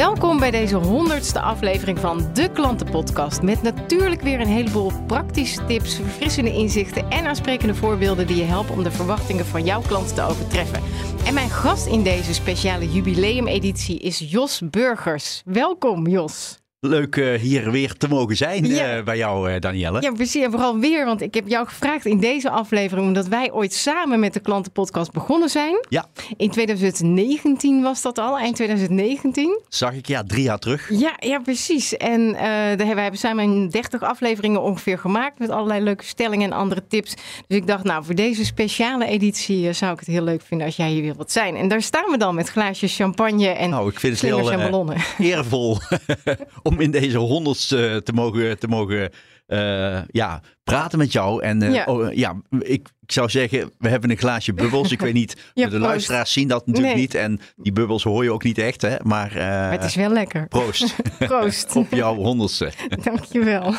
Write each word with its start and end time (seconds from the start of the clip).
Welkom 0.00 0.38
bij 0.38 0.50
deze 0.50 0.76
honderdste 0.76 1.40
aflevering 1.40 1.98
van 1.98 2.30
de 2.34 2.50
Klantenpodcast. 2.52 3.42
Met 3.42 3.62
natuurlijk 3.62 4.20
weer 4.20 4.40
een 4.40 4.46
heleboel 4.46 4.92
praktische 5.06 5.64
tips, 5.64 5.94
verfrissende 5.94 6.52
inzichten 6.52 7.10
en 7.10 7.26
aansprekende 7.26 7.74
voorbeelden 7.74 8.26
die 8.26 8.36
je 8.36 8.42
helpen 8.42 8.74
om 8.74 8.82
de 8.82 8.90
verwachtingen 8.90 9.46
van 9.46 9.64
jouw 9.64 9.80
klanten 9.80 10.14
te 10.14 10.22
overtreffen. 10.22 10.82
En 11.26 11.34
mijn 11.34 11.50
gast 11.50 11.86
in 11.86 12.02
deze 12.02 12.34
speciale 12.34 12.92
jubileumeditie 12.92 13.98
is 13.98 14.18
Jos 14.18 14.62
Burgers. 14.70 15.42
Welkom 15.44 16.06
Jos. 16.06 16.58
Leuk 16.86 17.16
uh, 17.16 17.38
hier 17.38 17.70
weer 17.70 17.96
te 17.96 18.08
mogen 18.08 18.36
zijn 18.36 18.66
Ja. 18.66 18.96
uh, 18.98 19.04
bij 19.04 19.16
jou, 19.16 19.50
uh, 19.52 19.60
Danielle. 19.60 20.00
Ja, 20.02 20.10
precies. 20.12 20.42
En 20.44 20.50
vooral 20.50 20.78
weer, 20.78 21.04
want 21.04 21.20
ik 21.20 21.34
heb 21.34 21.48
jou 21.48 21.66
gevraagd 21.66 22.06
in 22.06 22.20
deze 22.20 22.50
aflevering, 22.50 23.06
omdat 23.06 23.26
wij 23.28 23.52
ooit 23.52 23.72
samen 23.74 24.20
met 24.20 24.32
de 24.32 24.40
Klantenpodcast 24.40 25.12
begonnen 25.12 25.48
zijn. 25.48 25.86
Ja, 25.88 26.06
In 26.36 26.50
2019 26.50 27.82
was 27.82 28.02
dat 28.02 28.18
al, 28.18 28.38
eind 28.38 28.56
2019. 28.56 29.60
zag 29.68 29.92
ik 29.94 30.06
ja, 30.06 30.22
drie 30.24 30.42
jaar 30.42 30.58
terug. 30.58 30.88
Ja, 30.92 31.12
ja 31.18 31.38
precies. 31.38 31.96
En 31.96 32.32
we 32.76 32.84
hebben 32.84 33.18
samen 33.18 33.68
30 33.68 34.02
afleveringen 34.02 34.62
ongeveer 34.62 34.98
gemaakt 34.98 35.38
met 35.38 35.50
allerlei 35.50 35.80
leuke 35.82 36.04
stellingen 36.04 36.50
en 36.52 36.56
andere 36.58 36.86
tips. 36.88 37.14
Dus 37.46 37.56
ik 37.56 37.66
dacht, 37.66 37.84
nou, 37.84 38.04
voor 38.04 38.14
deze 38.14 38.44
speciale 38.44 39.06
editie 39.06 39.72
zou 39.72 39.92
ik 39.92 39.98
het 39.98 40.08
heel 40.08 40.22
leuk 40.24 40.42
vinden 40.42 40.66
als 40.66 40.76
jij 40.76 40.90
hier 40.90 41.02
weer 41.02 41.16
wilt 41.16 41.30
zijn. 41.32 41.56
En 41.56 41.68
daar 41.68 41.82
staan 41.82 42.10
we 42.10 42.16
dan 42.16 42.34
met 42.34 42.48
glaasjes 42.48 42.96
champagne 42.96 43.48
en 43.48 43.70
Nou, 43.70 43.88
ik 43.90 44.00
vind 44.00 44.12
het 44.12 44.22
heel 44.22 44.52
en 44.52 44.58
ballonnen. 44.58 44.96
eervol 45.18 45.78
om 46.70 46.80
in 46.80 46.90
deze 46.90 47.18
honderdste 47.18 48.00
te 48.04 48.12
mogen, 48.12 48.58
te 48.58 48.68
mogen 48.68 49.10
uh, 49.48 49.98
ja, 50.10 50.42
praten 50.64 50.98
met 50.98 51.12
jou. 51.12 51.42
En 51.42 51.62
uh, 51.62 51.72
Ja. 51.74 51.84
oh, 51.84 52.12
ja, 52.12 52.40
ik, 52.58 52.88
ik 53.00 53.12
zou 53.12 53.30
zeggen, 53.30 53.70
we 53.78 53.88
hebben 53.88 54.10
een 54.10 54.16
glaasje 54.16 54.52
bubbels. 54.54 54.92
Ik 54.92 55.00
weet 55.00 55.12
niet, 55.12 55.36
Ja, 55.54 55.68
de 55.68 55.78
luisteraars 55.78 56.32
zien 56.32 56.48
dat 56.48 56.66
natuurlijk 56.66 56.94
Nee. 56.94 57.02
niet. 57.02 57.14
En 57.14 57.40
die 57.56 57.72
bubbels 57.72 58.02
hoor 58.02 58.24
je 58.24 58.32
ook 58.32 58.42
niet 58.44 58.58
echt, 58.58 58.82
hè. 58.82 58.96
Maar, 59.02 59.30
uh, 59.30 59.36
Maar 59.42 59.70
het 59.72 59.84
is 59.84 59.94
wel 59.94 60.10
lekker. 60.12 60.48
proost 60.48 60.94
Proost. 61.18 61.76
op 61.76 61.86
jouw 61.90 62.14
honderdste. 62.14 62.70
Dankjewel. 63.02 63.74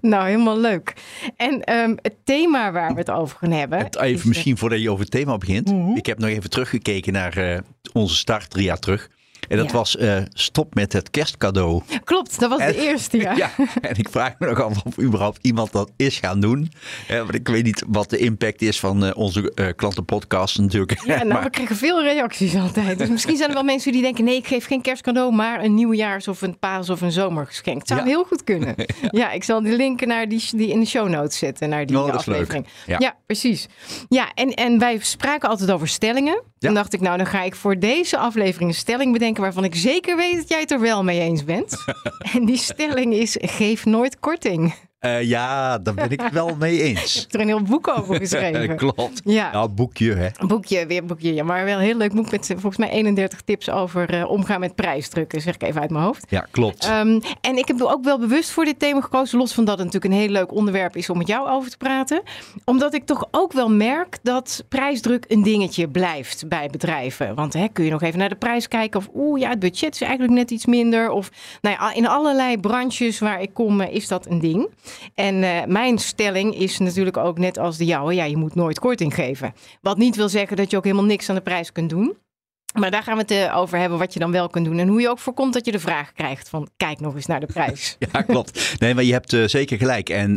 nou, 0.00 0.26
helemaal 0.26 0.58
leuk. 0.60 0.92
En 1.36 1.72
um, 1.74 1.98
het 2.02 2.14
thema 2.24 2.72
waar 2.72 2.92
we 2.92 2.98
het 2.98 3.10
over 3.10 3.38
gaan 3.38 3.52
hebben. 3.52 3.78
Het, 3.78 3.96
even 3.96 4.28
misschien 4.28 4.58
voordat 4.58 4.80
je 4.80 4.90
over 4.90 5.02
het 5.02 5.10
thema 5.12 5.38
begint. 5.38 5.70
Mhm. 5.72 5.96
Ik 5.96 6.06
heb 6.06 6.18
nog 6.18 6.28
even 6.28 6.50
teruggekeken 6.50 7.12
naar 7.12 7.38
uh, 7.38 7.58
onze 7.92 8.14
start 8.16 8.50
drie 8.50 8.64
jaar 8.64 8.78
terug. 8.78 9.08
En 9.48 9.56
dat 9.56 9.66
Ja. 9.66 9.72
was 9.72 9.96
uh, 9.96 10.16
stop 10.32 10.74
met 10.74 10.92
het 10.92 11.10
kerstcadeau. 11.10 11.82
Klopt, 12.04 12.40
dat 12.40 12.50
was 12.50 12.58
En- 12.60 12.72
de 12.72 12.80
eerste, 12.86 13.16
ja. 13.18 13.34
Ja, 13.46 13.50
en 13.80 13.96
ik 13.98 14.08
vraag 14.08 14.34
me 14.38 14.46
nog 14.46 14.62
af 14.62 14.82
of 14.84 14.98
überhaupt 14.98 15.38
iemand 15.42 15.72
dat 15.72 15.90
is 15.96 16.18
gaan 16.18 16.40
doen. 16.40 16.72
Eh, 17.08 17.18
want 17.18 17.34
ik 17.34 17.48
weet 17.48 17.64
niet 17.64 17.84
wat 17.86 18.10
de 18.10 18.18
impact 18.18 18.62
is 18.62 18.80
van 18.80 19.04
eh, 19.04 19.16
onze 19.16 19.52
eh, 19.54 19.66
klantenpodcast 19.76 20.58
natuurlijk. 20.58 21.00
Ja, 21.04 21.16
nou, 21.16 21.28
Maar- 21.32 21.42
we 21.42 21.50
krijgen 21.50 21.76
veel 21.76 22.02
reacties 22.02 22.54
altijd. 22.56 22.98
Dus 22.98 23.08
misschien 23.08 23.36
zijn 23.36 23.48
er 23.48 23.54
wel 23.54 23.64
mensen 23.64 23.92
die 23.92 24.02
denken: 24.02 24.24
nee, 24.24 24.36
ik 24.36 24.46
geef 24.46 24.66
geen 24.66 24.82
kerstcadeau, 24.82 25.32
maar 25.34 25.64
een 25.64 25.74
nieuwjaars 25.74 26.28
of 26.28 26.42
een 26.42 26.58
paas 26.58 26.90
of 26.90 27.00
een 27.00 27.12
zomergeschenk. 27.12 27.78
Het 27.78 27.88
zou 27.88 28.00
Ja. 28.00 28.06
heel 28.06 28.24
goed 28.24 28.44
kunnen. 28.44 28.74
ja. 29.10 29.30
ik 29.32 29.44
zal 29.44 29.62
die 29.62 29.76
linken 29.76 30.08
naar 30.08 30.28
die, 30.28 30.44
die 30.56 30.68
in 30.68 30.80
de 30.80 30.86
show 30.86 31.08
notes 31.08 31.38
zetten, 31.38 31.68
naar 31.68 31.86
die 31.86 31.98
Oh, 31.98 32.10
aflevering. 32.10 32.66
Ja. 32.86 33.16
precies. 33.26 33.66
Ja, 34.08 34.30
en, 34.34 34.54
en 34.54 34.78
wij 34.78 34.98
spraken 35.00 35.48
altijd 35.48 35.70
over 35.70 35.88
stellingen. 35.88 36.42
Toen 36.58 36.74
dacht 36.74 36.92
ik, 36.94 37.00
nou, 37.00 37.16
dan 37.16 37.26
ga 37.26 37.42
ik 37.42 37.54
voor 37.54 37.78
deze 37.78 38.16
aflevering 38.18 38.70
een 38.70 38.76
stelling 38.76 39.12
bedenken 39.12 39.35
waarvan 39.36 39.64
ik 39.64 39.74
zeker 39.74 40.16
weet 40.16 40.36
dat 40.36 40.48
jij 40.48 40.60
het 40.60 40.70
er 40.70 40.80
wel 40.80 41.04
mee 41.04 41.20
eens 41.20 41.44
bent. 41.44 41.76
en 42.34 42.44
die 42.44 42.58
stelling 42.58 43.14
is: 43.14 43.36
geef 43.40 43.84
nooit 43.84 44.18
korting. 44.18 44.74
Eh, 44.98 45.22
ja, 45.22 45.78
daar 45.78 45.94
ben 45.94 46.10
ik 46.10 46.20
het 46.20 46.32
wel 46.32 46.56
mee 46.58 46.82
eens. 46.88 47.14
heb 47.14 47.34
er 47.34 47.40
een 47.40 47.46
heel 47.46 47.62
boek 47.62 47.88
over 47.88 48.16
geschreven. 48.16 48.76
Klopt. 48.86 49.20
Ja. 49.24 49.52
Nou, 49.52 49.68
boekje 49.68 50.14
hè. 50.14 50.28
Boekje, 50.46 50.86
weer 50.86 51.04
boekje. 51.04 51.34
Ja, 51.34 51.44
maar 51.44 51.64
wel 51.64 51.78
een 51.78 51.84
heel 51.84 51.96
leuk 51.96 52.12
boek 52.14 52.30
met 52.30 52.46
volgens 52.46 52.76
mij 52.76 52.88
31 52.88 53.40
tips 53.40 53.70
over 53.70 54.10
eh, 54.10 54.30
omgaan 54.30 54.60
met 54.60 54.74
prijsdrukken. 54.74 55.40
Zeg 55.40 55.54
ik 55.54 55.62
even 55.62 55.80
uit 55.80 55.90
mijn 55.90 56.04
hoofd. 56.04 56.24
Ja, 56.28 56.46
klopt. 56.50 56.84
Ehm, 56.84 57.20
en 57.40 57.56
ik 57.56 57.68
heb 57.68 57.82
ook 57.82 58.04
wel 58.04 58.18
bewust 58.18 58.50
voor 58.50 58.64
dit 58.64 58.78
thema 58.78 59.00
gekozen. 59.00 59.38
Los 59.38 59.52
van 59.54 59.64
dat 59.64 59.78
het 59.78 59.86
natuurlijk 59.86 60.14
een 60.14 60.20
heel 60.20 60.30
leuk 60.30 60.52
onderwerp 60.52 60.96
is 60.96 61.10
om 61.10 61.18
met 61.18 61.26
jou 61.26 61.48
over 61.48 61.70
te 61.70 61.76
praten. 61.76 62.22
Omdat 62.64 62.94
ik 62.94 63.06
toch 63.06 63.28
ook 63.30 63.52
wel 63.52 63.70
merk 63.70 64.18
dat 64.22 64.64
prijsdruk 64.68 65.24
een 65.28 65.42
dingetje 65.42 65.88
blijft 65.88 66.48
bij 66.48 66.68
bedrijven. 66.70 67.34
Want 67.34 67.52
hè, 67.52 67.68
kun 67.68 67.84
je 67.84 67.90
nog 67.90 68.02
even 68.02 68.18
naar 68.18 68.28
de 68.28 68.34
prijs 68.36 68.68
kijken. 68.68 69.00
Of 69.00 69.08
oeh, 69.14 69.40
ja, 69.40 69.48
het 69.48 69.58
budget 69.58 69.94
is 69.94 70.00
eigenlijk 70.00 70.32
net 70.32 70.50
iets 70.50 70.66
minder. 70.66 71.10
Of 71.10 71.30
nou 71.60 71.76
ja, 71.80 71.94
in 71.94 72.06
allerlei 72.06 72.58
branches 72.58 73.18
waar 73.18 73.42
ik 73.42 73.54
kom 73.54 73.80
eh, 73.80 73.94
is 73.94 74.08
dat 74.08 74.26
een 74.26 74.38
ding. 74.40 74.68
En 75.14 75.42
eh, 75.42 75.64
mijn 75.66 75.98
stelling 75.98 76.54
is 76.58 76.78
natuurlijk 76.78 77.16
ook 77.16 77.38
net 77.38 77.58
als 77.58 77.76
de 77.76 77.84
jouwe. 77.84 78.14
Ja, 78.14 78.24
je 78.24 78.36
moet 78.36 78.54
nooit 78.54 78.78
korting 78.78 79.14
geven. 79.14 79.54
Wat 79.80 79.98
niet 79.98 80.16
wil 80.16 80.28
zeggen 80.28 80.56
dat 80.56 80.70
je 80.70 80.76
ook 80.76 80.84
helemaal 80.84 81.04
niks 81.04 81.28
aan 81.28 81.34
de 81.34 81.40
prijs 81.40 81.72
kunt 81.72 81.90
doen. 81.90 82.16
Maar 82.78 82.90
daar 82.90 83.02
gaan 83.02 83.14
we 83.14 83.20
het 83.20 83.30
eh, 83.30 83.56
over 83.56 83.78
hebben 83.78 83.98
wat 83.98 84.12
je 84.12 84.18
dan 84.18 84.32
wel 84.32 84.48
kunt 84.48 84.64
doen. 84.64 84.78
En 84.78 84.88
hoe 84.88 85.00
je 85.00 85.08
ook 85.08 85.18
voorkomt 85.18 85.52
dat 85.52 85.64
je 85.64 85.72
de 85.72 85.78
vraag 85.78 86.12
krijgt 86.12 86.48
van 86.48 86.68
kijk 86.76 87.00
nog 87.00 87.14
eens 87.14 87.26
naar 87.26 87.40
de 87.40 87.46
prijs. 87.46 87.96
Ja, 88.12 88.22
klopt. 88.22 88.74
Nee, 88.78 88.94
maar 88.94 89.04
je 89.04 89.12
hebt 89.12 89.32
eh, 89.32 89.44
zeker 89.44 89.78
gelijk. 89.78 90.08
En 90.08 90.34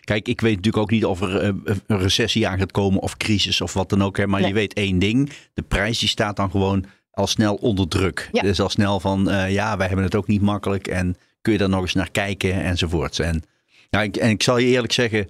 kijk, 0.00 0.28
ik 0.28 0.40
weet 0.40 0.56
natuurlijk 0.56 0.82
ook 0.82 0.90
niet 0.90 1.04
of 1.04 1.20
er 1.20 1.44
een 1.44 1.64
recessie 1.86 2.48
aan 2.48 2.58
gaat 2.58 2.72
komen 2.72 3.00
of 3.00 3.16
crisis 3.16 3.60
of 3.60 3.72
wat 3.72 3.88
dan 3.88 4.02
ook. 4.02 4.16
Hè, 4.16 4.26
maar 4.26 4.40
Nee. 4.40 4.48
je 4.48 4.54
weet 4.54 4.74
één 4.74 4.98
ding. 4.98 5.30
De 5.54 5.62
prijs 5.62 5.98
die 5.98 6.08
staat 6.08 6.36
dan 6.36 6.50
gewoon 6.50 6.84
al 7.10 7.26
snel 7.26 7.54
onder 7.54 7.88
druk. 7.88 8.28
Ja. 8.32 8.42
Dus 8.42 8.60
al 8.60 8.68
snel 8.68 9.00
van, 9.00 9.28
ja, 9.48 9.76
wij 9.76 9.86
hebben 9.86 10.04
het 10.04 10.14
ook 10.14 10.26
niet 10.26 10.42
makkelijk. 10.42 10.86
En 10.86 11.16
kun 11.40 11.52
je 11.52 11.58
daar 11.58 11.68
nog 11.68 11.80
eens 11.80 11.94
naar 11.94 12.10
kijken 12.10 12.62
enzovoorts. 12.62 13.18
En, 13.18 13.42
nou, 13.94 14.06
ik, 14.06 14.16
en 14.16 14.30
ik 14.30 14.42
zal 14.42 14.58
je 14.58 14.66
eerlijk 14.66 14.92
zeggen, 14.92 15.28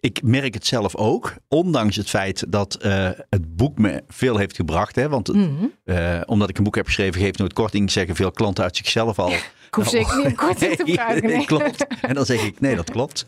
ik 0.00 0.22
merk 0.22 0.54
het 0.54 0.66
zelf 0.66 0.96
ook. 0.96 1.34
Ondanks 1.48 1.96
het 1.96 2.08
feit 2.08 2.44
dat 2.48 2.74
eh, 2.74 3.10
het 3.30 3.56
boek 3.56 3.78
me 3.78 4.02
veel 4.08 4.36
heeft 4.36 4.56
gebracht. 4.56 4.96
Hè, 4.96 5.08
want 5.08 5.26
het- 5.26 5.36
Mhm. 5.36 5.64
eh, 5.84 6.20
omdat 6.26 6.48
ik 6.48 6.58
een 6.58 6.64
boek 6.64 6.74
heb 6.76 6.86
geschreven, 6.86 7.20
geef 7.20 7.36
nooit 7.36 7.52
korting, 7.52 7.90
zeggen 7.90 8.16
veel 8.16 8.30
klanten 8.30 8.64
uit 8.64 8.76
zichzelf 8.76 9.18
al. 9.18 9.32
Ik 9.72 9.78
hoef 9.78 9.88
zeker 9.88 10.16
niet 10.16 10.24
een 10.26 10.34
korting 10.34 10.76
te 10.76 10.84
vragen. 10.92 11.22
nee, 11.26 11.44
klopt. 11.46 11.86
En 12.00 12.14
dan 12.14 12.24
zeg 12.26 12.44
ik, 12.44 12.60
nee, 12.60 12.76
dat 12.76 12.90
klopt. 12.90 13.26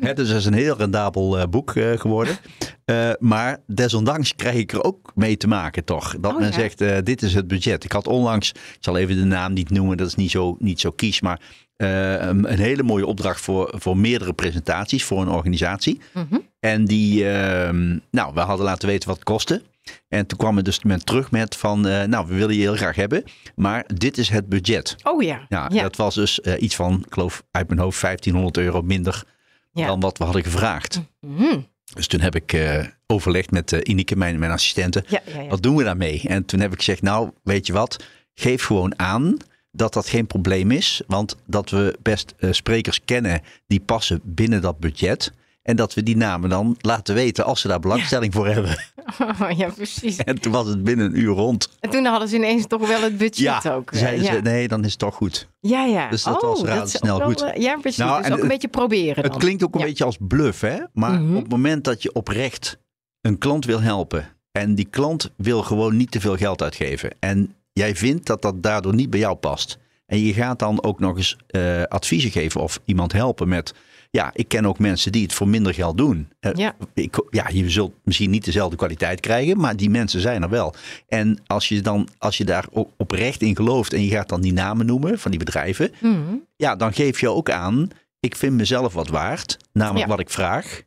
Dus 0.00 0.14
dat 0.14 0.18
is 0.28 0.44
een 0.44 0.52
heel 0.52 0.76
rendabel 0.76 1.38
eh, 1.38 1.46
boek 1.48 1.74
eh, 1.74 1.98
geworden. 2.00 2.36
Eh, 2.84 3.10
maar 3.18 3.60
desondanks 3.66 4.34
krijg 4.36 4.56
ik 4.56 4.72
er 4.72 4.84
ook 4.84 5.12
mee 5.14 5.36
te 5.36 5.48
maken, 5.48 5.84
toch? 5.84 6.16
Dat 6.20 6.32
Oh, 6.32 6.38
men 6.38 6.46
ja. 6.46 6.52
zegt, 6.52 7.04
dit 7.06 7.22
is 7.22 7.34
het 7.34 7.48
budget. 7.48 7.84
Ik 7.84 7.92
had 7.92 8.06
onlangs, 8.06 8.50
ik 8.50 8.76
zal 8.80 8.96
even 8.96 9.16
de 9.16 9.24
naam 9.24 9.52
niet 9.52 9.70
noemen, 9.70 9.96
dat 9.96 10.06
is 10.06 10.14
niet 10.14 10.30
zo, 10.30 10.56
niet 10.58 10.80
zo 10.80 10.90
kies, 10.90 11.20
maar 11.20 11.40
een, 11.76 12.52
een 12.52 12.58
hele 12.58 12.82
mooie 12.82 13.06
opdracht 13.06 13.40
voor, 13.40 13.72
voor 13.76 13.96
meerdere 13.96 14.32
presentaties 14.32 15.04
voor 15.04 15.20
een 15.20 15.28
organisatie. 15.28 16.00
Mhm. 16.12 16.38
En 16.60 16.84
die, 16.84 17.28
ehm, 17.28 17.98
nou, 18.10 18.34
we 18.34 18.40
hadden 18.40 18.66
laten 18.66 18.88
weten 18.88 19.08
wat 19.08 19.16
het 19.16 19.26
kostte. 19.26 19.62
En 20.08 20.26
toen 20.26 20.38
kwam 20.38 20.56
het 20.56 20.64
dus 20.64 20.82
men 20.82 21.04
terug 21.04 21.30
met 21.30 21.56
van, 21.56 21.86
eh, 21.86 22.02
nou, 22.04 22.26
we 22.26 22.34
willen 22.34 22.54
je 22.54 22.60
heel 22.60 22.76
graag 22.76 22.96
hebben, 22.96 23.24
maar 23.54 23.84
dit 23.94 24.18
is 24.18 24.28
het 24.28 24.48
budget. 24.48 24.96
Oh 25.02 25.22
ja. 25.22 25.46
Ja, 25.48 25.68
ja. 25.72 25.82
dat 25.82 25.96
was 25.96 26.14
dus 26.14 26.40
eh, 26.40 26.62
iets 26.62 26.76
van, 26.76 27.02
ik 27.06 27.12
geloof 27.14 27.42
uit 27.50 27.68
mijn 27.68 27.80
hoofd, 27.80 28.00
1500 28.00 28.56
euro 28.66 28.82
minder 28.82 29.24
Ja. 29.72 29.86
dan 29.86 30.00
wat 30.00 30.18
we 30.18 30.24
hadden 30.24 30.42
gevraagd. 30.42 31.00
Mhm. 31.20 31.58
Dus 31.94 32.06
toen 32.06 32.20
heb 32.20 32.34
ik 32.34 32.52
eh, 32.52 32.86
overlegd 33.06 33.50
met 33.50 33.70
Ineke, 33.72 34.16
mijn, 34.16 34.38
mijn 34.38 34.52
assistente. 34.52 35.04
ja. 35.08 35.20
Wat 35.48 35.62
doen 35.62 35.76
we 35.76 35.84
daarmee? 35.84 36.22
En 36.26 36.44
toen 36.44 36.60
heb 36.60 36.72
ik 36.72 36.78
gezegd, 36.78 37.02
nou, 37.02 37.30
weet 37.42 37.66
je 37.66 37.72
wat? 37.72 38.04
Geef 38.34 38.64
gewoon 38.64 38.98
aan 38.98 39.36
dat 39.70 39.92
dat 39.92 40.08
geen 40.08 40.26
probleem 40.26 40.70
is. 40.70 41.02
Want 41.06 41.36
dat 41.46 41.70
we 41.70 41.98
best 42.02 42.34
sprekers 42.50 43.00
kennen 43.04 43.40
die 43.66 43.80
passen 43.80 44.20
binnen 44.24 44.60
dat 44.62 44.78
budget. 44.78 45.32
En 45.62 45.76
dat 45.76 45.94
we 45.94 46.02
die 46.02 46.16
namen 46.16 46.50
dan 46.50 46.76
laten 46.80 47.14
weten 47.14 47.44
als 47.44 47.60
ze 47.60 47.68
daar 47.68 47.80
belangstelling 47.80 48.32
voor 48.32 48.46
hebben. 48.46 48.76
Oh, 49.20 49.50
ja, 49.58 49.68
precies. 49.76 50.16
En 50.16 50.40
toen 50.40 50.52
was 50.52 50.66
het 50.66 50.84
binnen 50.84 51.06
een 51.06 51.18
uur 51.18 51.34
rond. 51.34 51.68
En 51.80 51.90
toen 51.90 52.04
hadden 52.04 52.28
ze 52.28 52.36
ineens 52.36 52.66
toch 52.66 52.88
wel 52.88 53.02
het 53.02 53.18
budget 53.18 53.36
Ja, 53.38 53.62
ook. 53.74 53.90
eh, 53.90 53.98
zeiden 53.98 54.24
ja. 54.24 54.32
ze, 54.34 54.40
nee, 54.40 54.68
dan 54.68 54.84
is 54.84 54.90
het 54.90 54.98
toch 54.98 55.14
goed. 55.14 55.48
ja, 55.60 55.84
ja. 55.84 56.08
Dus 56.10 56.22
dat 56.22 56.34
oh, 56.34 56.40
was 56.50 56.94
is 56.94 57.10
ook 57.10 57.22
goed. 57.22 57.40
eh, 57.42 57.62
Ja, 57.62 57.76
precies. 57.76 57.98
Nou, 57.98 58.16
dus 58.16 58.26
en 58.26 58.30
ook 58.32 58.36
een 58.38 58.42
het- 58.44 58.52
beetje 58.52 58.68
proberen 58.68 59.22
dan. 59.22 59.32
Het 59.32 59.40
klinkt 59.40 59.62
ook 59.64 59.74
een 59.74 59.80
beetje 59.80 60.04
als 60.04 60.16
bluff, 60.20 60.60
hè? 60.60 60.78
Maar 60.92 61.20
Mhm. 61.20 61.34
op 61.36 61.42
het 61.42 61.50
moment 61.50 61.84
dat 61.84 62.02
je 62.02 62.12
oprecht 62.12 62.78
een 63.20 63.38
klant 63.38 63.64
wil 63.64 63.80
helpen 63.80 64.28
en 64.52 64.74
die 64.74 64.86
klant 64.90 65.30
wil 65.36 65.62
gewoon 65.62 65.96
niet 65.96 66.10
te 66.10 66.20
veel 66.20 66.36
geld 66.36 66.62
uitgeven 66.62 67.10
en 67.20 67.54
jij 67.72 67.96
vindt 67.96 68.26
dat 68.26 68.42
dat 68.42 68.62
daardoor 68.62 68.94
niet 68.94 69.10
bij 69.10 69.20
jou 69.20 69.34
past 69.36 69.78
en 70.06 70.18
je 70.18 70.32
gaat 70.32 70.58
dan 70.58 70.82
ook 70.84 71.00
nog 71.00 71.16
eens 71.16 71.36
eh, 71.46 71.82
adviezen 71.82 72.30
geven 72.30 72.60
of 72.60 72.80
iemand 72.84 73.12
helpen 73.12 73.48
met, 73.48 73.74
ja, 74.12 74.30
ik 74.34 74.48
ken 74.48 74.66
ook 74.66 74.78
mensen 74.78 75.12
die 75.12 75.22
het 75.22 75.32
voor 75.32 75.48
minder 75.48 75.74
geld 75.74 75.96
doen. 75.96 76.28
Eh, 76.40 76.52
Ja. 76.54 76.74
ik, 76.94 77.22
ja, 77.30 77.48
je 77.48 77.70
zult 77.70 77.92
misschien 78.04 78.30
niet 78.30 78.44
dezelfde 78.44 78.76
kwaliteit 78.76 79.20
krijgen, 79.20 79.56
maar 79.60 79.76
die 79.76 79.90
mensen 79.90 80.20
zijn 80.20 80.42
er 80.42 80.48
wel. 80.48 80.74
En 81.08 81.38
als 81.46 81.68
je 81.68 81.80
dan, 81.80 82.08
als 82.18 82.36
je 82.36 82.44
daar 82.44 82.64
oprecht 82.96 83.42
in 83.42 83.56
gelooft 83.56 83.92
en 83.92 84.04
je 84.04 84.10
gaat 84.10 84.28
dan 84.28 84.40
die 84.40 84.52
namen 84.52 84.86
noemen 84.86 85.18
van 85.18 85.30
die 85.30 85.40
bedrijven, 85.40 85.90
Mhm. 86.00 86.34
ja, 86.56 86.76
dan 86.76 86.92
geef 86.92 87.20
je 87.20 87.28
ook 87.30 87.50
aan, 87.50 87.88
ik 88.20 88.36
vind 88.36 88.56
mezelf 88.56 88.92
wat 88.92 89.08
waard, 89.08 89.56
namelijk 89.72 90.04
Ja. 90.04 90.10
wat 90.10 90.20
ik 90.20 90.30
vraag. 90.30 90.82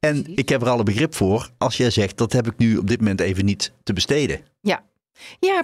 En 0.00 0.26
ik 0.36 0.48
heb 0.48 0.62
er 0.62 0.68
alle 0.68 0.82
begrip 0.82 1.14
voor 1.14 1.50
als 1.58 1.76
jij 1.76 1.90
zegt 1.90 2.16
dat 2.18 2.32
heb 2.32 2.46
ik 2.46 2.56
nu 2.56 2.76
op 2.76 2.88
dit 2.88 2.98
moment 2.98 3.20
even 3.20 3.44
niet 3.44 3.72
te 3.82 3.92
besteden. 3.92 4.40
Ja, 4.60 4.82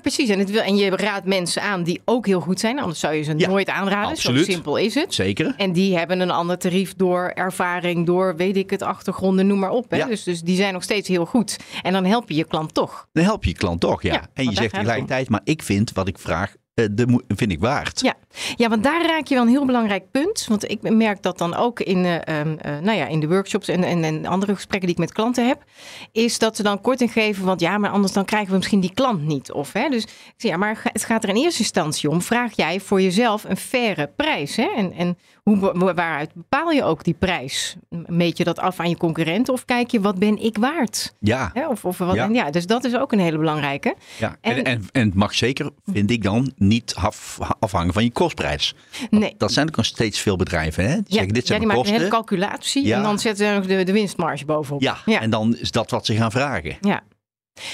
precies. 0.02 0.28
En, 0.28 0.38
het 0.38 0.50
wil, 0.50 0.60
en 0.60 0.76
je 0.76 0.90
raadt 0.90 1.26
mensen 1.26 1.62
aan 1.62 1.82
die 1.82 2.00
ook 2.04 2.26
heel 2.26 2.40
goed 2.40 2.60
zijn. 2.60 2.78
Anders 2.80 3.00
zou 3.00 3.14
je 3.14 3.22
ze 3.22 3.34
Ja, 3.36 3.48
nooit 3.48 3.68
aanraden. 3.68 4.10
absoluut. 4.10 4.44
Zo 4.44 4.52
simpel 4.52 4.76
is 4.76 4.94
het. 4.94 5.14
Zeker. 5.14 5.54
En 5.56 5.72
die 5.72 5.96
hebben 5.96 6.20
een 6.20 6.30
ander 6.30 6.58
tarief 6.58 6.94
door 6.94 7.28
ervaring, 7.34 8.06
door 8.06 8.36
weet 8.36 8.56
ik 8.56 8.70
het, 8.70 8.82
achtergronden, 8.82 9.46
noem 9.46 9.58
maar 9.58 9.70
op. 9.70 9.90
Hè? 9.90 9.96
Ja. 9.96 10.06
Dus, 10.06 10.22
dus 10.22 10.40
die 10.40 10.56
zijn 10.56 10.72
nog 10.72 10.82
steeds 10.82 11.08
heel 11.08 11.26
goed. 11.26 11.56
En 11.82 11.92
dan 11.92 12.04
help 12.04 12.28
je 12.28 12.34
je 12.34 12.44
klant 12.44 12.74
toch. 12.74 13.08
Dan 13.12 13.24
help 13.24 13.44
je 13.44 13.50
je 13.50 13.56
klant 13.56 13.80
toch, 13.80 14.02
ja. 14.02 14.12
Ja, 14.12 14.26
en 14.34 14.44
je 14.44 14.54
zegt 14.54 14.74
tegelijkertijd, 14.74 15.28
maar 15.28 15.40
ik 15.44 15.62
vind 15.62 15.92
wat 15.92 16.08
ik 16.08 16.18
vraag, 16.18 16.54
de 16.74 17.06
mo- 17.06 17.20
vind 17.28 17.52
ik 17.52 17.60
waard. 17.60 18.00
Ja. 18.00 18.14
Ja, 18.56 18.68
want 18.68 18.82
daar 18.82 19.06
raak 19.06 19.26
je 19.26 19.34
wel 19.34 19.42
een 19.42 19.50
heel 19.50 19.66
belangrijk 19.66 20.10
punt. 20.10 20.46
Want 20.48 20.70
ik 20.70 20.90
merk 20.90 21.22
dat 21.22 21.38
dan 21.38 21.54
ook 21.54 21.80
in, 21.80 22.04
eh, 22.04 22.40
ehm, 22.40 22.56
eh, 22.58 22.78
nou 22.78 22.96
ja, 22.98 23.06
in 23.06 23.20
de 23.20 23.28
workshops 23.28 23.68
en, 23.68 23.84
en, 23.84 24.26
andere 24.26 24.54
gesprekken 24.54 24.88
die 24.88 24.96
ik 24.96 25.02
met 25.02 25.12
klanten 25.12 25.46
heb. 25.46 25.64
Is 26.12 26.38
dat 26.38 26.56
ze 26.56 26.62
dan 26.62 26.80
korting 26.80 27.12
geven. 27.12 27.44
Want 27.44 27.60
ja, 27.60 27.78
maar 27.78 27.90
anders 27.90 28.12
dan 28.12 28.24
krijgen 28.24 28.50
we 28.50 28.56
misschien 28.56 28.80
die 28.80 28.94
klant 28.94 29.22
niet. 29.22 29.52
Of, 29.52 29.72
hè? 29.72 29.88
Dus 29.88 30.06
ja, 30.36 30.56
maar 30.56 30.80
het 30.92 31.04
gaat 31.04 31.22
er 31.22 31.28
in 31.28 31.36
eerste 31.36 31.62
instantie 31.62 32.10
om. 32.10 32.22
Vraag 32.22 32.56
jij 32.56 32.80
voor 32.80 33.00
jezelf 33.00 33.44
een 33.44 33.56
faire 33.56 34.12
prijs? 34.16 34.56
Hè? 34.56 34.68
En, 34.76 34.92
en 34.92 35.18
hoe, 35.42 35.72
waaruit 35.94 36.34
bepaal 36.34 36.70
je 36.70 36.84
ook 36.84 37.04
die 37.04 37.14
prijs? 37.18 37.76
Meet 38.06 38.36
je 38.38 38.44
dat 38.44 38.58
af 38.58 38.80
aan 38.80 38.88
je 38.88 38.96
concurrent? 38.96 39.48
Of 39.48 39.64
kijk 39.64 39.90
je, 39.90 40.00
wat 40.00 40.18
ben 40.18 40.42
ik 40.42 40.56
waard? 40.58 41.14
Ja, 41.20 41.50
Hè? 41.52 41.68
Of, 41.68 41.84
of 41.84 41.98
wat, 41.98 42.14
Ja. 42.14 42.28
ja. 42.32 42.50
dus 42.50 42.66
dat 42.66 42.84
is 42.84 42.96
ook 42.96 43.12
een 43.12 43.18
hele 43.18 43.38
belangrijke. 43.38 43.94
ja. 44.18 44.36
En, 44.40 44.56
En- 44.56 44.64
en, 44.64 44.84
en, 44.92 45.06
het 45.06 45.14
mag 45.14 45.34
zeker, 45.34 45.70
vind 45.86 46.10
ik 46.10 46.22
dan, 46.22 46.52
niet 46.56 46.94
af- 46.94 47.38
afhangen 47.60 47.92
van 47.92 48.04
je 48.04 48.12
kostprijs. 48.12 48.74
Nee. 49.10 49.34
Dat 49.38 49.52
zijn 49.52 49.68
ook 49.68 49.76
nog 49.76 49.86
steeds 49.86 50.20
veel 50.20 50.36
bedrijven. 50.36 50.84
Hè? 50.88 50.94
Die 50.94 51.04
zeggen, 51.06 51.32
dit 51.32 51.42
ja, 51.42 51.46
zijn 51.46 51.58
die 51.58 51.66
mijn 51.68 51.78
maken 51.78 51.94
een 51.94 52.00
hele 52.00 52.14
calculatie 52.14 52.86
Ja. 52.86 52.96
en 52.96 53.02
dan 53.02 53.18
zetten 53.18 53.46
ze 53.46 53.52
nog 53.54 53.66
de, 53.66 53.84
de 53.84 53.92
winstmarge 53.92 54.44
bovenop. 54.44 54.82
Ja, 54.82 54.96
ja. 55.04 55.20
en 55.20 55.30
dan 55.30 55.56
is 55.56 55.70
dat 55.70 55.90
wat 55.90 56.06
ze 56.06 56.14
gaan 56.16 56.30
vragen. 56.30 56.76
Ja. 56.80 57.00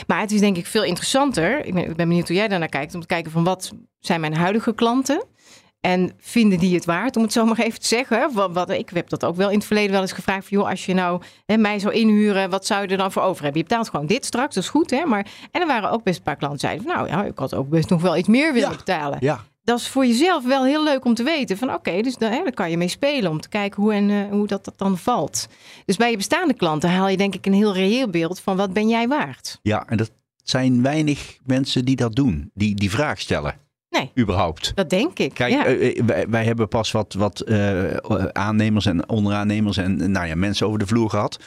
Maar 0.06 0.20
het 0.20 0.30
is 0.32 0.40
denk 0.40 0.56
ik 0.56 0.66
veel 0.66 0.84
interessanter. 0.84 1.64
Ik 1.64 1.74
ben, 1.74 1.82
ik 1.90 1.96
ben 1.96 2.08
benieuwd 2.08 2.28
hoe 2.28 2.36
jij 2.36 2.48
daarnaar 2.48 2.68
kijkt. 2.68 2.94
Om 2.94 3.00
te 3.00 3.06
kijken 3.06 3.30
van 3.32 3.44
wat 3.44 3.72
zijn 3.98 4.20
mijn 4.20 4.34
huidige 4.36 4.74
klanten. 4.74 5.24
En 5.80 6.12
vinden 6.18 6.58
die 6.58 6.74
het 6.74 6.84
waard, 6.84 7.16
om 7.16 7.22
het 7.22 7.32
zo 7.32 7.44
maar 7.44 7.58
even 7.58 7.80
te 7.80 7.86
zeggen. 7.86 8.32
Wat, 8.32 8.52
wat, 8.52 8.70
ik 8.70 8.90
heb 8.94 9.08
dat 9.08 9.24
ook 9.24 9.36
wel 9.36 9.48
in 9.50 9.56
het 9.56 9.66
verleden 9.66 9.90
wel 9.92 10.00
eens 10.00 10.12
gevraagd. 10.12 10.48
Van, 10.48 10.58
joh, 10.58 10.68
als 10.68 10.86
je 10.86 10.94
nou 10.94 11.22
hè, 11.46 11.56
mij 11.56 11.78
zou 11.78 11.94
inhuren, 11.94 12.50
wat 12.50 12.66
zou 12.66 12.82
je 12.82 12.88
er 12.88 12.96
dan 12.96 13.12
voor 13.12 13.22
over 13.22 13.42
hebben? 13.42 13.60
Je 13.62 13.68
betaalt 13.68 13.88
gewoon 13.88 14.06
dit 14.06 14.24
straks, 14.24 14.54
dat 14.54 14.62
is 14.64 14.68
goed. 14.70 14.90
Hè? 14.90 15.04
Maar, 15.04 15.26
en 15.50 15.60
er 15.60 15.66
waren 15.66 15.90
ook 15.90 16.02
best 16.02 16.16
een 16.16 16.22
paar 16.22 16.36
klanten 16.36 16.58
die 16.58 16.68
zeiden 16.68 16.86
van, 16.86 16.96
nou 16.96 17.08
ja, 17.22 17.30
ik 17.30 17.38
had 17.38 17.54
ook 17.54 17.68
best 17.68 17.88
nog 17.88 18.02
wel 18.02 18.16
iets 18.16 18.28
meer 18.28 18.52
willen 18.52 18.70
Ja. 18.70 18.76
betalen. 18.76 19.18
Ja, 19.20 19.44
Dat 19.62 19.78
is 19.78 19.88
voor 19.88 20.06
jezelf 20.06 20.44
wel 20.44 20.64
heel 20.64 20.84
leuk 20.84 21.04
om 21.04 21.14
te 21.14 21.22
weten. 21.22 21.56
Van 21.58 21.74
oké, 21.74 22.00
dus 22.02 22.16
daar, 22.16 22.30
hè, 22.30 22.42
daar 22.42 22.52
kan 22.54 22.70
je 22.70 22.76
mee 22.76 22.88
spelen. 22.88 23.30
Om 23.30 23.40
te 23.40 23.48
kijken 23.48 23.82
hoe, 23.82 23.92
en, 23.92 24.10
eh, 24.10 24.16
hoe 24.30 24.46
dat, 24.46 24.64
dat 24.64 24.78
dan 24.78 24.98
valt. 24.98 25.48
Dus 25.84 25.96
bij 25.96 26.10
je 26.10 26.16
bestaande 26.16 26.54
klanten 26.54 26.90
haal 26.90 27.08
je 27.08 27.16
denk 27.16 27.34
ik 27.34 27.46
een 27.46 27.52
heel 27.52 27.74
reëel 27.74 28.08
beeld 28.10 28.40
van 28.40 28.56
wat 28.56 28.72
ben 28.72 28.88
jij 28.88 29.08
waard? 29.08 29.58
ja, 29.62 29.86
en 29.86 29.96
dat 29.96 30.10
zijn 30.42 30.82
weinig 30.82 31.36
mensen 31.44 31.84
die 31.84 31.96
dat 31.96 32.14
doen. 32.14 32.50
Die 32.54 32.74
die 32.74 32.90
vraag 32.90 33.20
stellen. 33.20 33.54
Nee. 33.98 34.10
Überhaupt. 34.24 34.72
Dat 34.74 34.90
denk 34.90 35.18
ik. 35.18 35.34
Kijk, 35.34 35.52
ja. 35.52 35.66
eh, 35.66 35.98
eh, 35.98 36.04
wij, 36.06 36.28
wij 36.28 36.44
hebben 36.44 36.68
pas 36.68 36.90
wat, 36.92 37.14
wat 37.14 37.40
eh, 37.40 37.84
aannemers 38.32 38.86
en 38.86 39.08
onderaannemers 39.08 39.76
en 39.76 40.10
nou 40.10 40.26
ja, 40.26 40.34
mensen 40.34 40.66
over 40.66 40.78
de 40.78 40.86
vloer 40.86 41.10
gehad. 41.10 41.38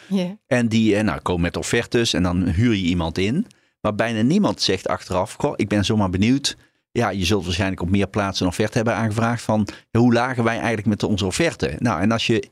En 0.48 0.68
die 0.68 1.04
nou, 1.04 1.20
komen 1.22 1.42
met 1.42 1.58
offertes 1.58 2.14
en 2.14 2.24
dan 2.24 2.44
huur 2.48 2.74
je 2.76 2.84
iemand 2.88 3.18
in. 3.18 3.46
Maar 3.82 3.96
bijna 3.96 4.22
niemand 4.22 4.62
zegt 4.62 4.88
achteraf, 4.88 5.36
goh, 5.38 5.54
ik 5.56 5.68
ben 5.68 5.86
zomaar 5.86 6.10
benieuwd. 6.10 6.58
Ja, 6.92 7.10
je 7.10 7.26
zult 7.26 7.44
waarschijnlijk 7.46 7.82
op 7.82 7.90
meer 7.90 8.08
plaatsen 8.08 8.46
een 8.46 8.52
offerte 8.52 8.78
hebben 8.78 8.96
aangevraagd 8.96 9.42
van 9.44 9.68
hoe 9.92 10.14
lagen 10.14 10.44
wij 10.44 10.56
eigenlijk 10.58 10.88
met 10.88 11.04
onze 11.04 11.26
offerte? 11.26 11.76
Nou, 11.78 12.02
en 12.02 12.12
als 12.12 12.28
je 12.28 12.50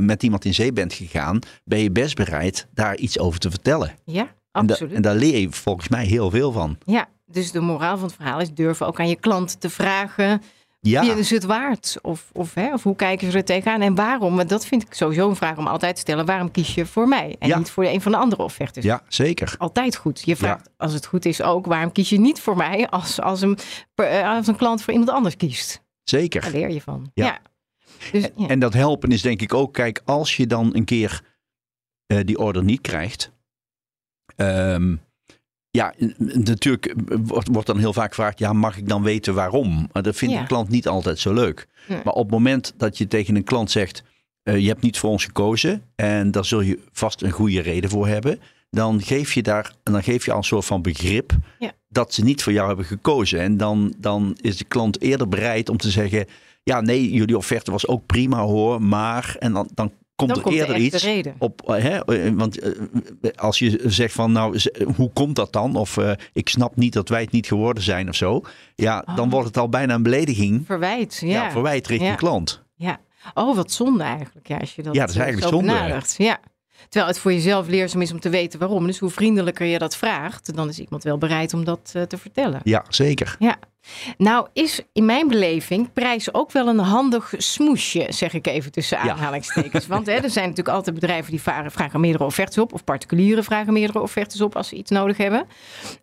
met 0.00 0.22
iemand 0.22 0.44
in 0.44 0.54
zee 0.54 0.72
bent 0.72 0.92
gegaan, 0.92 1.38
ben 1.64 1.78
je 1.78 1.90
best 1.90 2.16
bereid 2.16 2.66
daar 2.74 2.96
iets 2.96 3.18
over 3.18 3.38
te 3.40 3.50
vertellen. 3.50 3.92
ja, 4.04 4.20
En, 4.52 4.66
da- 4.66 4.72
absoluut. 4.72 4.92
en 4.94 5.02
daar 5.02 5.14
leer 5.16 5.38
je 5.38 5.50
volgens 5.50 5.88
mij 5.88 6.04
heel 6.04 6.30
veel 6.30 6.52
van. 6.52 6.78
Ja, 6.84 7.08
dus 7.26 7.52
de 7.52 7.60
moraal 7.60 7.96
van 7.98 8.06
het 8.06 8.16
verhaal 8.16 8.40
is 8.40 8.52
durven 8.52 8.86
ook 8.86 9.00
aan 9.00 9.08
je 9.08 9.16
klant 9.16 9.60
te 9.60 9.70
vragen. 9.70 10.42
Ja, 10.80 11.04
Vinden 11.04 11.24
ze 11.24 11.34
het 11.34 11.44
waard? 11.44 11.98
Of, 12.02 12.30
of, 12.32 12.54
hè, 12.54 12.72
of 12.72 12.82
hoe 12.82 12.96
kijken 12.96 13.30
ze 13.30 13.36
er 13.36 13.44
tegenaan? 13.44 13.80
En 13.80 13.94
waarom? 13.94 14.36
Want 14.36 14.48
dat 14.48 14.66
vind 14.66 14.82
ik 14.82 14.94
sowieso 14.94 15.28
een 15.28 15.36
vraag 15.36 15.56
om 15.56 15.66
altijd 15.66 15.94
te 15.94 16.00
stellen. 16.00 16.26
Waarom 16.26 16.50
kies 16.50 16.74
je 16.74 16.86
voor 16.86 17.08
mij? 17.08 17.36
En 17.38 17.48
Ja. 17.48 17.58
niet 17.58 17.70
voor 17.70 17.84
een 17.84 18.00
van 18.00 18.12
de 18.12 18.18
andere 18.18 18.42
offertes? 18.42 18.84
ja 18.84 19.02
zeker. 19.08 19.54
altijd 19.58 19.96
goed. 19.96 20.22
Je 20.24 20.36
vraagt, 20.36 20.70
als 20.76 20.92
het 20.92 21.06
goed 21.06 21.24
is 21.24 21.42
ook, 21.42 21.66
waarom 21.66 21.92
kies 21.92 22.08
je 22.08 22.18
niet 22.20 22.40
voor 22.40 22.56
mij 22.56 22.88
als, 22.88 23.20
als, 23.20 23.40
een, 23.40 23.58
eh, 23.94 24.28
als 24.36 24.46
een 24.46 24.56
klant 24.56 24.82
voor 24.82 24.92
iemand 24.92 25.10
anders 25.12 25.36
kiest? 25.36 25.82
Zeker. 26.02 26.40
Daar 26.40 26.50
leer 26.50 26.70
je 26.70 26.80
van. 26.80 27.10
Ja. 27.14 27.24
Ja. 27.26 27.38
Dus, 28.12 28.28
ja. 28.36 28.46
En 28.48 28.58
dat 28.58 28.72
helpen 28.74 29.10
is 29.10 29.22
denk 29.22 29.40
ik 29.42 29.54
ook, 29.54 29.72
kijk, 29.72 30.02
als 30.04 30.36
je 30.36 30.46
dan 30.46 30.74
een 30.76 30.84
keer 30.84 31.20
eh, 32.06 32.18
die 32.24 32.38
order 32.38 32.64
niet 32.64 32.80
krijgt. 32.80 33.32
ehm, 34.36 34.96
ja, 35.76 35.94
natuurlijk 36.18 36.94
wordt, 37.24 37.48
wordt 37.52 37.66
dan 37.66 37.78
heel 37.78 37.92
vaak 37.92 38.08
gevraagd, 38.08 38.38
ja, 38.38 38.52
mag 38.52 38.76
ik 38.76 38.88
dan 38.88 39.02
weten 39.02 39.34
waarom? 39.34 39.88
Maar 39.92 40.02
dat 40.02 40.16
vindt 40.16 40.34
Ja. 40.34 40.40
de 40.40 40.46
klant 40.46 40.68
niet 40.68 40.88
altijd 40.88 41.18
zo 41.18 41.32
leuk. 41.32 41.66
Maar 41.88 42.12
op 42.14 42.22
het 42.22 42.30
moment 42.30 42.74
dat 42.76 42.98
je 42.98 43.06
tegen 43.06 43.36
een 43.36 43.44
klant 43.44 43.70
zegt, 43.70 44.02
eh, 44.42 44.58
je 44.58 44.68
hebt 44.68 44.80
niet 44.82 44.98
voor 44.98 45.10
ons 45.10 45.24
gekozen 45.24 45.82
en 45.96 46.30
daar 46.30 46.44
zul 46.44 46.60
je 46.60 46.78
vast 46.92 47.22
een 47.22 47.30
goede 47.30 47.60
reden 47.60 47.90
voor 47.90 48.06
hebben, 48.06 48.40
dan 48.70 49.02
geef 49.02 49.32
je 49.34 49.42
daar, 49.42 49.74
dan 49.82 50.02
geef 50.02 50.24
je 50.24 50.30
al 50.30 50.36
een 50.36 50.44
soort 50.44 50.64
van 50.64 50.82
begrip 50.82 51.32
Ja. 51.58 51.72
dat 51.88 52.14
ze 52.14 52.24
niet 52.24 52.42
voor 52.42 52.52
jou 52.52 52.66
hebben 52.66 52.84
gekozen. 52.86 53.40
En 53.40 53.56
dan, 53.56 53.94
dan 53.98 54.36
is 54.40 54.56
de 54.56 54.64
klant 54.64 55.00
eerder 55.00 55.28
bereid 55.28 55.68
om 55.68 55.76
te 55.76 55.90
zeggen, 55.90 56.26
ja, 56.62 56.80
nee, 56.80 57.10
jullie 57.12 57.36
offerte 57.36 57.70
was 57.70 57.86
ook 57.86 58.06
prima 58.06 58.40
hoor, 58.40 58.82
maar 58.82 59.36
en 59.38 59.52
dan, 59.52 59.68
dan 59.74 59.92
komt 60.16 60.34
dan 60.34 60.44
er 60.44 60.52
eerder 60.52 60.76
iets 60.76 61.04
reden. 61.04 61.34
op, 61.38 61.62
eh, 61.70 61.82
hè, 61.82 62.04
eh, 62.04 62.30
want 62.34 62.58
eh, 62.58 62.70
als 63.34 63.58
je 63.58 63.80
zegt 63.84 64.14
van 64.14 64.32
nou, 64.32 64.60
hoe 64.96 65.10
komt 65.12 65.36
dat 65.36 65.52
dan? 65.52 65.76
Of 65.76 65.98
ik 66.32 66.48
snap 66.48 66.76
niet 66.76 66.92
dat 66.92 67.08
wij 67.08 67.20
het 67.20 67.30
niet 67.30 67.46
geworden 67.46 67.82
zijn 67.82 68.08
of 68.08 68.14
zo. 68.14 68.40
Ja, 68.74 69.04
dan 69.14 69.24
Oh. 69.26 69.30
wordt 69.32 69.46
het 69.46 69.56
al 69.56 69.68
bijna 69.68 69.94
een 69.94 70.02
belediging. 70.02 70.62
Verwijt, 70.66 71.16
ja. 71.20 71.28
Ja, 71.28 71.50
verwijt 71.50 71.86
richting 71.86 72.10
Ja. 72.10 72.16
klant. 72.16 72.62
Ja. 72.76 73.00
Oh, 73.34 73.56
wat 73.56 73.72
zonde 73.72 74.02
eigenlijk. 74.04 74.48
Ja, 74.48 74.56
als 74.56 74.74
je 74.74 74.82
dat 74.82 74.94
Ja, 74.94 75.00
dat 75.00 75.10
is 75.10 75.16
eigenlijk 75.16 75.48
zo 75.48 75.54
zonde. 75.56 75.72
benadert. 75.72 76.14
Ja. 76.18 76.38
Terwijl 76.88 77.06
het 77.12 77.18
voor 77.20 77.32
jezelf 77.32 77.68
leerzaam 77.68 78.00
is 78.02 78.12
om 78.12 78.20
te 78.20 78.28
weten 78.28 78.58
waarom. 78.58 78.86
Dus 78.86 78.98
hoe 78.98 79.10
vriendelijker 79.10 79.66
je 79.66 79.78
dat 79.78 79.96
vraagt, 79.96 80.54
dan 80.56 80.68
is 80.68 80.78
iemand 80.78 81.02
wel 81.02 81.18
bereid 81.18 81.54
om 81.54 81.64
dat 81.64 81.84
te 82.08 82.18
vertellen. 82.18 82.60
Ja, 82.64 82.84
zeker. 82.88 83.36
Ja. 83.38 83.56
Nou, 84.18 84.46
is 84.52 84.80
in 84.92 85.04
mijn 85.04 85.28
beleving 85.28 85.92
prijs 85.92 86.34
ook 86.34 86.52
wel 86.52 86.68
een 86.68 86.78
handig 86.78 87.32
smoesje, 87.36 88.06
zeg 88.08 88.32
ik 88.32 88.46
even 88.46 88.72
tussen 88.72 88.98
Ja. 89.04 89.10
aanhalingstekens. 89.12 89.86
Want 89.86 90.06
hè, 90.06 90.12
er 90.22 90.30
zijn 90.30 90.48
natuurlijk 90.48 90.76
altijd 90.76 90.94
bedrijven 91.00 91.30
die 91.30 91.42
varen, 91.42 91.70
vragen 91.70 92.00
meerdere 92.00 92.24
offertes 92.24 92.58
op, 92.58 92.72
of 92.72 92.84
particulieren 92.84 93.44
vragen 93.44 93.72
meerdere 93.72 94.00
offertes 94.00 94.40
op 94.40 94.56
als 94.56 94.68
ze 94.68 94.76
iets 94.76 94.90
nodig 94.90 95.16
hebben. 95.16 95.46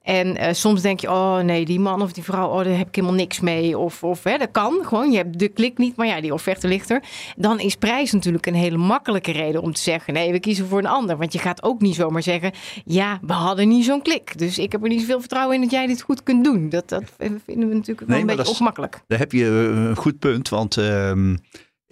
En 0.01 0.37
eh, 0.37 0.53
soms 0.53 0.81
denk 0.81 0.99
je, 0.99 1.09
oh 1.09 1.37
nee, 1.37 1.65
die 1.65 1.79
man 1.79 2.01
of 2.01 2.11
die 2.11 2.23
vrouw, 2.23 2.49
oh, 2.49 2.63
daar 2.63 2.77
heb 2.77 2.87
ik 2.87 2.95
helemaal 2.95 3.15
niks 3.17 3.39
mee. 3.39 3.77
Of, 3.77 4.03
of 4.03 4.23
hè, 4.23 4.37
dat 4.37 4.51
kan 4.51 4.79
gewoon, 4.83 5.11
je 5.11 5.17
hebt 5.17 5.39
de 5.39 5.47
klik 5.47 5.77
niet, 5.77 5.95
maar 5.95 6.07
ja, 6.07 6.21
die 6.21 6.33
offerte 6.33 6.67
ligt 6.67 6.89
er. 6.89 7.03
Dan 7.35 7.59
is 7.59 7.75
prijs 7.75 8.11
natuurlijk 8.11 8.45
een 8.45 8.53
hele 8.53 8.77
makkelijke 8.77 9.31
reden 9.31 9.61
om 9.61 9.73
te 9.73 9.81
zeggen, 9.81 10.13
nee, 10.13 10.31
we 10.31 10.39
kiezen 10.39 10.67
voor 10.67 10.79
een 10.79 10.85
ander. 10.85 11.17
Want 11.17 11.33
je 11.33 11.39
gaat 11.39 11.63
ook 11.63 11.81
niet 11.81 11.95
zomaar 11.95 12.23
zeggen, 12.23 12.51
ja, 12.85 13.19
we 13.21 13.33
hadden 13.33 13.67
niet 13.67 13.85
zo'n 13.85 14.01
klik. 14.01 14.37
Dus 14.37 14.57
ik 14.57 14.71
heb 14.71 14.83
er 14.83 14.89
niet 14.89 14.99
zoveel 14.99 15.19
vertrouwen 15.19 15.55
in 15.55 15.61
dat 15.61 15.71
jij 15.71 15.87
dit 15.87 16.01
goed 16.01 16.23
kunt 16.23 16.43
doen. 16.43 16.69
Dat, 16.69 16.89
dat 16.89 17.03
vinden 17.45 17.69
we 17.69 17.70
natuurlijk 17.73 18.07
wel 18.07 18.09
Nee, 18.09 18.29
een 18.29 18.35
beetje 18.35 18.51
ongemakkelijk. 18.51 19.03
Daar 19.07 19.19
heb 19.19 19.31
je 19.31 19.45
eh, 19.45 19.85
een 19.85 19.95
goed 19.95 20.19
punt, 20.19 20.49
want 20.49 20.77
ehm, 20.77 21.35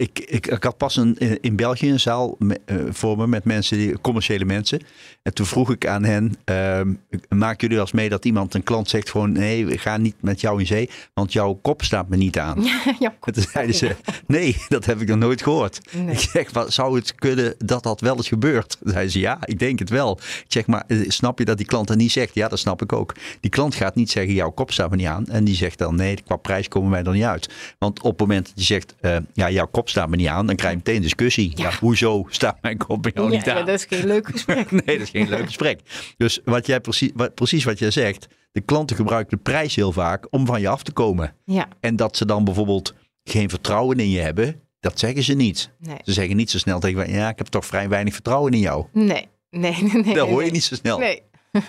ik, 0.00 0.18
ik, 0.18 0.46
ik 0.46 0.62
had 0.62 0.76
pas 0.76 0.96
een, 0.96 1.18
eh, 1.18 1.32
in 1.40 1.56
België 1.56 1.90
een 1.90 2.00
zaal 2.00 2.34
me- 2.38 2.60
eh, 2.64 2.76
voor 2.90 3.16
me 3.16 3.26
met 3.26 3.44
mensen, 3.44 3.78
die, 3.78 4.00
commerciële 4.00 4.44
mensen. 4.44 4.80
En 5.22 5.34
toen 5.34 5.46
vroeg 5.46 5.70
ik 5.70 5.86
aan 5.86 6.04
hen, 6.04 6.34
maken 7.28 7.56
jullie 7.56 7.76
wel 7.76 7.84
eens 7.84 7.92
mee 7.92 8.08
dat 8.08 8.24
iemand, 8.24 8.54
een 8.54 8.62
klant 8.62 8.88
zegt 8.88 9.10
gewoon, 9.10 9.32
nee, 9.32 9.66
we 9.66 9.78
gaan 9.78 10.02
niet 10.02 10.14
met 10.20 10.40
jou 10.40 10.60
in 10.60 10.66
zee, 10.66 10.90
want 11.14 11.32
jouw 11.32 11.54
kop 11.54 11.82
staat 11.82 12.08
me 12.08 12.16
niet 12.16 12.38
aan. 12.38 12.62
ja, 12.98 13.14
En 13.20 13.32
toen 13.32 13.44
zeiden 13.52 13.74
ze, 13.74 13.96
nee, 14.26 14.56
dat 14.68 14.84
heb 14.84 15.00
ik 15.00 15.08
nog 15.08 15.18
nooit 15.18 15.42
gehoord. 15.42 15.80
Nee. 15.96 16.12
Ik 16.14 16.18
zeg, 16.18 16.50
wat 16.50 16.72
zou 16.72 16.96
het 16.96 17.14
kunnen 17.14 17.54
dat 17.58 17.82
dat 17.82 18.00
wel 18.00 18.16
eens 18.16 18.28
gebeurt? 18.28 18.76
Toen 18.80 18.90
zeiden 18.90 19.12
ze, 19.12 19.18
ja, 19.18 19.38
ik 19.44 19.58
denk 19.58 19.78
het 19.78 19.90
wel. 19.90 20.18
Ik 20.20 20.44
zeg, 20.52 20.66
maar 20.66 20.84
eh, 20.86 20.98
snap 21.08 21.38
je 21.38 21.44
dat 21.44 21.56
die 21.56 21.66
klant 21.66 21.88
dat 21.88 21.96
niet 21.96 22.12
zegt? 22.12 22.34
Ja, 22.34 22.48
dat 22.48 22.58
snap 22.58 22.82
ik 22.82 22.92
ook. 22.92 23.14
Die 23.40 23.50
klant 23.50 23.74
gaat 23.74 23.94
niet 23.94 24.10
zeggen, 24.10 24.34
jouw 24.34 24.50
kop 24.50 24.72
staat 24.72 24.90
me 24.90 24.96
niet 24.96 25.06
aan. 25.06 25.26
En 25.26 25.44
die 25.44 25.54
zegt 25.54 25.78
dan, 25.78 25.94
nee, 25.94 26.18
qua 26.24 26.36
prijs 26.36 26.68
komen 26.68 26.90
wij 26.90 27.02
er 27.02 27.12
niet 27.12 27.22
uit. 27.22 27.48
Want 27.78 28.02
op 28.02 28.10
het 28.10 28.20
moment 28.20 28.46
dat 28.46 28.58
je 28.58 28.64
zegt, 28.64 28.94
ja, 29.32 29.50
jouw 29.50 29.66
kop 29.66 29.88
staat 29.90 30.08
me 30.08 30.16
niet 30.16 30.26
aan, 30.26 30.46
dan 30.46 30.56
krijg 30.56 30.72
je 30.72 30.78
meteen 30.84 31.02
discussie. 31.02 31.52
Ja. 31.54 31.68
Ja. 31.68 31.76
hoezo 31.80 32.26
staat 32.28 32.58
mijn 32.62 32.76
kop 32.76 33.02
bij 33.02 33.12
jou 33.14 33.30
ja, 33.30 33.36
niet 33.36 33.48
aan? 33.48 33.56
ja, 33.56 33.62
dat 33.62 33.74
is 33.74 33.84
geen 33.84 34.06
leuk 34.06 34.26
gesprek. 34.26 34.70
Nee, 34.84 34.98
dat 34.98 35.06
is 35.06 35.10
geen 35.10 35.28
leuk 35.28 35.44
gesprek. 35.44 35.80
Dus 36.16 36.40
wat 36.44 36.66
jij 36.66 36.80
precies, 36.80 37.10
wat, 37.14 37.34
precies 37.34 37.64
wat 37.64 37.78
jij 37.78 37.90
zegt, 37.90 38.26
de 38.52 38.60
klanten 38.60 38.96
gebruiken 38.96 39.36
de 39.36 39.42
prijs 39.42 39.74
heel 39.74 39.92
vaak 39.92 40.26
om 40.30 40.46
van 40.46 40.60
je 40.60 40.68
af 40.68 40.82
te 40.82 40.92
komen. 40.92 41.34
Ja, 41.44 41.68
En 41.80 41.96
dat 41.96 42.16
ze 42.16 42.26
dan 42.26 42.44
bijvoorbeeld 42.44 42.94
geen 43.24 43.48
vertrouwen 43.48 43.98
in 43.98 44.10
je 44.10 44.20
hebben, 44.20 44.60
dat 44.80 44.98
zeggen 44.98 45.22
ze 45.22 45.34
niet. 45.34 45.70
nee. 45.78 45.96
Ze 46.04 46.12
zeggen 46.12 46.36
niet 46.36 46.50
zo 46.50 46.58
snel 46.58 46.80
tegen 46.80 47.06
je, 47.06 47.14
ja, 47.16 47.28
ik 47.28 47.38
heb 47.38 47.46
toch 47.46 47.66
vrij 47.66 47.88
weinig 47.88 48.14
vertrouwen 48.14 48.52
in 48.52 48.58
jou. 48.58 48.86
Nee, 48.92 49.28
nee, 49.50 49.76
nee. 49.82 50.02
nee 50.02 50.14
dat 50.14 50.28
hoor 50.28 50.38
je 50.38 50.42
nee. 50.42 50.50
niet 50.50 50.64
zo 50.64 50.74
snel. 50.74 50.98
Nee. 50.98 51.22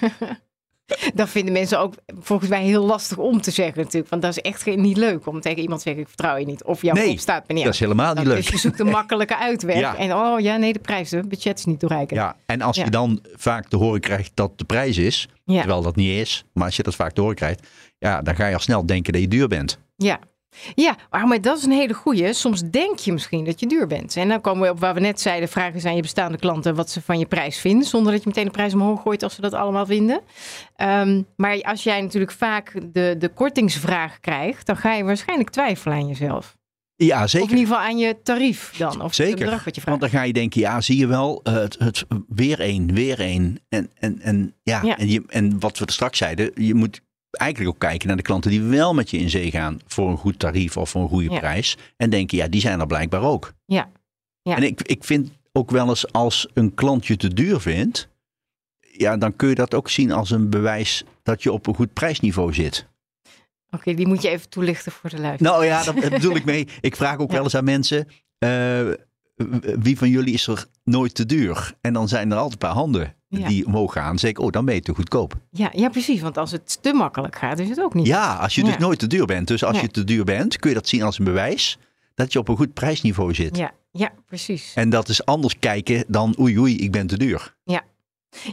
Dat 1.14 1.30
vinden 1.30 1.54
mensen 1.54 1.80
ook 1.80 1.94
volgens 2.20 2.50
mij 2.50 2.64
heel 2.64 2.86
lastig 2.86 3.18
om 3.18 3.42
te 3.42 3.52
zeggen 3.52 3.78
natuurlijk. 3.84 4.10
Want 4.10 4.22
dat 4.22 4.32
is 4.38 4.42
echt 4.42 4.62
geen- 4.62 4.82
niet 4.82 4.98
leuk 4.98 5.26
om 5.28 5.42
tegen 5.42 5.60
iemand 5.62 5.78
te 5.82 5.84
zeggen, 5.88 6.02
ik 6.02 6.08
vertrouw 6.08 6.36
je 6.38 6.46
niet. 6.46 6.64
Of 6.64 6.82
jouw 6.82 6.94
Nee, 6.94 7.20
staat 7.20 7.48
me 7.48 7.54
niet 7.54 7.64
Dat 7.64 7.74
is 7.74 7.80
helemaal 7.80 8.14
niet 8.14 8.26
leuk. 8.26 8.36
Dus 8.36 8.48
je 8.48 8.58
zoekt 8.58 8.80
een 8.80 8.90
makkelijke 9.00 9.38
uitweg. 9.38 9.78
Ja. 9.80 9.96
En 9.98 10.14
oh 10.16 10.40
ja, 10.40 10.58
nee, 10.58 10.74
de 10.74 10.80
prijs, 10.80 11.12
het 11.12 11.30
budget 11.30 11.58
is 11.60 11.66
niet 11.66 11.80
toereikend. 11.80 12.20
Ja, 12.20 12.36
en 12.46 12.62
als 12.62 12.76
Ja. 12.76 12.84
je 12.84 12.90
dan 12.90 13.20
vaak 13.36 13.68
te 13.68 13.78
horen 13.78 14.00
krijgt 14.00 14.32
dat 14.34 14.52
de 14.58 14.64
prijs 14.64 14.98
is, 14.98 15.28
Ja. 15.46 15.58
terwijl 15.60 15.82
dat 15.82 15.96
niet 15.96 16.20
is, 16.20 16.44
maar 16.54 16.66
als 16.66 16.76
je 16.76 16.84
dat 16.84 16.96
vaak 16.96 17.12
te 17.12 17.22
horen 17.22 17.36
krijgt, 17.36 17.68
ja, 17.98 18.22
dan 18.22 18.36
ga 18.36 18.48
je 18.48 18.54
al 18.54 18.60
snel 18.60 18.86
denken 18.86 19.14
dat 19.14 19.22
je 19.22 19.28
duur 19.28 19.48
bent. 19.48 19.80
Ja. 19.96 20.20
Ja, 20.76 20.96
maar, 21.10 21.28
maar 21.28 21.42
dat 21.42 21.58
is 21.58 21.64
een 21.64 21.72
hele 21.72 21.94
goeie. 21.94 22.34
Soms 22.34 22.62
denk 22.62 23.00
je 23.00 23.12
misschien 23.12 23.46
dat 23.46 23.60
je 23.60 23.68
duur 23.68 23.88
bent. 23.88 24.16
En 24.16 24.28
dan 24.28 24.42
komen 24.42 24.64
we 24.64 24.70
op 24.70 24.80
waar 24.80 24.94
we 24.94 25.00
net 25.00 25.22
zeiden, 25.22 25.50
vragen 25.50 25.74
eens 25.74 25.86
aan 25.86 25.96
je 25.96 26.02
bestaande 26.02 26.38
klanten 26.38 26.76
wat 26.76 26.90
ze 26.90 27.02
van 27.02 27.20
je 27.20 27.26
prijs 27.26 27.58
vinden. 27.60 27.88
Zonder 27.88 28.12
dat 28.12 28.22
je 28.22 28.28
meteen 28.28 28.46
de 28.46 28.52
prijs 28.52 28.74
omhoog 28.74 29.02
gooit 29.02 29.24
als 29.24 29.36
ze 29.36 29.42
dat 29.42 29.54
allemaal 29.54 29.86
vinden. 29.86 30.22
Ehm, 30.76 31.22
maar 31.36 31.62
als 31.62 31.84
jij 31.84 32.02
natuurlijk 32.02 32.32
vaak 32.32 32.74
de, 32.94 33.16
de 33.20 33.30
kortingsvraag 33.30 34.20
krijgt, 34.20 34.66
dan 34.66 34.78
ga 34.78 34.94
je 34.94 35.04
waarschijnlijk 35.04 35.50
twijfelen 35.50 35.96
aan 35.98 36.08
jezelf. 36.08 36.60
Ja, 36.96 37.24
Of 37.24 37.30
zeker. 37.30 37.50
in 37.50 37.58
ieder 37.58 37.74
geval 37.74 37.90
aan 37.90 37.98
je 37.98 38.22
tarief 38.24 38.74
dan. 38.78 38.96
Of 38.96 39.04
het 39.04 39.16
Zeker. 39.16 39.36
bedrag 39.38 39.64
wat 39.64 39.76
je 39.76 39.82
vraagt. 39.82 40.00
Want 40.00 40.12
dan 40.12 40.20
ga 40.22 40.26
je 40.28 40.34
denken, 40.34 40.62
ja, 40.62 40.82
zie 40.82 40.98
je 40.98 41.08
wel, 41.08 41.40
eh, 41.44 41.54
het, 41.54 41.80
het, 41.80 42.06
weer 42.28 42.60
één, 42.60 42.94
weer 42.94 43.20
één. 43.20 43.60
En, 43.70 43.92
en, 44.00 44.20
en, 44.22 44.56
ja, 44.64 44.82
Ja. 44.84 44.98
En, 44.98 45.10
je, 45.10 45.24
en 45.28 45.60
wat 45.60 45.78
we 45.78 45.86
er 45.86 45.92
straks 45.92 46.18
zeiden, 46.18 46.52
je 46.56 46.74
moet 46.74 47.02
eigenlijk 47.32 47.74
ook 47.76 47.80
kijken 47.80 48.08
naar 48.08 48.18
de 48.18 48.24
klanten 48.24 48.52
die 48.52 48.62
wel 48.62 48.94
met 48.94 49.10
je 49.10 49.18
in 49.18 49.30
zee 49.30 49.52
gaan 49.52 49.80
voor 49.88 50.10
een 50.10 50.18
goed 50.18 50.40
tarief 50.40 50.78
of 50.78 50.90
voor 50.90 51.02
een 51.02 51.08
goede 51.08 51.30
Ja. 51.32 51.40
prijs. 51.40 51.78
En 51.98 52.10
denken, 52.10 52.38
ja, 52.38 52.48
die 52.48 52.62
zijn 52.62 52.80
er 52.80 52.88
blijkbaar 52.88 53.22
ook. 53.24 53.54
Ja. 53.66 53.92
Ja. 54.42 54.56
En 54.56 54.64
ik, 54.64 54.82
ik 54.82 55.04
vind 55.04 55.32
ook 55.52 55.72
wel 55.72 55.90
eens 55.90 56.12
als 56.12 56.48
een 56.54 56.74
klant 56.74 57.06
je 57.08 57.18
te 57.18 57.34
duur 57.34 57.60
vindt, 57.60 58.08
ja, 58.98 59.18
dan 59.18 59.36
kun 59.36 59.50
je 59.50 59.56
dat 59.56 59.74
ook 59.74 59.90
zien 59.90 60.12
als 60.12 60.30
een 60.32 60.50
bewijs 60.50 61.04
dat 61.24 61.44
je 61.44 61.52
op 61.52 61.68
een 61.68 61.76
goed 61.76 61.94
prijsniveau 61.94 62.54
zit. 62.54 62.90
Oké, 63.70 63.94
die 63.94 64.08
moet 64.08 64.22
je 64.22 64.30
even 64.30 64.50
toelichten 64.50 64.92
voor 64.92 65.10
de 65.10 65.20
luisteraar. 65.20 65.52
Nou 65.54 65.66
ja, 65.66 65.84
dat 65.84 65.96
bedoel 66.10 66.36
ik 66.36 66.46
mee. 66.46 66.68
Ik 66.82 66.96
vraag 66.96 67.18
ook 67.18 67.30
Ja. 67.30 67.36
wel 67.36 67.44
eens 67.44 67.56
aan 67.56 67.64
mensen, 67.64 68.08
eh, 68.38 68.90
wie 69.80 69.98
van 69.98 70.10
jullie 70.10 70.34
is 70.34 70.48
er 70.48 70.66
nooit 70.84 71.16
te 71.16 71.26
duur? 71.26 71.74
En 71.82 71.94
dan 71.94 72.08
zijn 72.08 72.32
er 72.32 72.36
altijd 72.38 72.52
een 72.54 72.68
paar 72.68 72.78
handen 72.78 73.16
Ja. 73.40 73.48
die 73.48 73.66
omhoog 73.66 73.94
gaan. 73.94 74.20
Zeg 74.20 74.30
ik, 74.30 74.40
oh, 74.40 74.50
dan 74.52 74.66
ben 74.66 74.76
je 74.76 74.82
te 74.82 74.94
goedkoop. 74.94 75.34
Ja, 75.52 75.70
ja, 75.74 75.90
precies. 75.90 76.22
Want 76.22 76.38
als 76.38 76.52
het 76.52 76.78
te 76.82 76.94
makkelijk 76.94 77.36
gaat, 77.36 77.60
is 77.60 77.70
het 77.70 77.80
ook 77.82 77.94
niet. 77.94 78.06
Ja, 78.08 78.34
als 78.36 78.56
je 78.56 78.64
dus 78.64 78.74
Ja. 78.74 78.80
nooit 78.80 79.00
te 79.00 79.08
duur 79.08 79.26
bent. 79.26 79.48
Dus 79.48 79.64
als 79.64 79.74
Nee. 79.74 79.82
je 79.82 79.88
te 79.92 80.04
duur 80.04 80.24
bent, 80.24 80.58
kun 80.60 80.70
je 80.70 80.76
dat 80.76 80.88
zien 80.88 81.04
als 81.04 81.20
een 81.20 81.26
bewijs 81.26 81.78
dat 82.16 82.34
je 82.34 82.40
op 82.40 82.48
een 82.48 82.58
goed 82.58 82.74
prijsniveau 82.74 83.34
zit. 83.34 83.58
ja, 83.58 83.72
ja, 83.92 84.10
precies. 84.26 84.72
En 84.76 84.90
dat 84.90 85.10
is 85.10 85.26
anders 85.26 85.60
kijken 85.60 86.04
dan 86.08 86.36
oei 86.40 86.60
oei, 86.60 86.78
ik 86.78 86.92
ben 86.92 87.08
te 87.08 87.18
duur. 87.18 87.56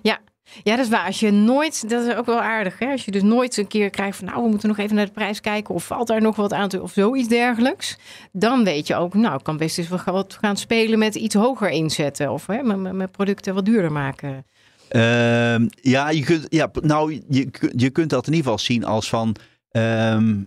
Ja, 0.03 0.77
dat 0.77 0.79
is 0.85 0.89
waar. 0.89 1.07
Als 1.07 1.21
je 1.21 1.31
nooit, 1.31 1.89
dat 1.91 2.07
is 2.07 2.15
ook 2.15 2.27
wel 2.27 2.41
aardig, 2.41 2.79
hè? 2.79 2.91
Als 2.91 3.05
je 3.05 3.11
dus 3.11 3.23
nooit 3.23 3.57
een 3.57 3.67
keer 3.67 3.91
krijgt 3.91 4.17
van, 4.17 4.27
nou, 4.27 4.43
we 4.43 4.49
moeten 4.49 4.69
nog 4.69 4.79
even 4.79 4.97
naar 4.97 5.07
de 5.07 5.13
prijs 5.13 5.41
kijken, 5.41 5.75
of 5.75 5.85
valt 5.87 6.07
daar 6.07 6.21
nog 6.21 6.37
wat 6.37 6.53
aan 6.53 6.69
te, 6.69 6.83
of 6.83 6.93
zoiets 6.93 7.29
dergelijks, 7.29 7.97
dan 8.33 8.65
weet 8.65 8.87
je 8.87 8.95
ook, 8.95 9.15
nou, 9.15 9.35
ik 9.39 9.43
kan 9.45 9.57
best 9.57 9.79
eens 9.79 9.89
wat 9.89 10.37
gaan 10.41 10.57
spelen 10.57 10.99
met 10.99 11.15
iets 11.15 11.35
hoger 11.35 11.71
inzetten, 11.71 12.31
of 12.33 12.47
hè, 12.47 12.63
met- 12.63 12.93
met 12.93 13.11
producten 13.11 13.55
wat 13.55 13.65
duurder 13.65 13.93
maken. 13.93 14.47
Ehm, 14.89 15.69
ja, 15.81 16.09
je 16.11 16.23
kunt, 16.25 16.47
ja, 16.49 16.71
nou, 16.83 17.21
je, 17.29 17.49
je 17.77 17.91
kunt 17.91 18.11
dat 18.11 18.27
in 18.27 18.33
ieder 18.33 18.45
geval 18.51 18.59
zien 18.67 18.85
als 18.85 19.09
van. 19.09 19.37
ehm, 19.71 20.43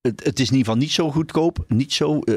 het, 0.00 0.24
het 0.24 0.40
is 0.40 0.48
in 0.50 0.56
ieder 0.56 0.58
geval 0.58 0.76
niet 0.76 0.90
zo 0.92 1.10
goedkoop, 1.10 1.64
niet 1.68 1.92
zo 1.92 2.18
eh, 2.20 2.34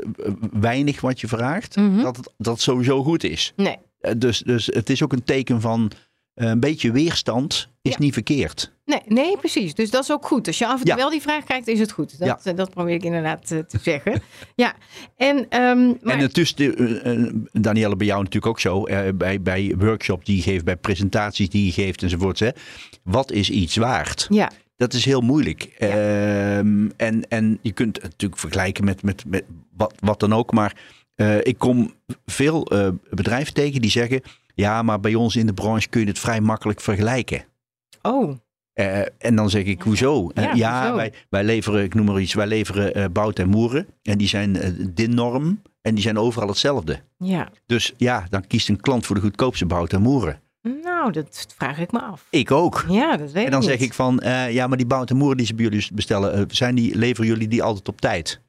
weinig 0.52 1.02
wat 1.02 1.20
je 1.22 1.28
vraagt, 1.28 1.76
Mhm. 1.76 2.02
dat 2.02 2.18
het 2.18 2.34
dat 2.38 2.54
het 2.54 2.62
sowieso 2.64 3.04
goed 3.04 3.24
is. 3.24 3.54
Nee, 3.56 3.78
Eh, 4.00 4.12
dus, 4.18 4.40
dus 4.40 4.66
het 4.66 4.90
is 4.90 5.04
ook 5.04 5.14
een 5.14 5.24
teken 5.24 5.62
van 5.62 5.92
eh, 6.34 6.48
een 6.50 6.60
beetje 6.60 6.92
weerstand 6.92 7.70
is 7.82 7.92
Ja. 7.92 7.98
niet 8.00 8.14
verkeerd. 8.14 8.72
Nee, 8.88 9.02
nee, 9.08 9.38
precies. 9.38 9.74
Dus 9.74 9.90
dat 9.90 10.04
is 10.04 10.12
ook 10.12 10.26
goed. 10.26 10.48
Als 10.48 10.58
je 10.58 10.66
af 10.66 10.72
en 10.80 10.80
toe 10.80 10.88
Ja. 10.88 10.96
wel 10.96 11.10
die 11.10 11.22
vraag 11.22 11.44
krijgt, 11.44 11.68
is 11.68 11.80
het 11.80 11.92
goed. 11.92 12.20
Dat, 12.20 12.28
Ja. 12.28 12.40
eh, 12.52 12.58
dat 12.58 12.70
probeer 12.70 12.94
ik 12.94 13.04
inderdaad 13.04 13.52
eh, 13.52 13.60
te 13.60 13.78
zeggen. 13.82 14.22
ja, 14.56 14.74
en, 15.18 15.46
ehm 15.50 15.88
maar, 16.02 16.18
En 16.20 16.30
is, 16.32 16.56
de, 16.56 16.74
eh, 17.04 17.62
Danielle, 17.62 17.96
bij 17.96 18.08
jou 18.08 18.20
natuurlijk 18.20 18.46
ook 18.52 18.60
zo. 18.60 18.84
bij, 19.16 19.42
bij 19.42 19.76
workshops 19.78 20.26
die 20.26 20.36
je 20.36 20.42
geeft, 20.42 20.66
bij 20.66 20.76
presentaties 20.76 21.50
die 21.50 21.66
je 21.66 21.72
geeft 21.72 22.04
enzovoort. 22.04 22.40
Hè. 22.40 22.50
Wat 23.04 23.32
is 23.32 23.50
iets 23.50 23.76
waard? 23.76 24.28
ja, 24.30 24.52
Dat 24.78 24.94
is 24.94 25.06
heel 25.06 25.22
moeilijk. 25.22 25.64
Ehm, 25.64 26.90
en, 26.98 27.28
en 27.30 27.60
je 27.62 27.72
kunt 27.72 27.96
het 27.96 28.04
natuurlijk 28.12 28.42
vergelijken 28.42 28.86
met, 28.86 29.04
met, 29.04 29.24
met 29.28 29.44
wat, 29.78 29.94
wat 30.00 30.20
dan 30.20 30.34
ook. 30.34 30.52
Maar 30.54 30.76
ik 31.44 31.58
kom 31.58 31.94
veel 32.26 32.68
bedrijven 33.10 33.54
tegen 33.54 33.82
die 33.82 33.92
zeggen... 33.92 34.22
ja, 34.56 34.82
maar 34.82 35.00
bij 35.00 35.16
ons 35.16 35.36
in 35.36 35.46
de 35.46 35.54
branche 35.54 35.88
kun 35.90 36.02
je 36.02 36.08
het 36.08 36.20
vrij 36.20 36.42
makkelijk 36.42 36.82
vergelijken. 36.82 37.46
oh, 38.02 38.36
Eh, 38.78 39.00
en 39.18 39.36
dan 39.36 39.50
zeg 39.50 39.64
ik, 39.64 39.82
hoezo? 39.82 40.32
Ja, 40.34 40.50
Eh, 40.52 40.56
ja, 40.56 40.80
hoezo? 40.82 40.96
Wij, 40.96 41.14
wij 41.30 41.44
leveren, 41.44 41.84
ik 41.84 41.94
noem 41.94 42.06
maar 42.06 42.20
iets, 42.20 42.34
wij 42.34 42.48
leveren 42.48 42.94
eh 42.94 43.06
bout 43.12 43.40
en 43.40 43.50
moeren. 43.50 43.88
En 44.04 44.18
die 44.18 44.28
zijn 44.28 44.58
DIN-norm 44.94 45.62
en 45.82 45.94
die 45.94 46.04
zijn 46.04 46.18
overal 46.18 46.48
hetzelfde. 46.48 47.00
ja. 47.18 47.50
Dus 47.66 47.94
ja, 47.98 48.26
dan 48.30 48.48
kiest 48.48 48.70
een 48.70 48.82
klant 48.82 49.06
voor 49.06 49.16
de 49.16 49.22
goedkoopste 49.22 49.66
bout 49.66 49.94
en 49.94 50.02
moeren. 50.02 50.40
Nou, 50.84 51.12
dat 51.12 51.46
vraag 51.58 51.80
ik 51.80 51.92
me 51.92 52.02
af. 52.02 52.26
Ik 52.30 52.52
ook. 52.52 52.86
Ja, 52.90 53.18
dat 53.18 53.32
weet 53.32 53.46
En 53.46 53.52
dan 53.52 53.62
ik 53.62 53.68
zeg 53.68 53.80
ik 53.80 53.94
van, 53.94 54.20
ja, 54.50 54.68
maar 54.68 54.78
die 54.78 54.86
bout 54.88 55.10
en 55.10 55.18
moeren 55.18 55.38
die 55.38 55.46
ze 55.46 55.56
bij 55.56 55.64
jullie 55.66 55.88
bestellen, 55.94 56.48
zijn 56.52 56.76
die, 56.76 56.98
leveren 56.98 57.28
jullie 57.30 57.48
die 57.48 57.64
altijd 57.64 57.88
op 57.88 58.02
tijd? 58.02 58.42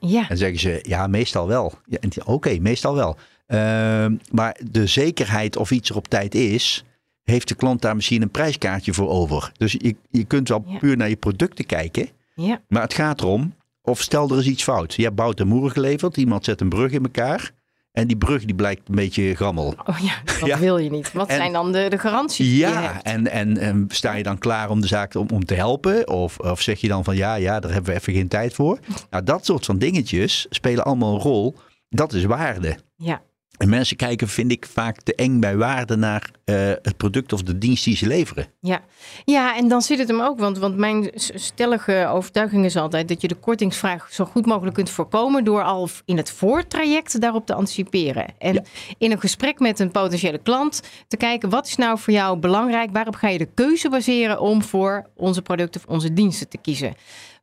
Ja, 0.00 0.20
En 0.20 0.28
dan 0.28 0.36
zeggen 0.36 0.58
ze, 0.58 0.78
ja, 0.82 1.06
meestal 1.06 1.46
wel. 1.46 1.72
Ja, 1.84 1.98
Oké, 2.24 2.58
meestal 2.60 2.94
wel. 2.94 3.16
Ehm, 3.46 4.16
maar 4.30 4.56
de 4.70 4.86
zekerheid 4.86 5.56
of 5.56 5.70
iets 5.70 5.90
er 5.90 5.96
op 5.96 6.08
tijd 6.08 6.34
is, 6.34 6.84
heeft 7.32 7.48
de 7.48 7.54
klant 7.54 7.82
daar 7.82 7.94
misschien 7.96 8.22
een 8.22 8.30
prijskaartje 8.30 8.92
voor 8.94 9.08
over. 9.08 9.52
Dus 9.56 9.72
je, 9.72 9.96
je 10.10 10.24
kunt 10.24 10.48
wel 10.48 10.64
Ja. 10.66 10.78
puur 10.78 10.96
naar 10.96 11.08
je 11.08 11.16
producten 11.16 11.66
kijken, 11.66 12.08
ja, 12.34 12.60
maar 12.68 12.82
het 12.82 12.94
gaat 12.94 13.20
erom, 13.20 13.54
of 13.82 14.00
stel 14.00 14.30
er 14.30 14.38
is 14.38 14.46
iets 14.46 14.62
fout. 14.62 14.94
Je 14.94 15.02
hebt 15.02 15.14
bout 15.14 15.40
en 15.40 15.46
moeren 15.46 15.70
geleverd, 15.70 16.16
iemand 16.16 16.44
zet 16.44 16.60
een 16.60 16.68
brug 16.68 16.92
in 16.92 17.02
elkaar 17.02 17.50
en 17.92 18.06
die 18.06 18.16
brug 18.16 18.44
die 18.44 18.54
blijkt 18.54 18.88
een 18.88 18.94
beetje 18.94 19.34
grammel. 19.34 19.74
oh 19.86 19.98
ja, 19.98 20.14
dat 20.24 20.48
Ja. 20.48 20.58
wil 20.58 20.78
je 20.78 20.90
niet. 20.90 21.12
Wat 21.12 21.28
En- 21.28 21.36
zijn 21.36 21.52
dan 21.52 21.72
de, 21.72 21.86
de 21.88 21.98
garanties 21.98 22.46
die 22.46 22.54
je 22.54 22.60
Ja, 22.66 22.82
hebt? 22.92 23.02
en, 23.04 23.30
en, 23.30 23.58
en 23.58 23.84
sta 23.88 24.14
je 24.14 24.22
dan 24.22 24.38
klaar 24.38 24.70
om 24.70 24.80
de 24.80 24.86
zaak 24.86 25.14
om, 25.14 25.28
om 25.32 25.44
te 25.44 25.54
helpen? 25.54 26.08
Of, 26.08 26.38
of 26.38 26.60
zeg 26.60 26.80
je 26.80 26.88
dan 26.88 27.04
van 27.04 27.16
ja, 27.16 27.34
ja, 27.34 27.60
daar 27.60 27.72
hebben 27.72 27.92
we 27.92 27.98
even 27.98 28.12
geen 28.12 28.28
tijd 28.28 28.54
voor? 28.54 28.78
Nou, 29.10 29.24
dat 29.24 29.44
soort 29.44 29.64
van 29.64 29.78
dingetjes 29.78 30.46
spelen 30.50 30.84
allemaal 30.84 31.14
een 31.14 31.20
rol. 31.20 31.54
Dat 31.88 32.12
is 32.12 32.24
waarde. 32.24 32.76
Ja, 32.96 33.22
En 33.58 33.68
mensen 33.68 33.96
kijken, 33.96 34.28
vind 34.28 34.52
ik, 34.52 34.66
vaak 34.72 35.00
te 35.02 35.14
eng 35.14 35.40
bij 35.40 35.56
waarde 35.56 35.96
naar 35.96 36.30
eh, 36.44 36.54
het 36.82 36.96
product 36.96 37.32
of 37.32 37.42
de 37.42 37.58
dienst 37.58 37.84
die 37.84 37.96
ze 37.96 38.06
leveren. 38.06 38.46
ja. 38.60 38.80
ja, 39.24 39.56
en 39.56 39.68
dan 39.68 39.82
zit 39.82 39.98
het 39.98 40.08
hem 40.08 40.20
ook. 40.20 40.38
Want, 40.38 40.58
want 40.58 40.76
mijn 40.76 41.10
stellige 41.34 42.06
overtuiging 42.10 42.64
is 42.64 42.76
altijd 42.76 43.08
dat 43.08 43.20
je 43.20 43.28
de 43.28 43.34
kortingsvraag 43.34 44.08
zo 44.12 44.24
goed 44.24 44.46
mogelijk 44.46 44.74
kunt 44.74 44.90
voorkomen 44.90 45.44
door 45.44 45.62
al 45.62 45.88
in 46.04 46.16
het 46.16 46.30
voortraject 46.30 47.20
daarop 47.20 47.46
te 47.46 47.54
anticiperen. 47.54 48.26
En 48.38 48.54
Ja. 48.54 48.62
in 48.98 49.10
een 49.12 49.20
gesprek 49.20 49.58
met 49.58 49.78
een 49.78 49.90
potentiële 49.90 50.38
klant 50.38 50.82
te 51.08 51.16
kijken 51.16 51.48
wat 51.50 51.66
is 51.66 51.76
nou 51.76 51.98
voor 51.98 52.12
jou 52.12 52.38
belangrijk? 52.38 52.90
Waarop 52.92 53.14
ga 53.14 53.28
je 53.28 53.38
de 53.38 53.48
keuze 53.54 53.88
baseren 53.88 54.40
om 54.40 54.62
voor 54.62 55.06
onze 55.16 55.42
producten 55.42 55.80
of 55.80 55.94
onze 55.94 56.12
diensten 56.12 56.48
te 56.48 56.58
kiezen? 56.58 56.94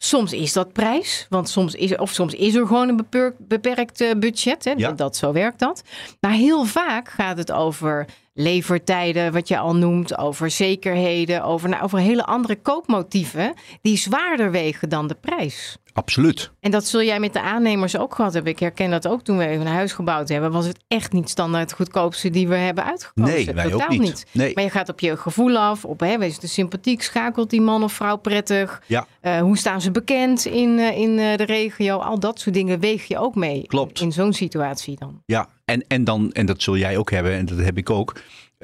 Soms 0.05 0.33
is 0.33 0.53
dat 0.53 0.73
prijs, 0.73 1.25
want 1.29 1.49
soms 1.49 1.75
is 1.75 1.95
of 1.95 2.11
soms 2.11 2.33
is 2.33 2.55
er 2.55 2.67
gewoon 2.67 2.89
een 2.89 2.95
beperkt, 2.95 3.47
beperkt 3.47 4.01
eh, 4.01 4.11
budget. 4.17 4.63
Hè? 4.65 4.71
Ja. 4.71 4.91
Dat, 4.91 5.15
zo 5.15 5.31
werkt 5.31 5.59
dat. 5.59 5.83
Maar 6.19 6.31
heel 6.31 6.65
vaak 6.65 7.09
gaat 7.09 7.37
het 7.37 7.51
over 7.51 8.05
levertijden, 8.33 9.33
wat 9.33 9.47
je 9.47 9.57
al 9.57 9.75
noemt, 9.75 10.17
over 10.17 10.51
zekerheden, 10.51 11.43
over, 11.43 11.69
nou, 11.69 11.83
over 11.83 11.99
hele 11.99 12.25
andere 12.25 12.55
koopmotieven 12.55 13.53
die 13.81 13.97
zwaarder 13.97 14.51
wegen 14.51 14.89
dan 14.89 15.07
de 15.07 15.15
prijs. 15.15 15.77
Absoluut. 15.93 16.51
En 16.59 16.71
dat 16.71 16.85
zul 16.85 17.03
jij 17.03 17.19
met 17.19 17.33
de 17.33 17.41
aannemers 17.41 17.97
ook 17.97 18.15
gehad 18.15 18.33
hebben. 18.33 18.51
Ik 18.51 18.59
herken 18.59 18.89
dat 18.89 19.07
ook 19.07 19.23
toen 19.23 19.37
we 19.37 19.45
even 19.47 19.65
een 19.65 19.73
huis 19.73 19.93
gebouwd 19.93 20.29
hebben. 20.29 20.51
Was 20.51 20.65
het 20.65 20.79
echt 20.87 21.11
niet 21.11 21.29
standaard 21.29 21.63
het 21.63 21.73
goedkoopste 21.73 22.29
die 22.29 22.47
we 22.47 22.55
hebben 22.55 22.85
uitgekozen. 22.85 23.33
Nee, 23.33 23.53
wij 23.53 23.69
Totaal 23.69 23.87
ook 23.89 23.99
niet. 23.99 24.25
Nee. 24.31 24.51
Maar 24.53 24.63
je 24.63 24.69
gaat 24.69 24.89
op 24.89 24.99
je 24.99 25.17
gevoel 25.17 25.57
af. 25.57 25.85
Op, 25.85 25.99
hè, 25.99 26.17
wees 26.17 26.35
het 26.41 26.49
sympathiek? 26.49 27.01
Schakelt 27.03 27.49
die 27.49 27.61
man 27.61 27.83
of 27.83 27.93
vrouw 27.93 28.17
prettig? 28.17 28.81
Ja, 28.87 29.07
Eh, 29.21 29.39
hoe 29.39 29.57
staan 29.57 29.81
ze 29.81 29.91
bekend 29.91 30.45
in, 30.45 30.79
eh, 30.79 30.97
in 30.97 31.19
eh, 31.19 31.37
de 31.37 31.45
regio? 31.45 31.97
Al 31.97 32.19
dat 32.19 32.39
soort 32.39 32.55
dingen 32.55 32.79
weeg 32.79 33.05
je 33.05 33.17
ook 33.17 33.35
mee. 33.35 33.67
Klopt. 33.67 34.01
In 34.01 34.11
zo'n 34.11 34.33
situatie 34.33 34.95
dan. 34.99 35.21
ja. 35.25 35.47
En, 35.65 35.85
en, 35.87 36.03
dan, 36.03 36.31
en 36.31 36.45
dat 36.45 36.61
zul 36.61 36.77
jij 36.77 36.97
ook 36.97 37.11
hebben 37.11 37.33
en 37.33 37.45
dat 37.45 37.57
heb 37.57 37.77
ik 37.77 37.89
ook. 37.89 38.13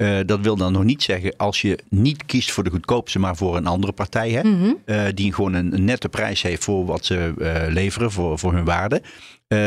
Eh, 0.00 0.18
dat 0.26 0.40
wil 0.40 0.56
dan 0.56 0.72
nog 0.72 0.84
niet 0.84 1.02
zeggen 1.02 1.36
als 1.36 1.60
je 1.60 1.78
niet 1.88 2.24
kiest 2.26 2.50
voor 2.50 2.64
de 2.64 2.70
goedkoopste, 2.70 3.18
maar 3.18 3.36
voor 3.36 3.56
een 3.56 3.66
andere 3.66 3.92
partij. 3.92 4.30
Hè, 4.30 4.42
Mhm. 4.42 4.72
eh, 4.84 5.02
die 5.14 5.32
gewoon 5.34 5.54
een, 5.54 5.74
een 5.74 5.84
nette 5.84 6.08
prijs 6.08 6.42
heeft 6.42 6.64
voor 6.64 6.84
wat 6.86 7.04
ze 7.04 7.34
eh, 7.38 7.72
leveren, 7.72 8.12
voor, 8.12 8.38
voor 8.38 8.52
hun 8.52 8.64
waarde. 8.64 9.02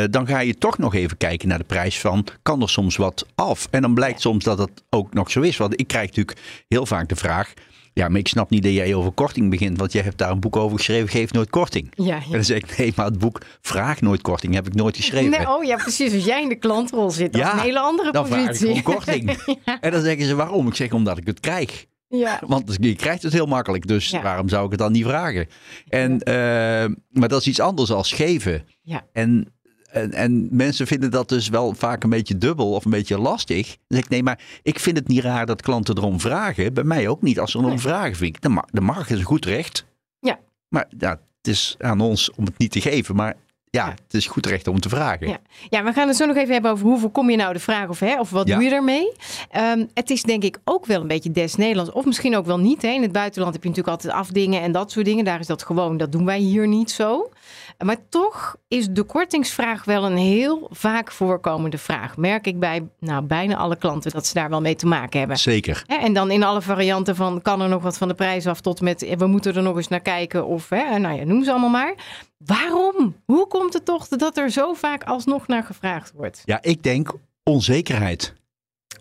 Dan 0.09 0.27
ga 0.27 0.39
je 0.39 0.57
toch 0.57 0.77
nog 0.77 0.95
even 0.95 1.17
kijken 1.17 1.47
naar 1.47 1.57
de 1.57 1.63
prijs 1.63 1.99
van, 1.99 2.25
kan 2.41 2.61
er 2.61 2.69
soms 2.69 2.95
wat 2.95 3.25
af? 3.35 3.67
En 3.71 3.81
dan 3.81 3.93
blijkt 3.93 4.21
soms 4.21 4.43
dat 4.43 4.57
het 4.57 4.83
ook 4.89 5.13
nog 5.13 5.31
zo 5.31 5.41
is. 5.41 5.57
Want 5.57 5.79
ik 5.79 5.87
krijg 5.87 6.07
natuurlijk 6.07 6.37
heel 6.67 6.85
vaak 6.85 7.09
de 7.09 7.15
vraag, 7.15 7.53
ja, 7.93 8.07
maar 8.09 8.19
ik 8.19 8.27
snap 8.27 8.49
niet 8.49 8.63
dat 8.63 8.71
jij 8.73 8.93
over 8.93 9.11
korting 9.11 9.49
begint, 9.49 9.77
want 9.77 9.91
jij 9.91 10.01
hebt 10.01 10.17
daar 10.17 10.31
een 10.31 10.39
boek 10.39 10.55
over 10.55 10.77
geschreven, 10.77 11.09
geef 11.09 11.31
nooit 11.33 11.49
korting. 11.49 11.91
Ja, 11.95 12.15
En 12.15 12.31
dan 12.31 12.43
zeg 12.43 12.57
ik, 12.57 12.77
nee, 12.77 12.93
maar 12.95 13.05
het 13.05 13.19
boek 13.19 13.41
Vraag 13.61 14.01
nooit 14.01 14.21
korting 14.21 14.53
heb 14.53 14.67
ik 14.67 14.73
nooit 14.73 14.95
geschreven. 14.95 15.29
Nee, 15.29 15.49
oh 15.49 15.63
ja, 15.63 15.75
precies. 15.75 16.13
Als 16.13 16.25
jij 16.25 16.41
in 16.41 16.49
de 16.49 16.55
klantrol 16.55 17.11
zit, 17.11 17.33
dat 17.33 17.41
is 17.45 17.51
een 17.51 17.59
hele 17.59 17.79
andere 17.79 18.11
dan 18.11 18.27
vraag 18.27 18.39
ik 18.39 18.47
positie. 18.47 18.67
gewoon 18.67 18.83
korting. 18.95 19.31
En 19.81 19.91
dan 19.91 20.01
zeggen 20.01 20.25
ze, 20.25 20.35
waarom? 20.35 20.67
Ik 20.67 20.75
zeg, 20.75 20.91
omdat 20.91 21.17
ik 21.17 21.27
het 21.27 21.39
krijg. 21.39 21.85
Ja. 22.07 22.41
Want 22.45 22.77
je 22.79 22.95
krijgt 22.95 23.23
het 23.23 23.33
heel 23.33 23.45
makkelijk, 23.45 23.87
dus 23.87 24.09
Ja. 24.09 24.21
waarom 24.21 24.49
zou 24.49 24.65
ik 24.65 24.71
het 24.71 24.79
dan 24.79 24.91
niet 24.91 25.05
vragen? 25.05 25.47
En, 25.89 26.19
eh, 26.19 26.33
maar 27.09 27.27
dat 27.29 27.39
is 27.41 27.47
iets 27.47 27.59
anders 27.59 27.91
als 27.91 28.11
geven. 28.11 28.65
Ja. 28.81 29.05
En, 29.13 29.53
en, 29.93 30.11
en 30.13 30.47
mensen 30.51 30.87
vinden 30.87 31.11
dat 31.11 31.29
dus 31.29 31.49
wel 31.49 31.73
vaak 31.73 32.03
een 32.03 32.09
beetje 32.09 32.37
dubbel 32.37 32.71
of 32.71 32.85
een 32.85 32.91
beetje 32.91 33.17
lastig. 33.19 33.65
Dan 33.67 33.77
zeg 33.87 33.99
ik, 34.03 34.09
nee, 34.09 34.23
maar 34.23 34.39
ik 34.63 34.79
vind 34.79 34.97
het 34.97 35.07
niet 35.07 35.19
raar 35.23 35.45
dat 35.45 35.61
klanten 35.61 35.97
erom 35.97 36.19
vragen. 36.19 36.73
Bij 36.73 36.83
mij 36.83 37.07
ook 37.07 37.21
niet. 37.21 37.39
Als 37.39 37.51
ze 37.51 37.57
erom 37.57 37.69
Nee. 37.69 37.79
vragen, 37.79 38.15
vind 38.15 38.35
ik, 38.35 38.41
dan 38.41 38.51
mag, 38.51 38.65
dan 38.71 38.83
mag 38.83 39.07
het 39.07 39.17
een 39.17 39.23
goed 39.23 39.45
recht. 39.45 39.85
Ja. 40.19 40.39
Maar 40.67 40.87
ja, 40.97 41.09
het 41.09 41.47
is 41.47 41.75
aan 41.79 41.99
ons 42.01 42.31
om 42.35 42.45
het 42.45 42.57
niet 42.57 42.71
te 42.71 42.81
geven. 42.81 43.15
Maar 43.15 43.35
ja, 43.69 43.89
het 43.89 44.13
is 44.13 44.27
goed 44.27 44.45
recht 44.45 44.67
om 44.67 44.79
te 44.79 44.89
vragen. 44.89 45.27
Ja. 45.27 45.37
Ja, 45.69 45.83
we 45.83 45.93
gaan 45.93 46.07
het 46.07 46.17
zo 46.17 46.25
nog 46.25 46.35
even 46.35 46.53
hebben 46.53 46.71
over 46.71 46.85
hoe 46.85 46.99
voorkom 46.99 47.29
je 47.29 47.37
nou 47.37 47.53
de 47.53 47.59
vraag 47.59 47.89
of, 47.89 47.99
hè, 47.99 48.19
of 48.19 48.29
wat 48.29 48.47
Ja. 48.47 48.55
doe 48.55 48.63
je 48.63 48.69
ermee. 48.71 49.11
Ehm, 49.49 49.85
het 49.93 50.09
is 50.09 50.23
denk 50.23 50.43
ik 50.43 50.57
ook 50.63 50.85
wel 50.85 51.01
een 51.01 51.07
beetje 51.07 51.31
des 51.31 51.55
Nederlands. 51.55 51.91
Of 51.91 52.05
misschien 52.05 52.35
ook 52.35 52.45
wel 52.45 52.59
niet. 52.59 52.81
Hè. 52.81 52.87
In 52.89 53.01
het 53.01 53.11
buitenland 53.11 53.53
heb 53.53 53.63
je 53.63 53.69
natuurlijk 53.69 53.95
altijd 53.95 54.13
afdingen 54.13 54.61
en 54.61 54.71
dat 54.71 54.91
soort 54.91 55.05
dingen. 55.05 55.25
Daar 55.25 55.39
is 55.39 55.47
dat 55.47 55.63
gewoon. 55.63 55.97
Dat 55.97 56.11
doen 56.11 56.25
wij 56.25 56.39
hier 56.39 56.67
niet 56.67 56.91
zo. 56.91 57.29
Maar 57.77 57.97
toch 58.09 58.55
is 58.67 58.87
de 58.89 59.03
kortingsvraag 59.03 59.85
wel 59.85 60.05
een 60.05 60.17
heel 60.17 60.67
vaak 60.71 61.11
voorkomende 61.11 61.77
vraag. 61.77 62.17
Merk 62.17 62.47
ik 62.47 62.59
bij 62.59 62.87
nou, 62.99 63.23
bijna 63.23 63.55
alle 63.55 63.75
klanten 63.75 64.11
dat 64.11 64.25
ze 64.25 64.33
daar 64.33 64.49
wel 64.49 64.61
mee 64.61 64.75
te 64.75 64.85
maken 64.85 65.19
hebben. 65.19 65.37
Zeker. 65.37 65.83
En 65.87 66.13
dan 66.13 66.31
in 66.31 66.43
alle 66.43 66.61
varianten 66.61 67.15
van 67.15 67.41
kan 67.41 67.61
er 67.61 67.69
nog 67.69 67.83
wat 67.83 67.97
van 67.97 68.07
de 68.07 68.13
prijs 68.13 68.47
af 68.47 68.61
tot 68.61 68.81
met 68.81 69.03
eh, 69.03 69.17
we 69.17 69.27
moeten 69.27 69.55
er 69.55 69.61
nog 69.61 69.75
eens 69.75 69.87
naar 69.87 69.99
kijken 69.99 70.45
of 70.45 70.69
hè, 70.69 70.97
nou 70.97 71.15
ja, 71.15 71.23
noem 71.23 71.43
ze 71.43 71.51
allemaal 71.51 71.69
maar. 71.69 71.95
Waarom? 72.37 73.15
Hoe 73.25 73.47
komt 73.47 73.73
het 73.73 73.85
toch 73.85 74.07
dat 74.07 74.37
er 74.37 74.49
zo 74.49 74.73
vaak 74.73 75.03
alsnog 75.03 75.47
naar 75.47 75.63
gevraagd 75.63 76.11
wordt? 76.15 76.41
Ja, 76.45 76.57
ik 76.61 76.83
denk 76.83 77.13
onzekerheid. 77.43 78.33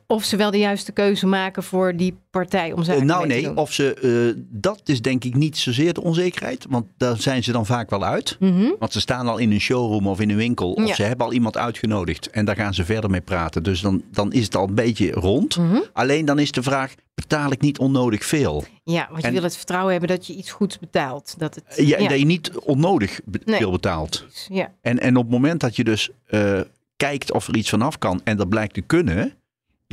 Of 0.06 0.24
ze 0.24 0.36
wel 0.36 0.50
de 0.50 0.58
juiste 0.58 0.92
keuze 0.92 1.26
maken 1.26 1.62
voor 1.62 1.96
die 1.96 2.14
partij 2.30 2.72
om 2.72 2.78
Eh, 2.78 2.84
zaken 2.84 3.06
nou 3.06 3.26
mee 3.26 3.28
te 3.28 3.34
nee, 3.34 3.44
doen. 3.54 3.56
of 3.62 3.72
ze, 3.72 3.94
eh, 4.34 4.42
dat 4.50 4.80
is 4.84 5.02
denk 5.02 5.24
ik 5.24 5.34
niet 5.34 5.56
zozeer 5.58 5.92
de 5.94 6.02
onzekerheid. 6.02 6.66
Want 6.68 6.86
daar 6.96 7.16
zijn 7.20 7.42
ze 7.42 7.52
dan 7.52 7.66
vaak 7.66 7.90
wel 7.90 8.04
uit. 8.04 8.36
Mhm. 8.40 8.70
Want 8.78 8.92
ze 8.92 9.00
staan 9.00 9.28
al 9.28 9.38
in 9.38 9.50
een 9.52 9.60
showroom 9.60 10.06
of 10.06 10.20
in 10.20 10.30
een 10.30 10.36
winkel. 10.36 10.72
Of 10.72 10.86
Ja. 10.88 10.94
ze 10.94 11.02
hebben 11.02 11.26
al 11.26 11.32
iemand 11.32 11.56
uitgenodigd. 11.56 12.30
En 12.30 12.44
daar 12.44 12.56
gaan 12.56 12.74
ze 12.74 12.84
verder 12.84 13.10
mee 13.10 13.20
praten. 13.20 13.62
Dus 13.62 13.80
dan, 13.80 14.02
dan 14.10 14.32
is 14.32 14.44
het 14.44 14.56
al 14.56 14.68
een 14.68 14.74
beetje 14.74 15.10
rond. 15.10 15.56
Mhm. 15.58 15.78
Alleen 15.92 16.24
dan 16.24 16.38
is 16.38 16.52
de 16.52 16.62
vraag, 16.62 16.94
betaal 17.14 17.52
ik 17.52 17.60
niet 17.60 17.78
onnodig 17.78 18.24
veel? 18.24 18.64
Ja, 18.84 19.06
want 19.10 19.20
je 19.20 19.26
En- 19.28 19.32
wil 19.34 19.42
het 19.42 19.56
vertrouwen 19.56 19.90
hebben 19.92 20.08
dat 20.10 20.26
je 20.26 20.34
iets 20.34 20.50
goeds 20.50 20.78
betaalt. 20.78 21.34
Dat 21.38 21.54
het, 21.54 21.86
Ja, 21.86 21.98
Dat 22.08 22.18
je 22.18 22.24
niet 22.24 22.50
onnodig 22.58 23.20
be- 23.24 23.40
Nee. 23.44 23.56
veel 23.58 23.70
betaalt. 23.70 24.26
ja. 24.48 24.72
En, 24.82 25.00
en 25.00 25.16
op 25.16 25.22
het 25.22 25.32
moment 25.32 25.60
dat 25.60 25.76
je 25.76 25.84
dus 25.84 26.10
eh, 26.26 26.60
kijkt 26.96 27.32
of 27.32 27.48
er 27.48 27.56
iets 27.56 27.68
vanaf 27.70 27.98
kan 27.98 28.20
en 28.24 28.36
dat 28.36 28.48
blijkt 28.48 28.74
te 28.74 28.80
kunnen, 28.80 29.32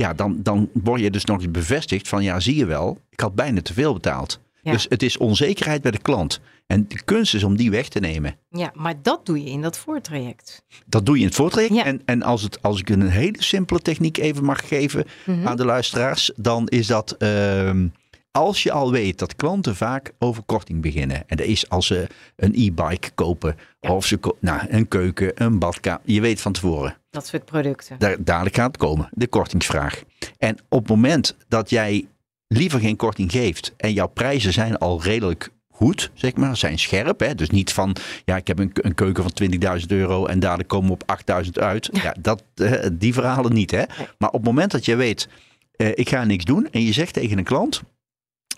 ja, 0.00 0.14
dan, 0.14 0.36
dan 0.42 0.68
word 0.72 1.00
je 1.00 1.10
dus 1.10 1.24
nog 1.24 1.36
eens 1.42 1.50
bevestigd 1.50 2.08
van 2.08 2.22
ja, 2.22 2.40
zie 2.40 2.56
je 2.56 2.66
wel, 2.66 2.98
ik 3.10 3.20
had 3.20 3.34
bijna 3.34 3.62
te 3.62 3.72
veel 3.74 3.92
betaald. 3.92 4.40
Ja. 4.62 4.72
Dus 4.72 4.86
het 4.88 5.02
is 5.02 5.16
onzekerheid 5.18 5.82
bij 5.82 5.90
de 5.90 5.98
klant. 5.98 6.40
En 6.66 6.84
de 6.88 7.02
kunst 7.04 7.34
is 7.34 7.44
om 7.44 7.56
die 7.56 7.70
weg 7.70 7.88
te 7.88 8.00
nemen. 8.00 8.36
ja, 8.50 8.70
maar 8.74 8.94
dat 9.02 9.26
doe 9.26 9.42
je 9.44 9.50
in 9.50 9.62
dat 9.62 9.78
voortraject. 9.78 10.62
Dat 10.86 11.06
doe 11.06 11.14
je 11.14 11.20
in 11.20 11.26
het 11.26 11.36
voortraject. 11.36 11.74
Ja. 11.74 11.84
En, 11.84 12.02
en 12.04 12.22
als, 12.22 12.42
het, 12.42 12.62
als 12.62 12.80
ik 12.80 12.88
een 12.88 13.08
hele 13.08 13.42
simpele 13.42 13.80
techniek 13.80 14.18
even 14.18 14.44
mag 14.44 14.68
geven 14.68 15.04
Mhm. 15.26 15.46
aan 15.46 15.56
de 15.56 15.64
luisteraars, 15.64 16.30
dan 16.36 16.68
is 16.68 16.86
dat 16.86 17.10
ehm, 17.18 17.86
als 18.32 18.62
je 18.62 18.72
al 18.72 18.90
weet 18.92 19.18
dat 19.18 19.36
klanten 19.36 19.76
vaak 19.76 20.12
over 20.18 20.42
korting 20.42 20.82
beginnen. 20.82 21.22
En 21.28 21.36
dat 21.36 21.46
is 21.46 21.68
als 21.68 21.86
ze 21.86 22.06
een 22.36 22.52
e-bike 22.54 23.10
kopen 23.14 23.56
Ja. 23.80 23.92
of 23.92 24.06
ze 24.06 24.16
ko- 24.16 24.36
nou, 24.40 24.60
een 24.68 24.88
keuken, 24.88 25.32
een 25.34 25.58
badkamer. 25.58 26.00
Je 26.04 26.20
weet 26.20 26.40
van 26.40 26.52
tevoren. 26.52 26.96
Dat 27.10 27.26
soort 27.26 27.44
producten. 27.44 27.98
Daar, 27.98 28.16
dadelijk 28.24 28.54
gaat 28.56 28.66
het 28.66 28.76
komen, 28.76 29.08
de 29.12 29.26
kortingsvraag. 29.26 30.02
En 30.38 30.56
op 30.68 30.78
het 30.80 30.88
moment 30.88 31.36
dat 31.48 31.70
jij 31.70 32.06
liever 32.46 32.80
geen 32.80 32.96
korting 32.96 33.30
geeft 33.32 33.72
en 33.76 33.92
jouw 33.92 34.06
prijzen 34.08 34.52
zijn 34.52 34.78
al 34.78 35.02
redelijk 35.02 35.48
goed, 35.72 36.10
zeg 36.14 36.34
maar, 36.34 36.56
zijn 36.56 36.78
scherp. 36.78 37.20
Hè? 37.20 37.34
Dus 37.34 37.50
niet 37.50 37.72
van, 37.72 37.96
ja, 38.24 38.36
ik 38.36 38.46
heb 38.46 38.58
een, 38.58 38.70
een 38.74 38.94
keuken 38.94 39.22
van 39.22 39.32
20.000 39.80 39.86
euro 39.86 40.26
en 40.26 40.40
dadelijk 40.40 40.68
komen 40.68 40.86
we 40.88 40.92
op 40.92 41.20
8.000 41.44 41.50
uit. 41.52 41.88
Ja, 41.92 42.14
dat, 42.20 42.42
eh, 42.54 42.86
die 42.92 43.12
verhalen 43.12 43.52
niet. 43.52 43.70
Hè? 43.70 43.82
Maar 44.18 44.28
op 44.28 44.34
het 44.34 44.44
moment 44.44 44.70
dat 44.70 44.84
je 44.84 44.96
weet, 44.96 45.28
eh, 45.76 45.88
ik 45.94 46.08
ga 46.08 46.24
niks 46.24 46.44
doen 46.44 46.68
en 46.70 46.82
je 46.82 46.92
zegt 46.92 47.12
tegen 47.14 47.38
een 47.38 47.44
klant, 47.44 47.82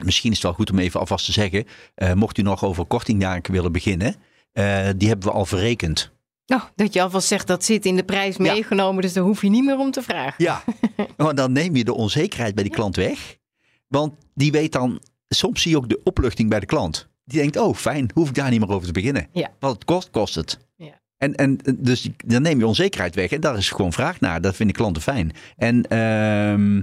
misschien 0.05 0.31
is 0.31 0.37
het 0.37 0.47
wel 0.47 0.55
goed 0.55 0.71
om 0.71 0.79
even 0.79 1.01
alvast 1.01 1.25
te 1.25 1.33
zeggen, 1.33 1.65
eh, 1.95 2.12
mocht 2.12 2.38
u 2.38 2.43
nog 2.43 2.64
over 2.64 2.85
kortingdagen 2.85 3.53
willen 3.53 3.73
beginnen, 3.73 4.14
eh, 4.53 4.88
die 4.97 5.09
hebben 5.09 5.29
we 5.29 5.35
al 5.35 5.47
verrekend. 5.47 6.11
Oh, 6.47 6.62
dat 6.75 6.93
je 6.93 7.03
alvast 7.03 7.29
zegt 7.29 7.47
dat 7.47 7.64
zit 7.64 7.87
in 7.87 7.97
de 7.97 8.05
prijs 8.05 8.37
Ja. 8.37 8.53
meegenomen, 8.53 9.03
dus 9.03 9.12
daar 9.12 9.25
hoef 9.25 9.43
je 9.43 9.49
niet 9.49 9.64
meer 9.64 9.79
om 9.79 9.90
te 9.90 10.03
vragen. 10.03 10.45
Ja, 10.45 10.62
want 11.16 11.37
dan 11.37 11.53
neem 11.53 11.77
je 11.77 11.85
de 11.85 11.95
onzekerheid 11.95 12.55
bij 12.55 12.64
die 12.64 12.73
klant 12.73 12.97
weg. 12.97 13.37
Want 13.88 14.14
die 14.35 14.53
weet 14.53 14.73
dan, 14.73 15.01
soms 15.29 15.62
zie 15.62 15.71
je 15.71 15.77
ook 15.77 15.88
de 15.88 16.01
opluchting 16.05 16.49
bij 16.49 16.61
de 16.61 16.66
klant. 16.66 17.09
Die 17.25 17.38
denkt, 17.40 17.57
oh 17.57 17.75
fijn, 17.77 18.11
hoef 18.14 18.29
ik 18.29 18.35
daar 18.35 18.51
niet 18.51 18.61
meer 18.61 18.71
over 18.71 18.87
te 18.87 18.93
beginnen. 18.93 19.29
Ja. 19.33 19.51
Wat 19.59 19.73
het 19.75 19.85
kost, 19.85 20.11
kost 20.11 20.35
het. 20.35 20.59
Ja. 20.77 21.01
En, 21.16 21.35
en 21.35 21.59
dus 21.77 22.09
dan 22.27 22.43
neem 22.43 22.59
je 22.59 22.66
onzekerheid 22.66 23.14
weg. 23.14 23.31
En 23.31 23.40
daar 23.40 23.57
is 23.57 23.71
gewoon 23.71 23.93
vraag 23.93 24.21
naar. 24.21 24.40
Dat 24.40 24.57
vinden 24.57 24.77
klanten 24.77 25.03
fijn. 25.03 25.33
En, 25.57 25.88
ehm, 25.88 26.83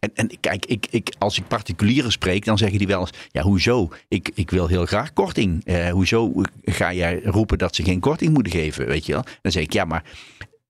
en, 0.00 0.10
en 0.14 0.40
kijk, 0.40 0.66
ik, 0.66 0.86
ik, 0.90 1.14
als 1.18 1.38
ik 1.38 1.48
particulieren 1.48 2.12
spreek, 2.12 2.44
dan 2.44 2.58
zeggen 2.58 2.78
die 2.78 2.86
wel 2.86 3.00
eens... 3.00 3.10
Ja, 3.30 3.42
hoezo? 3.42 3.88
Ik, 4.08 4.30
ik 4.34 4.50
wil 4.50 4.66
heel 4.66 4.86
graag 4.86 5.12
korting. 5.12 5.64
Eh, 5.64 5.90
hoezo 5.90 6.32
ga 6.64 6.92
jij 6.92 7.20
roepen 7.24 7.58
dat 7.58 7.74
ze 7.74 7.82
geen 7.82 8.00
korting 8.00 8.32
moeten 8.32 8.52
geven? 8.52 8.86
Weet 8.86 9.06
je 9.06 9.12
wel? 9.12 9.24
Dan 9.42 9.52
zeg 9.52 9.62
ik, 9.62 9.72
ja, 9.72 9.84
maar 9.84 10.04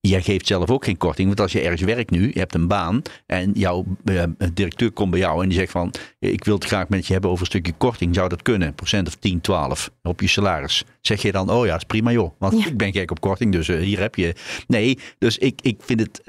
jij 0.01 0.23
geeft 0.23 0.47
zelf 0.47 0.71
ook 0.71 0.85
geen 0.85 0.97
korting. 0.97 1.27
Want 1.27 1.41
als 1.41 1.53
je 1.53 1.61
ergens 1.61 1.83
werkt 1.83 2.11
nu, 2.11 2.31
je 2.33 2.39
hebt 2.39 2.55
een 2.55 2.67
baan... 2.69 3.03
en 3.27 3.51
jouw 3.55 3.85
eh, 4.05 4.23
directeur 4.53 4.91
komt 4.91 5.11
bij 5.11 5.21
jou 5.21 5.43
en 5.43 5.49
die 5.49 5.59
zegt 5.59 5.71
van... 5.71 5.95
ik 6.19 6.45
wil 6.45 6.55
het 6.55 6.65
graag 6.65 6.89
met 6.89 7.07
je 7.07 7.13
hebben 7.13 7.31
over 7.31 7.43
een 7.45 7.51
stukje 7.51 7.73
korting. 7.73 8.15
Zou 8.15 8.29
dat 8.29 8.43
kunnen? 8.43 8.75
Procent 8.75 9.07
of 9.07 9.15
10, 9.15 9.41
12 9.41 9.91
op 10.03 10.21
je 10.21 10.29
salaris. 10.29 10.85
Zeg 11.01 11.23
je 11.23 11.33
dan, 11.33 11.51
oh 11.51 11.67
ja, 11.67 11.77
is 11.77 11.85
prima 11.85 12.13
joh. 12.13 12.35
Want 12.39 12.59
Ja. 12.59 12.67
ik 12.67 12.77
ben 12.77 12.93
gek 12.93 13.11
op 13.11 13.21
korting, 13.21 13.53
dus 13.53 13.69
eh, 13.69 13.79
hier 13.79 14.01
heb 14.01 14.15
je... 14.15 14.35
Nee, 14.67 14.99
dus 15.19 15.39
ik, 15.39 15.61
ik 15.63 15.81
vind 15.83 16.01
het... 16.01 16.23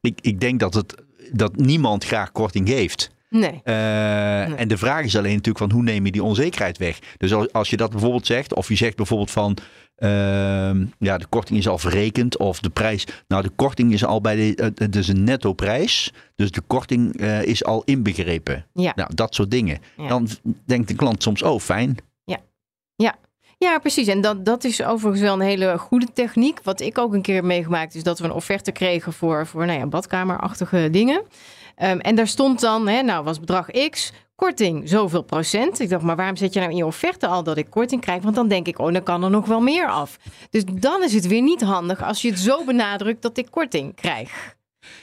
ik, 0.00 0.18
ik 0.20 0.40
denk 0.40 0.60
dat, 0.60 0.74
het, 0.74 0.94
dat 1.36 1.56
niemand 1.56 2.04
graag 2.04 2.32
korting 2.32 2.68
geeft. 2.68 3.10
Nee. 3.30 3.60
Eh, 3.64 4.60
En 4.60 4.68
de 4.68 4.76
vraag 4.78 5.04
is 5.04 5.16
alleen 5.16 5.34
natuurlijk 5.34 5.58
van 5.58 5.70
hoe 5.70 5.82
neem 5.82 6.04
je 6.04 6.12
die 6.12 6.22
onzekerheid 6.22 6.78
weg? 6.78 6.98
Dus 7.16 7.34
als, 7.34 7.52
als 7.52 7.70
je 7.70 7.76
dat 7.76 7.90
bijvoorbeeld 7.90 8.26
zegt, 8.26 8.54
of 8.54 8.68
je 8.68 8.74
zegt 8.76 8.96
bijvoorbeeld 8.96 9.30
van 9.30 9.56
ehm, 9.96 10.86
ja, 10.98 11.18
de 11.18 11.26
korting 11.28 11.58
is 11.58 11.68
al 11.68 11.78
verrekend, 11.78 12.36
of 12.38 12.60
de 12.60 12.70
prijs, 12.70 13.06
nou 13.28 13.42
de 13.42 13.50
korting 13.56 13.92
is 13.92 14.04
al 14.04 14.20
bij 14.20 14.36
de, 14.36 14.54
eh, 14.54 14.68
het 14.74 14.96
is 14.96 15.08
een 15.08 15.24
netto 15.24 15.52
prijs, 15.52 16.12
dus 16.34 16.50
de 16.50 16.60
korting 16.66 17.16
eh, 17.20 17.42
is 17.42 17.64
al 17.64 17.82
inbegrepen. 17.84 18.66
Ja. 18.72 18.92
Nou, 18.94 19.14
dat 19.14 19.34
soort 19.34 19.50
dingen. 19.50 19.78
Ja. 19.96 20.08
Dan 20.08 20.28
denkt 20.66 20.88
de 20.88 20.94
klant 20.94 21.22
soms, 21.22 21.42
oh 21.42 21.60
fijn. 21.60 21.96
Ja, 22.96 23.14
precies. 23.58 24.06
En 24.06 24.20
dat, 24.20 24.44
dat 24.44 24.64
is 24.64 24.82
overigens 24.82 25.22
wel 25.22 25.34
een 25.34 25.40
hele 25.40 25.78
goede 25.78 26.12
techniek. 26.12 26.60
Wat 26.62 26.80
ik 26.80 26.98
ook 26.98 27.12
een 27.12 27.22
keer 27.22 27.34
heb 27.34 27.44
meegemaakt, 27.44 27.94
is 27.94 28.02
dat 28.02 28.18
we 28.18 28.24
een 28.24 28.32
offerte 28.32 28.72
kregen 28.72 29.12
voor, 29.12 29.46
voor 29.46 29.66
nou 29.66 29.78
ja, 29.78 29.86
badkamerachtige 29.86 30.88
dingen. 30.90 31.22
Ehm, 31.76 31.98
en 31.98 32.14
daar 32.14 32.26
stond 32.26 32.60
dan, 32.60 32.88
hè, 32.88 33.02
nou 33.02 33.24
was 33.24 33.40
bedrag 33.40 33.70
X, 33.90 34.12
korting 34.36 34.88
zoveel 34.88 35.22
procent. 35.22 35.80
Ik 35.80 35.88
dacht, 35.88 36.02
maar 36.02 36.16
waarom 36.16 36.36
zet 36.36 36.52
je 36.52 36.58
nou 36.58 36.70
in 36.70 36.76
je 36.76 36.86
offerte 36.86 37.26
al 37.26 37.42
dat 37.42 37.56
ik 37.56 37.70
korting 37.70 38.00
krijg? 38.00 38.22
Want 38.22 38.34
dan 38.34 38.48
denk 38.48 38.66
ik, 38.66 38.78
oh, 38.78 38.92
dan 38.92 39.02
kan 39.02 39.24
er 39.24 39.30
nog 39.30 39.46
wel 39.46 39.60
meer 39.60 39.88
af. 39.88 40.18
Dus 40.50 40.64
dan 40.64 41.02
is 41.02 41.14
het 41.14 41.26
weer 41.26 41.42
niet 41.42 41.62
handig 41.62 42.02
als 42.02 42.22
je 42.22 42.30
het 42.30 42.38
zo 42.38 42.64
benadrukt 42.64 43.22
dat 43.22 43.38
ik 43.38 43.46
korting 43.50 43.94
krijg. 43.94 44.54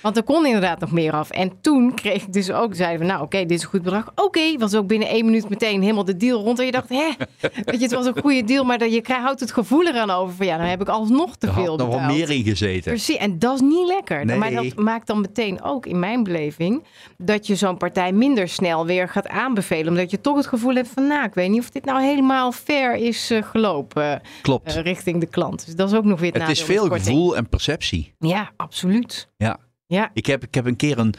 Want 0.02 0.18
er 0.18 0.24
kon 0.24 0.46
inderdaad 0.46 0.80
nog 0.80 0.92
meer 0.92 1.12
af. 1.14 1.30
En 1.30 1.52
toen 1.62 1.94
kreeg 1.94 2.24
ik 2.24 2.34
dus 2.34 2.52
ook, 2.52 2.76
zeiden 2.76 3.00
we, 3.00 3.06
nou 3.06 3.24
oké, 3.24 3.38
dit 3.38 3.52
is 3.52 3.64
een 3.64 3.70
goed 3.70 3.82
bedrag. 3.82 4.12
Oké, 4.16 4.58
was 4.58 4.76
ook 4.76 4.88
binnen 4.88 5.08
één 5.08 5.26
minuut 5.26 5.50
meteen 5.50 5.82
helemaal 5.82 6.06
de 6.06 6.18
deal 6.18 6.44
rond. 6.44 6.60
En 6.60 6.66
je 6.66 6.72
dacht, 6.72 6.90
hè, 6.90 7.10
weet 7.66 7.78
je, 7.78 7.84
het 7.84 7.92
was 7.92 8.06
een 8.06 8.20
goede 8.22 8.44
deal. 8.44 8.64
Maar 8.64 8.78
dat 8.78 8.94
je 8.94 9.02
krijgt, 9.02 9.24
houdt 9.24 9.40
het 9.40 9.52
gevoel 9.52 9.88
eraan 9.88 10.10
over 10.12 10.36
van, 10.36 10.46
ja, 10.46 10.58
dan 10.58 10.66
heb 10.66 10.82
ik 10.82 10.90
alsnog 10.90 11.36
te 11.36 11.48
Er 11.48 11.54
veel 11.54 11.78
had 11.78 11.78
nog 11.78 12.06
meer 12.08 12.30
in 12.30 12.44
gezeten. 12.44 12.92
Precies, 12.92 13.18
en 13.18 13.40
dat 13.40 13.56
is 13.56 13.62
niet 13.62 13.88
lekker. 13.88 14.26
Nee. 14.26 14.38
Maar 14.38 14.52
dat 14.52 14.76
maakt 14.76 15.08
dan 15.08 15.22
meteen 15.22 15.64
ook, 15.64 15.86
in 15.86 16.00
mijn 16.00 16.24
beleving, 16.24 16.84
dat 17.18 17.48
je 17.48 17.56
zo'n 17.56 17.78
partij 17.78 18.12
minder 18.12 18.48
snel 18.48 18.86
weer 18.86 19.10
gaat 19.10 19.28
aanbevelen. 19.28 19.88
Omdat 19.88 20.12
je 20.12 20.22
toch 20.22 20.38
het 20.38 20.48
gevoel 20.48 20.76
hebt 20.76 20.88
van, 20.88 21.08
nou, 21.08 21.26
ik 21.26 21.34
weet 21.34 21.50
niet 21.50 21.60
of 21.60 21.70
dit 21.70 21.86
nou 21.86 22.02
helemaal 22.02 22.52
fair 22.52 22.96
is 22.96 23.32
eh, 23.32 23.44
gelopen 23.44 24.22
Klopt. 24.42 24.76
eh, 24.76 24.84
richting 24.84 25.20
de 25.20 25.26
klant. 25.26 25.66
Dus 25.66 25.76
dat 25.76 25.92
is 25.92 25.98
ook 25.98 26.04
nog 26.04 26.20
weer 26.20 26.32
het, 26.32 26.42
het 26.42 26.52
is 26.52 26.64
veel 26.64 26.86
gevoel 26.86 27.36
en 27.36 27.50
perceptie. 27.50 28.14
Ja, 28.20 28.52
absoluut. 28.56 29.28
Ja. 29.38 29.58
Ja, 29.92 30.10
Ik 30.14 30.26
heb, 30.26 30.44
ik 30.44 30.54
heb 30.54 30.66
een 30.66 30.76
keer 30.76 30.98
een, 31.00 31.14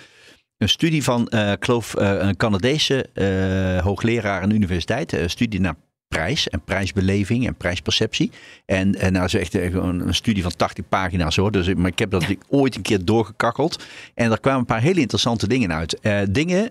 een 0.59 0.69
studie 0.69 1.03
van, 1.05 1.29
eh, 1.29 1.51
ik 1.53 1.65
geloof, 1.65 1.95
eh, 1.95 2.17
een 2.19 2.37
Canadese 2.37 3.07
eh, 3.15 3.85
hoogleraar 3.85 4.43
aan 4.43 4.49
de 4.49 4.55
universiteit. 4.55 5.13
Een 5.13 5.31
studie 5.31 5.61
naar 5.61 5.75
prijs 6.09 6.49
en 6.49 6.61
prijsbeleving 6.65 7.47
en 7.47 7.55
prijsperceptie. 7.55 8.31
En, 8.67 8.95
en 8.95 9.13
nou 9.13 9.25
is 9.25 9.35
echt 9.35 9.57
gewoon 9.57 10.01
een 10.01 10.15
studie 10.15 10.43
van 10.43 10.57
80 10.57 10.89
pagina's 10.89 11.37
hoor. 11.37 11.51
Dus, 11.53 11.67
ik- 11.67 11.77
maar 11.77 11.91
ik 11.91 11.99
heb 11.99 12.11
dat 12.11 12.25
ooit 12.49 12.77
een 12.77 12.83
keer 12.83 13.05
doorgekakkeld. 13.05 13.85
En 14.15 14.29
daar 14.29 14.41
kwamen 14.41 14.61
een 14.61 14.67
paar 14.67 14.81
hele 14.83 15.01
interessante 15.01 15.49
dingen 15.49 15.73
uit. 15.73 15.99
Dingen 16.31 16.71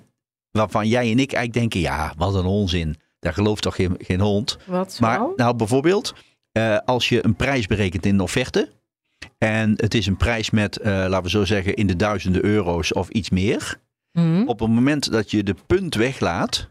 waarvan 0.52 0.88
jij 0.88 1.02
en 1.12 1.20
ik 1.20 1.34
eigenlijk 1.34 1.54
denken, 1.54 1.80
ja, 1.80 2.14
wat 2.18 2.36
een 2.36 2.46
onzin. 2.46 2.96
Daar 3.20 3.34
gelooft 3.34 3.62
toch 3.62 3.76
geen, 3.76 3.96
geen 3.98 4.20
hond. 4.20 4.58
wat 4.66 4.94
zo? 4.94 5.06
Maar 5.06 5.20
nou 5.36 5.56
bijvoorbeeld, 5.56 6.14
als 6.86 7.10
je 7.10 7.26
een 7.26 7.36
prijs 7.36 7.68
berekent 7.68 8.06
in 8.06 8.14
een 8.14 8.20
offerte. 8.20 8.70
En 9.44 9.74
het 9.76 9.94
is 9.94 10.06
een 10.08 10.18
prijs 10.18 10.50
met, 10.50 10.78
eh, 10.78 10.92
laten 10.92 11.24
we 11.24 11.30
zo 11.30 11.46
zeggen, 11.46 11.76
in 11.76 11.88
de 11.88 11.96
duizenden 11.96 12.46
euro's 12.46 12.94
of 12.94 13.10
iets 13.10 13.30
meer. 13.30 13.80
Mhm. 14.12 14.48
Op 14.48 14.60
het 14.60 14.70
moment 14.70 15.12
dat 15.12 15.32
je 15.32 15.44
de 15.44 15.56
punt 15.68 15.96
weglaat, 15.96 16.70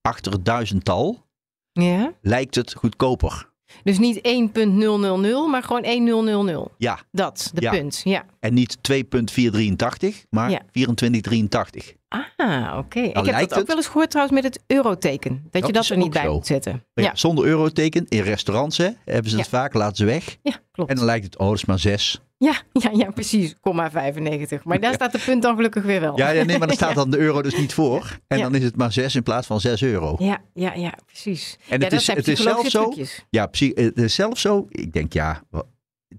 achter 0.00 0.32
het 0.32 0.44
duizendtal 0.44 1.26
Ja. 1.72 2.12
lijkt 2.20 2.54
het 2.54 2.74
goedkoper. 2.74 3.50
Dus 3.82 3.98
niet 3.98 4.16
1.000, 4.16 5.50
maar 5.50 5.62
gewoon 5.62 5.82
1000. 5.82 6.68
Ja, 6.78 6.98
Dat, 7.12 7.50
de 7.54 7.60
Ja. 7.60 7.70
punt. 7.70 8.00
Ja. 8.04 8.24
en 8.40 8.54
niet 8.54 8.78
2,483, 8.82 10.24
maar 10.30 10.50
Ja. 10.50 10.60
2483. 10.70 11.94
Ah, 12.36 12.78
oké. 12.78 13.00
Ik 13.00 13.14
heb 13.14 13.24
dat 13.24 13.34
ook 13.34 13.54
het- 13.58 13.66
wel 13.66 13.76
eens 13.76 13.86
gehoord 13.86 14.10
trouwens 14.10 14.40
met 14.40 14.44
het 14.54 14.62
euroteken. 14.66 15.40
Dat, 15.42 15.52
Dat 15.52 15.66
je 15.66 15.72
dat 15.72 15.88
er 15.88 15.96
niet 15.96 16.06
ook 16.06 16.12
bij 16.12 16.22
zo. 16.22 16.32
moet 16.32 16.46
zetten. 16.46 16.84
Maar 16.94 17.04
ja, 17.04 17.10
Zonder 17.14 17.44
euroteken 17.44 18.06
in 18.08 18.22
restaurants 18.22 18.76
hè, 18.76 18.88
hebben 19.04 19.30
ze 19.30 19.36
het 19.38 19.48
vaak, 19.48 19.74
laten 19.74 19.96
ze 19.96 20.04
weg. 20.04 20.36
ja 20.42 20.58
klopt. 20.72 20.90
En 20.90 20.96
dan 20.96 21.04
lijkt 21.04 21.24
het, 21.24 21.38
oh, 21.38 21.46
dat 21.48 21.56
is 21.56 21.64
maar 21.64 21.78
6. 21.78 22.20
Ja, 22.42 22.62
ja, 22.72 22.90
ja, 22.92 23.10
precies. 23.10 23.54
Komma 23.60 23.90
95. 23.90 24.64
Maar 24.64 24.80
daar 24.80 24.94
staat 24.94 25.12
de 25.12 25.18
punt 25.18 25.42
dan 25.42 25.54
gelukkig 25.56 25.82
weer 25.82 26.00
wel. 26.00 26.18
Ja, 26.18 26.28
ja, 26.30 26.44
nee, 26.44 26.58
maar 26.58 26.66
dan 26.66 26.76
staat 26.82 26.94
dan 26.94 27.10
de 27.10 27.18
euro 27.18 27.42
dus 27.42 27.56
niet 27.56 27.74
voor. 27.74 28.18
En 28.26 28.38
Ja. 28.38 28.42
dan 28.42 28.54
is 28.54 28.62
het 28.64 28.76
maar 28.76 28.92
6 28.92 29.14
in 29.14 29.22
plaats 29.22 29.46
van 29.46 29.60
6 29.60 29.82
euro. 29.82 30.14
Ja, 30.18 30.38
ja, 30.54 30.72
ja, 30.74 30.94
precies. 31.06 31.58
En 31.68 31.82
het 31.82 31.92
is, 31.92 32.06
het 32.06 32.28
is 32.28 32.42
zelfs 32.42 32.70
zo. 32.70 32.92
Ja, 33.30 33.46
psy- 33.46 33.72
het 33.74 33.98
is 33.98 34.14
zelfs 34.14 34.40
zo. 34.40 34.66
Ik 34.68 34.92
denk, 34.92 35.12
ja, 35.12 35.42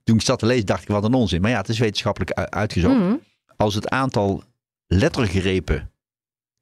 toen 0.04 0.16
ik 0.16 0.22
zat 0.22 0.40
te 0.40 0.46
lezen, 0.46 0.66
dacht 0.66 0.82
ik 0.82 0.88
wat 0.88 1.04
een 1.04 1.14
onzin. 1.14 1.42
Maar 1.42 1.52
ja, 1.52 1.58
het 1.58 1.70
is 1.70 1.80
wetenschappelijk 1.80 2.32
uitgezocht. 2.34 2.98
Mhm. 2.98 3.16
Als 3.58 3.76
het 3.76 3.90
aantal 3.90 4.44
lettergrepen 4.88 5.92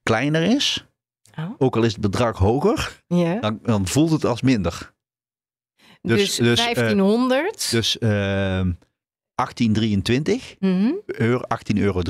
kleiner 0.04 0.43
is, 0.43 0.86
Oh. 1.39 1.50
ook 1.58 1.76
al 1.76 1.84
is 1.84 1.91
het 1.91 2.02
bedrag 2.02 2.38
hoger, 2.38 3.04
dan, 3.08 3.60
dan 3.63 3.88
voelt 3.88 4.12
het 4.12 4.26
als 4.26 4.41
minder. 4.41 4.93
Dus, 6.02 6.17
dus, 6.17 6.36
dus, 6.36 6.60
eh, 6.60 6.65
1500. 6.65 7.71
Dus 7.71 7.97
ehm 7.97 8.71
1823, 9.42 10.56
Mhm. 10.60 10.92
euro, 11.06 11.42
18,23 11.48 11.82
euro 11.84 12.02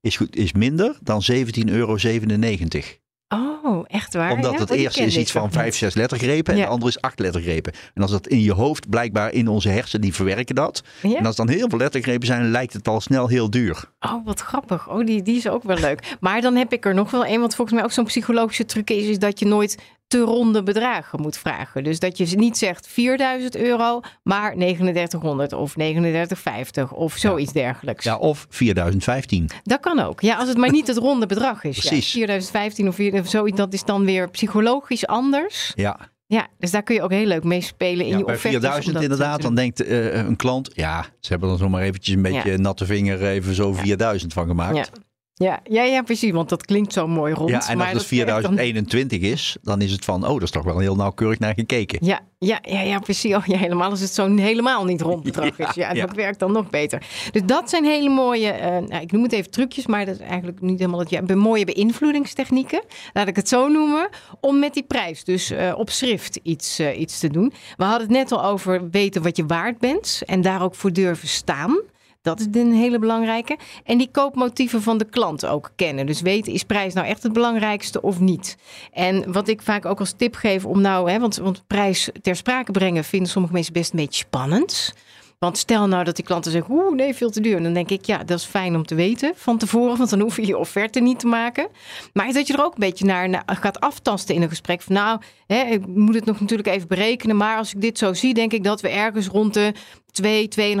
is, 0.00 0.16
goed, 0.16 0.36
is 0.36 0.52
minder 0.52 0.98
dan 1.02 1.22
17,97 1.22 1.68
euro. 1.74 3.00
Oh, 3.28 3.84
echt 3.86 4.14
waar? 4.14 4.32
Omdat 4.32 4.52
ja? 4.52 4.58
het 4.58 4.70
eerste 4.70 5.02
is 5.02 5.16
iets 5.16 5.30
van 5.32 5.42
nog 5.42 5.52
5, 5.52 5.64
niet. 5.64 5.74
6 5.74 5.94
lettergrepen 5.94 6.52
en 6.52 6.58
Ja. 6.58 6.64
de 6.64 6.70
andere 6.70 6.90
is 6.90 7.00
8 7.00 7.18
lettergrepen. 7.18 7.72
En 7.94 8.02
als 8.02 8.10
dat 8.10 8.26
in 8.26 8.40
je 8.40 8.52
hoofd, 8.52 8.88
blijkbaar 8.90 9.32
in 9.32 9.48
onze 9.48 9.68
hersenen, 9.68 10.00
die 10.00 10.14
verwerken 10.14 10.54
dat. 10.54 10.82
Ja? 11.02 11.16
En 11.18 11.26
als 11.26 11.36
dan 11.36 11.48
heel 11.48 11.68
veel 11.68 11.78
lettergrepen 11.78 12.26
zijn, 12.26 12.50
lijkt 12.50 12.72
het 12.72 12.88
al 12.88 13.00
snel 13.00 13.28
heel 13.28 13.50
duur. 13.50 13.84
Oh, 14.00 14.24
wat 14.24 14.40
grappig. 14.40 14.90
Oh, 14.90 15.06
die, 15.06 15.22
die 15.22 15.36
is 15.36 15.48
ook 15.48 15.62
wel 15.62 15.78
leuk. 15.78 16.16
Maar 16.20 16.40
dan 16.40 16.56
heb 16.56 16.72
ik 16.72 16.84
er 16.86 16.94
nog 16.94 17.10
wel 17.10 17.26
een, 17.26 17.40
wat 17.40 17.54
volgens 17.54 17.76
mij 17.76 17.86
ook 17.86 17.92
zo'n 17.92 18.04
psychologische 18.04 18.64
truc 18.64 18.90
is, 18.90 19.06
is 19.06 19.18
dat 19.18 19.38
je 19.38 19.46
nooit 19.46 19.78
te 20.06 20.18
ronde 20.20 20.62
bedragen 20.62 21.20
moet 21.20 21.36
vragen. 21.38 21.84
Dus 21.84 21.98
dat 21.98 22.18
je 22.18 22.36
niet 22.36 22.58
zegt 22.58 22.86
4000 22.86 23.56
euro, 23.56 24.00
maar 24.22 24.54
3900 24.54 25.52
of 25.52 25.72
3950 25.72 26.92
of 26.92 27.14
zoiets 27.16 27.52
dergelijks. 27.52 28.04
Ja, 28.04 28.16
of 28.16 28.46
4015. 28.50 29.50
Dat 29.62 29.80
kan 29.80 29.98
ook. 29.98 30.20
Ja, 30.20 30.36
als 30.36 30.48
het 30.48 30.56
maar 30.56 30.70
niet 30.70 30.86
het 30.86 30.96
ronde 30.96 31.26
bedrag 31.26 31.64
is. 31.64 31.76
Ja. 31.76 31.88
Precies. 31.88 32.10
4015 32.12 32.88
of 32.88 32.94
4000 32.94 33.34
of 33.34 33.40
zoiets, 33.40 33.56
dat 33.58 33.72
is 33.72 33.84
dan 33.84 34.04
weer 34.04 34.30
psychologisch 34.30 35.06
anders. 35.06 35.72
Ja, 35.74 35.98
Ja, 36.28 36.46
dus 36.58 36.70
daar 36.70 36.82
kun 36.82 36.94
je 36.94 37.02
ook 37.02 37.10
heel 37.10 37.26
leuk 37.26 37.44
mee 37.44 37.60
spelen 37.60 38.04
in 38.06 38.10
ja 38.10 38.18
je 38.18 38.24
offertes. 38.24 38.44
om 38.54 38.60
4000 38.60 38.92
dat 38.94 39.02
te 39.02 39.08
inderdaad, 39.10 39.42
dan 39.42 39.54
denkt 39.54 39.82
eh, 39.84 40.14
een 40.14 40.36
klant, 40.36 40.70
ja, 40.74 41.02
ze 41.20 41.28
hebben 41.32 41.50
er 41.50 41.58
zomaar 41.58 41.82
eventjes 41.82 42.14
een 42.14 42.22
beetje 42.22 42.50
Ja. 42.50 42.56
natte 42.58 42.86
vinger 42.86 43.22
even 43.26 43.54
zo 43.54 43.72
4000 43.72 44.32
van 44.32 44.46
gemaakt. 44.46 44.90
Ja. 45.38 45.60
Ja, 45.64 45.82
ja, 45.82 45.82
ja, 45.82 46.02
precies, 46.02 46.30
want 46.30 46.48
dat 46.48 46.64
klinkt 46.64 46.92
zo 46.92 47.08
mooi 47.08 47.34
rond. 47.34 47.50
Ja, 47.50 47.68
en 47.68 47.80
als 47.80 47.92
het 47.92 47.92
werkt 47.92 47.92
dan 47.92 48.06
4021 48.06 49.20
is, 49.20 49.56
dan 49.62 49.80
is 49.80 49.92
het 49.92 50.04
van, 50.04 50.24
oh, 50.24 50.32
dat 50.32 50.42
is 50.42 50.50
toch 50.50 50.64
wel 50.64 50.78
heel 50.78 50.96
nauwkeurig 50.96 51.38
naar 51.38 51.54
gekeken. 51.54 51.98
Ja, 52.06 52.20
ja, 52.38 52.58
ja, 52.62 52.80
ja 52.80 52.98
precies. 52.98 53.34
Oh, 53.34 53.46
ja, 53.46 53.56
helemaal 53.58 53.90
als 53.90 54.00
het 54.00 54.14
zo'n 54.14 54.38
helemaal 54.38 54.84
niet 54.84 55.00
rond 55.00 55.22
bedrag 55.32 55.58
is. 55.58 55.74
Ja, 55.74 55.92
Ja, 55.92 56.00
dat 56.00 56.10
ja. 56.10 56.16
werkt 56.16 56.38
dan 56.38 56.52
nog 56.52 56.70
beter. 56.70 57.06
Dus 57.30 57.42
dat 57.44 57.70
zijn 57.70 57.84
hele 57.84 58.08
mooie, 58.08 58.50
eh, 58.50 58.70
nou, 58.70 59.02
ik 59.02 59.12
noem 59.12 59.22
het 59.22 59.32
even 59.32 59.50
trucjes, 59.50 59.86
maar 59.86 60.06
dat 60.06 60.14
is 60.14 60.20
eigenlijk 60.20 60.60
niet 60.60 60.78
helemaal 60.78 61.00
het. 61.00 61.10
Ja, 61.10 61.22
mooie 61.34 61.64
beïnvloedingstechnieken, 61.64 62.82
laat 63.12 63.28
ik 63.28 63.36
het 63.36 63.48
zo 63.48 63.68
noemen, 63.68 64.08
om 64.40 64.58
met 64.58 64.74
die 64.74 64.84
prijs 64.84 65.24
dus 65.24 65.50
eh, 65.50 65.74
op 65.76 65.90
schrift 65.90 66.40
iets, 66.42 66.78
eh, 66.78 67.00
iets 67.00 67.18
te 67.18 67.28
doen. 67.28 67.52
We 67.76 67.84
hadden 67.84 68.08
het 68.08 68.16
net 68.16 68.32
al 68.32 68.44
over 68.44 68.90
weten 68.90 69.22
wat 69.22 69.36
je 69.36 69.46
waard 69.46 69.78
bent 69.78 70.22
en 70.26 70.40
daar 70.40 70.62
ook 70.62 70.74
voor 70.74 70.92
durven 70.92 71.28
staan. 71.28 71.80
Dat 72.26 72.40
is 72.40 72.46
een 72.52 72.72
hele 72.72 72.98
belangrijke. 72.98 73.58
En 73.84 73.98
die 73.98 74.08
koopmotieven 74.10 74.82
van 74.82 74.98
de 74.98 75.04
klant 75.04 75.46
ook 75.46 75.70
kennen. 75.76 76.06
Dus 76.06 76.20
weten, 76.20 76.52
is 76.52 76.62
prijs 76.62 76.94
nou 76.94 77.06
echt 77.06 77.22
het 77.22 77.32
belangrijkste 77.32 78.02
of 78.02 78.20
niet? 78.20 78.56
En 78.92 79.32
wat 79.32 79.48
ik 79.48 79.62
vaak 79.62 79.84
ook 79.84 79.98
als 79.98 80.12
tip 80.12 80.34
geef 80.34 80.64
om 80.64 80.80
nou, 80.80 81.10
hè, 81.10 81.18
want, 81.20 81.36
want 81.36 81.62
prijs 81.66 82.10
ter 82.22 82.36
sprake 82.36 82.72
brengen 82.72 83.04
vinden 83.04 83.28
sommige 83.28 83.54
mensen 83.54 83.72
best 83.72 83.90
een 83.92 83.98
beetje 83.98 84.24
spannend. 84.24 84.94
Want 85.38 85.58
stel 85.58 85.86
nou 85.86 86.04
dat 86.04 86.16
die 86.16 86.24
klanten 86.24 86.52
zeggen, 86.52 86.74
oeh 86.74 86.94
nee, 86.94 87.14
veel 87.14 87.30
te 87.30 87.40
duur. 87.40 87.62
Dan 87.62 87.72
denk 87.72 87.90
ik, 87.90 88.04
ja, 88.04 88.24
dat 88.24 88.38
is 88.38 88.44
fijn 88.44 88.74
om 88.74 88.86
te 88.86 88.94
weten 88.94 89.32
van 89.34 89.58
tevoren, 89.58 89.96
want 89.96 90.10
dan 90.10 90.20
hoef 90.20 90.36
je 90.36 90.46
je 90.46 90.58
offerte 90.58 91.00
niet 91.00 91.18
te 91.18 91.26
maken. 91.26 91.68
Maar 92.12 92.32
dat 92.32 92.46
je 92.46 92.52
er 92.52 92.64
ook 92.64 92.72
een 92.72 92.78
beetje 92.78 93.04
naar, 93.04 93.42
gaat 93.46 93.80
aftasten 93.80 94.34
in 94.34 94.42
een 94.42 94.48
gesprek. 94.48 94.82
Van 94.82 94.94
nou, 94.94 95.20
hè, 95.46 95.62
ik 95.62 95.86
moet 95.86 96.14
het 96.14 96.24
nog 96.24 96.40
natuurlijk 96.40 96.68
even 96.68 96.88
berekenen, 96.88 97.36
maar 97.36 97.56
als 97.56 97.74
ik 97.74 97.80
dit 97.80 97.98
zo 97.98 98.14
zie, 98.14 98.34
denk 98.34 98.52
ik 98.52 98.64
dat 98.64 98.80
we 98.80 98.88
ergens 98.88 99.26
rond 99.26 99.54
de 99.54 99.72
2, 100.10 100.48
2.500 100.48 100.76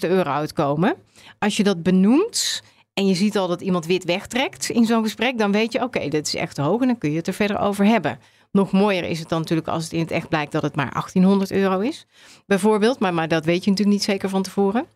euro 0.00 0.30
uitkomen. 0.30 0.94
Als 1.38 1.56
je 1.56 1.62
dat 1.62 1.82
benoemt 1.82 2.62
en 2.94 3.06
je 3.06 3.14
ziet 3.14 3.38
al 3.38 3.48
dat 3.48 3.60
iemand 3.60 3.86
wit 3.86 4.04
wegtrekt 4.04 4.68
in 4.68 4.84
zo'n 4.84 5.02
gesprek, 5.02 5.38
dan 5.38 5.52
weet 5.52 5.72
je, 5.72 5.82
oké, 5.82 6.08
dit 6.08 6.26
is 6.26 6.34
echt 6.34 6.56
hoog 6.56 6.80
en 6.80 6.86
dan 6.86 6.98
kun 6.98 7.10
je 7.10 7.16
het 7.16 7.26
er 7.26 7.34
verder 7.34 7.58
over 7.58 7.84
hebben. 7.84 8.18
Nog 8.52 8.72
mooier 8.72 9.04
is 9.04 9.18
het 9.18 9.28
dan 9.28 9.40
natuurlijk 9.40 9.68
als 9.68 9.84
het 9.84 9.92
in 9.92 10.00
het 10.00 10.10
echt 10.10 10.28
blijkt 10.28 10.52
dat 10.52 10.62
het 10.62 10.76
maar 10.76 10.90
1800 10.92 11.50
euro 11.52 11.80
is, 11.80 12.06
bijvoorbeeld. 12.46 12.98
Maar, 12.98 13.14
maar 13.14 13.28
dat 13.28 13.44
weet 13.44 13.64
je 13.64 13.70
natuurlijk 13.70 13.96
niet 13.98 14.06
zeker 14.06 14.28
van 14.28 14.42
tevoren. 14.42 14.86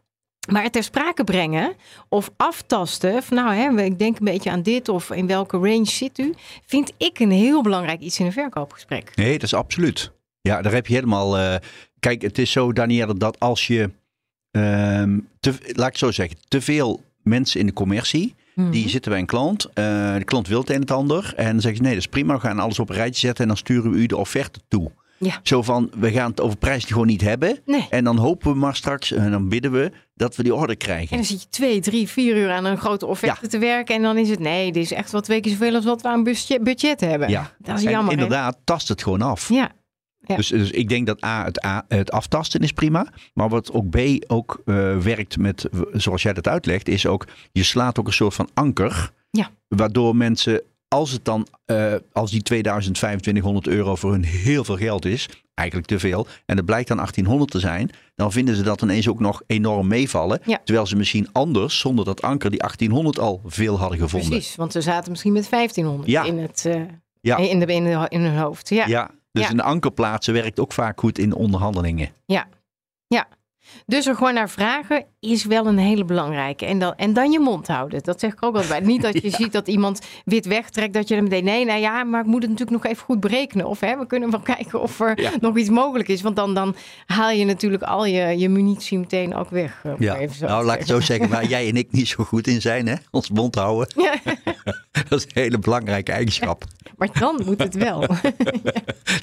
Maar 0.50 0.62
het 0.62 0.72
ter 0.72 0.82
sprake 0.82 1.24
brengen 1.24 1.72
of 2.08 2.30
aftasten, 2.36 3.22
van 3.22 3.36
nou, 3.36 3.54
hè, 3.54 3.82
ik 3.82 3.98
denk 3.98 4.18
een 4.18 4.24
beetje 4.24 4.50
aan 4.50 4.62
dit 4.62 4.88
of 4.88 5.10
in 5.10 5.26
welke 5.26 5.56
range 5.56 5.84
zit 5.86 6.18
u, 6.18 6.34
vind 6.66 6.92
ik 6.96 7.18
een 7.18 7.30
heel 7.30 7.62
belangrijk 7.62 8.00
iets 8.00 8.18
in 8.18 8.26
een 8.26 8.32
verkoopgesprek. 8.32 9.16
Nee, 9.16 9.32
dat 9.32 9.42
is 9.42 9.54
absoluut. 9.54 10.12
Ja, 10.40 10.62
daar 10.62 10.72
heb 10.72 10.86
je 10.86 10.94
helemaal. 10.94 11.38
eh, 11.38 11.54
kijk, 12.00 12.22
het 12.22 12.38
is 12.38 12.50
zo, 12.52 12.72
Danielle, 12.72 13.14
dat 13.14 13.40
als 13.40 13.66
je. 13.66 13.90
ehm, 14.50 15.18
te, 15.40 15.54
laat 15.72 15.88
ik 15.88 15.96
zo 15.96 16.10
zeggen, 16.10 16.36
te 16.48 16.60
veel 16.60 17.02
mensen 17.22 17.60
in 17.60 17.66
de 17.66 17.72
commercie. 17.72 18.34
Mhm. 18.54 18.70
Die 18.70 18.88
zitten 18.88 19.10
bij 19.10 19.20
een 19.20 19.26
klant. 19.26 19.64
eh, 19.74 20.14
de 20.14 20.24
klant 20.24 20.48
wil 20.48 20.60
het 20.60 20.68
een 20.68 20.74
en 20.74 20.80
het 20.80 20.90
ander. 20.90 21.32
En 21.36 21.50
dan 21.50 21.60
zeggen 21.60 21.76
ze: 21.76 21.82
nee, 21.82 21.92
dat 21.94 22.02
is 22.02 22.08
prima. 22.08 22.34
We 22.34 22.40
gaan 22.40 22.58
alles 22.58 22.78
op 22.78 22.88
een 22.88 22.94
rijtje 22.96 23.20
zetten. 23.20 23.42
En 23.42 23.48
dan 23.48 23.56
sturen 23.58 23.90
we 23.90 23.96
u 23.98 24.06
de 24.06 24.16
offerte 24.16 24.60
toe. 24.68 24.90
Ja. 25.18 25.40
Zo 25.42 25.62
van: 25.62 25.90
we 25.98 26.10
gaan 26.12 26.30
het 26.30 26.40
over 26.40 26.56
prijs 26.56 26.84
gewoon 26.84 27.06
niet 27.06 27.20
hebben. 27.20 27.58
Nee. 27.66 27.86
En 27.90 28.04
dan 28.04 28.16
hopen 28.16 28.52
we 28.52 28.58
maar 28.58 28.76
straks. 28.76 29.12
En 29.12 29.30
dan 29.30 29.48
bidden 29.48 29.72
we 29.72 29.92
dat 30.14 30.36
we 30.36 30.42
die 30.42 30.54
order 30.54 30.70
En 30.70 30.76
krijgen. 30.76 31.16
dan 31.16 31.24
zit 31.26 31.42
je 31.42 31.48
twee, 31.48 31.80
drie, 31.80 32.08
vier 32.08 32.36
uur 32.36 32.50
aan 32.50 32.64
een 32.64 32.78
grote 32.78 33.06
offerte 33.06 33.38
Ja. 33.42 33.48
te 33.48 33.58
werken. 33.58 33.94
En 33.94 34.02
dan 34.02 34.16
is 34.16 34.28
het, 34.30 34.38
nee, 34.38 34.72
dit 34.72 34.82
is 34.82 34.92
echt 34.92 35.12
wel 35.12 35.20
twee 35.20 35.40
keer 35.40 35.52
zoveel 35.52 35.74
als 35.74 35.84
wat 35.84 36.02
we 36.02 36.08
aan 36.08 36.22
budget, 36.62 37.00
hebben. 37.00 37.28
Ja. 37.28 37.50
Dat 37.58 37.78
is 37.78 37.84
En 37.84 37.90
jammer. 37.90 38.14
hè? 38.14 38.20
inderdaad, 38.22 38.56
tast 38.64 38.88
het 38.88 39.02
gewoon 39.02 39.22
af. 39.22 39.48
Ja, 39.48 39.70
Ja. 40.26 40.36
Dus, 40.36 40.48
dus 40.48 40.70
ik 40.70 40.88
denk 40.88 41.06
dat 41.06 41.24
A 41.24 41.44
het, 41.44 41.64
A, 41.64 41.84
het 41.88 42.10
aftasten 42.12 42.60
is 42.60 42.72
prima. 42.72 43.06
Maar 43.34 43.48
wat 43.48 43.72
ook 43.72 43.90
B 43.90 43.98
ook 44.26 44.62
eh, 44.64 44.96
werkt 44.98 45.38
met, 45.38 45.68
zoals 45.92 46.22
jij 46.22 46.32
dat 46.32 46.48
uitlegt, 46.48 46.88
is 46.88 47.06
ook, 47.06 47.26
je 47.52 47.62
slaat 47.62 47.98
ook 47.98 48.06
een 48.06 48.12
soort 48.12 48.34
van 48.34 48.48
anker. 48.54 49.10
Ja. 49.30 49.50
Waardoor 49.68 50.16
mensen, 50.16 50.62
als 50.88 51.10
het 51.10 51.24
dan, 51.24 51.46
eh, 51.64 51.94
als 52.12 52.30
die 52.30 52.42
2000, 52.42 52.94
2500 52.94 53.66
euro 53.66 53.94
voor 53.94 54.10
hun 54.12 54.24
heel 54.24 54.64
veel 54.64 54.76
geld 54.76 55.04
is, 55.04 55.28
eigenlijk 55.54 55.88
te 55.88 55.98
veel, 55.98 56.26
en 56.46 56.56
het 56.56 56.64
blijkt 56.66 56.88
dan 56.88 56.96
1800 56.96 57.50
te 57.50 57.58
zijn, 57.58 57.90
dan 58.14 58.32
vinden 58.32 58.56
ze 58.56 58.62
dat 58.62 58.82
ineens 58.82 59.08
ook 59.08 59.20
nog 59.20 59.42
enorm 59.46 59.86
meevallen. 59.86 60.40
Ja. 60.44 60.60
Terwijl 60.64 60.86
ze 60.86 60.96
misschien 60.96 61.28
anders, 61.32 61.78
zonder 61.78 62.04
dat 62.04 62.22
anker, 62.22 62.50
die 62.50 62.58
1800 62.58 63.18
al 63.18 63.40
veel 63.46 63.78
hadden 63.78 63.98
gevonden. 63.98 64.28
precies. 64.30 64.56
Want 64.56 64.72
ze 64.72 64.80
zaten 64.80 65.10
misschien 65.10 65.32
met 65.32 65.48
1500 65.50 66.08
Ja. 66.10 66.22
in, 66.24 66.38
het, 66.38 66.64
eh, 66.66 66.80
Ja. 67.20 67.36
in, 67.36 67.58
de, 67.60 67.66
in, 67.66 67.84
de, 67.84 68.06
in 68.08 68.20
hun 68.20 68.36
hoofd. 68.38 68.68
Ja. 68.68 68.86
Ja, 68.86 69.10
dus 69.32 69.44
Ja. 69.44 69.50
een 69.50 69.60
anker 69.60 69.92
plaatsen 69.92 70.34
werkt 70.34 70.60
ook 70.60 70.72
vaak 70.72 71.00
goed 71.00 71.18
in 71.18 71.34
onderhandelingen. 71.34 72.10
Dus 73.86 74.06
er 74.06 74.16
gewoon 74.16 74.34
naar 74.34 74.50
vragen 74.50 75.06
is 75.30 75.44
wel 75.44 75.66
een 75.66 75.78
hele 75.78 76.04
belangrijke. 76.04 76.66
En 76.66 76.78
dan, 76.78 76.94
en 76.96 77.12
dan 77.12 77.30
je 77.32 77.40
mond 77.40 77.66
houden. 77.68 78.02
Dat 78.02 78.20
zeg 78.20 78.32
ik 78.32 78.44
ook 78.44 78.56
altijd. 78.56 78.84
Niet 78.84 79.02
dat 79.02 79.22
je 79.22 79.30
ziet 79.40 79.52
dat 79.52 79.68
iemand 79.68 80.00
wit 80.24 80.46
wegtrekt. 80.46 80.94
Dat 80.94 81.08
je 81.08 81.14
dan 81.14 81.24
meteen, 81.24 81.44
nee, 81.44 81.64
nou 81.64 81.80
ja, 81.80 82.04
maar 82.04 82.20
ik 82.20 82.26
moet 82.26 82.42
het 82.42 82.50
natuurlijk 82.50 82.82
nog 82.82 82.92
even 82.92 83.04
goed 83.04 83.20
berekenen. 83.20 83.66
Of 83.66 83.80
hè, 83.80 83.98
we 83.98 84.06
kunnen 84.06 84.30
wel 84.30 84.40
kijken 84.54 84.80
of 84.80 85.00
er 85.00 85.20
Ja. 85.20 85.30
nog 85.40 85.56
iets 85.56 85.68
mogelijk 85.70 86.08
is. 86.08 86.22
Want 86.22 86.36
dan, 86.36 86.54
dan 86.54 86.74
haal 87.06 87.30
je 87.30 87.44
natuurlijk 87.44 87.82
al 87.82 88.04
je, 88.06 88.38
je 88.38 88.48
munitie 88.48 88.98
meteen 88.98 89.34
ook 89.34 89.50
weg. 89.50 89.80
eh, 89.84 89.92
Ja, 89.98 90.18
nou 90.40 90.64
laat 90.64 90.72
ik 90.74 90.78
het 90.80 90.88
zo 90.88 91.00
zeggen, 91.00 91.28
waar 91.28 91.46
jij 91.46 91.68
en 91.68 91.76
ik 91.76 91.92
niet 91.92 92.08
zo 92.08 92.24
goed 92.24 92.46
in 92.46 92.60
zijn, 92.60 92.86
hè? 92.88 92.94
ons 93.10 93.30
mond 93.30 93.54
houden. 93.54 93.92
Ja, 93.96 94.14
Dat 95.08 95.18
is 95.18 95.24
een 95.24 95.42
hele 95.42 95.58
belangrijke 95.58 96.12
eigenschap. 96.12 96.64
maar 96.96 97.08
dan 97.18 97.42
moet 97.44 97.58
het 97.62 97.74
wel. 97.74 98.04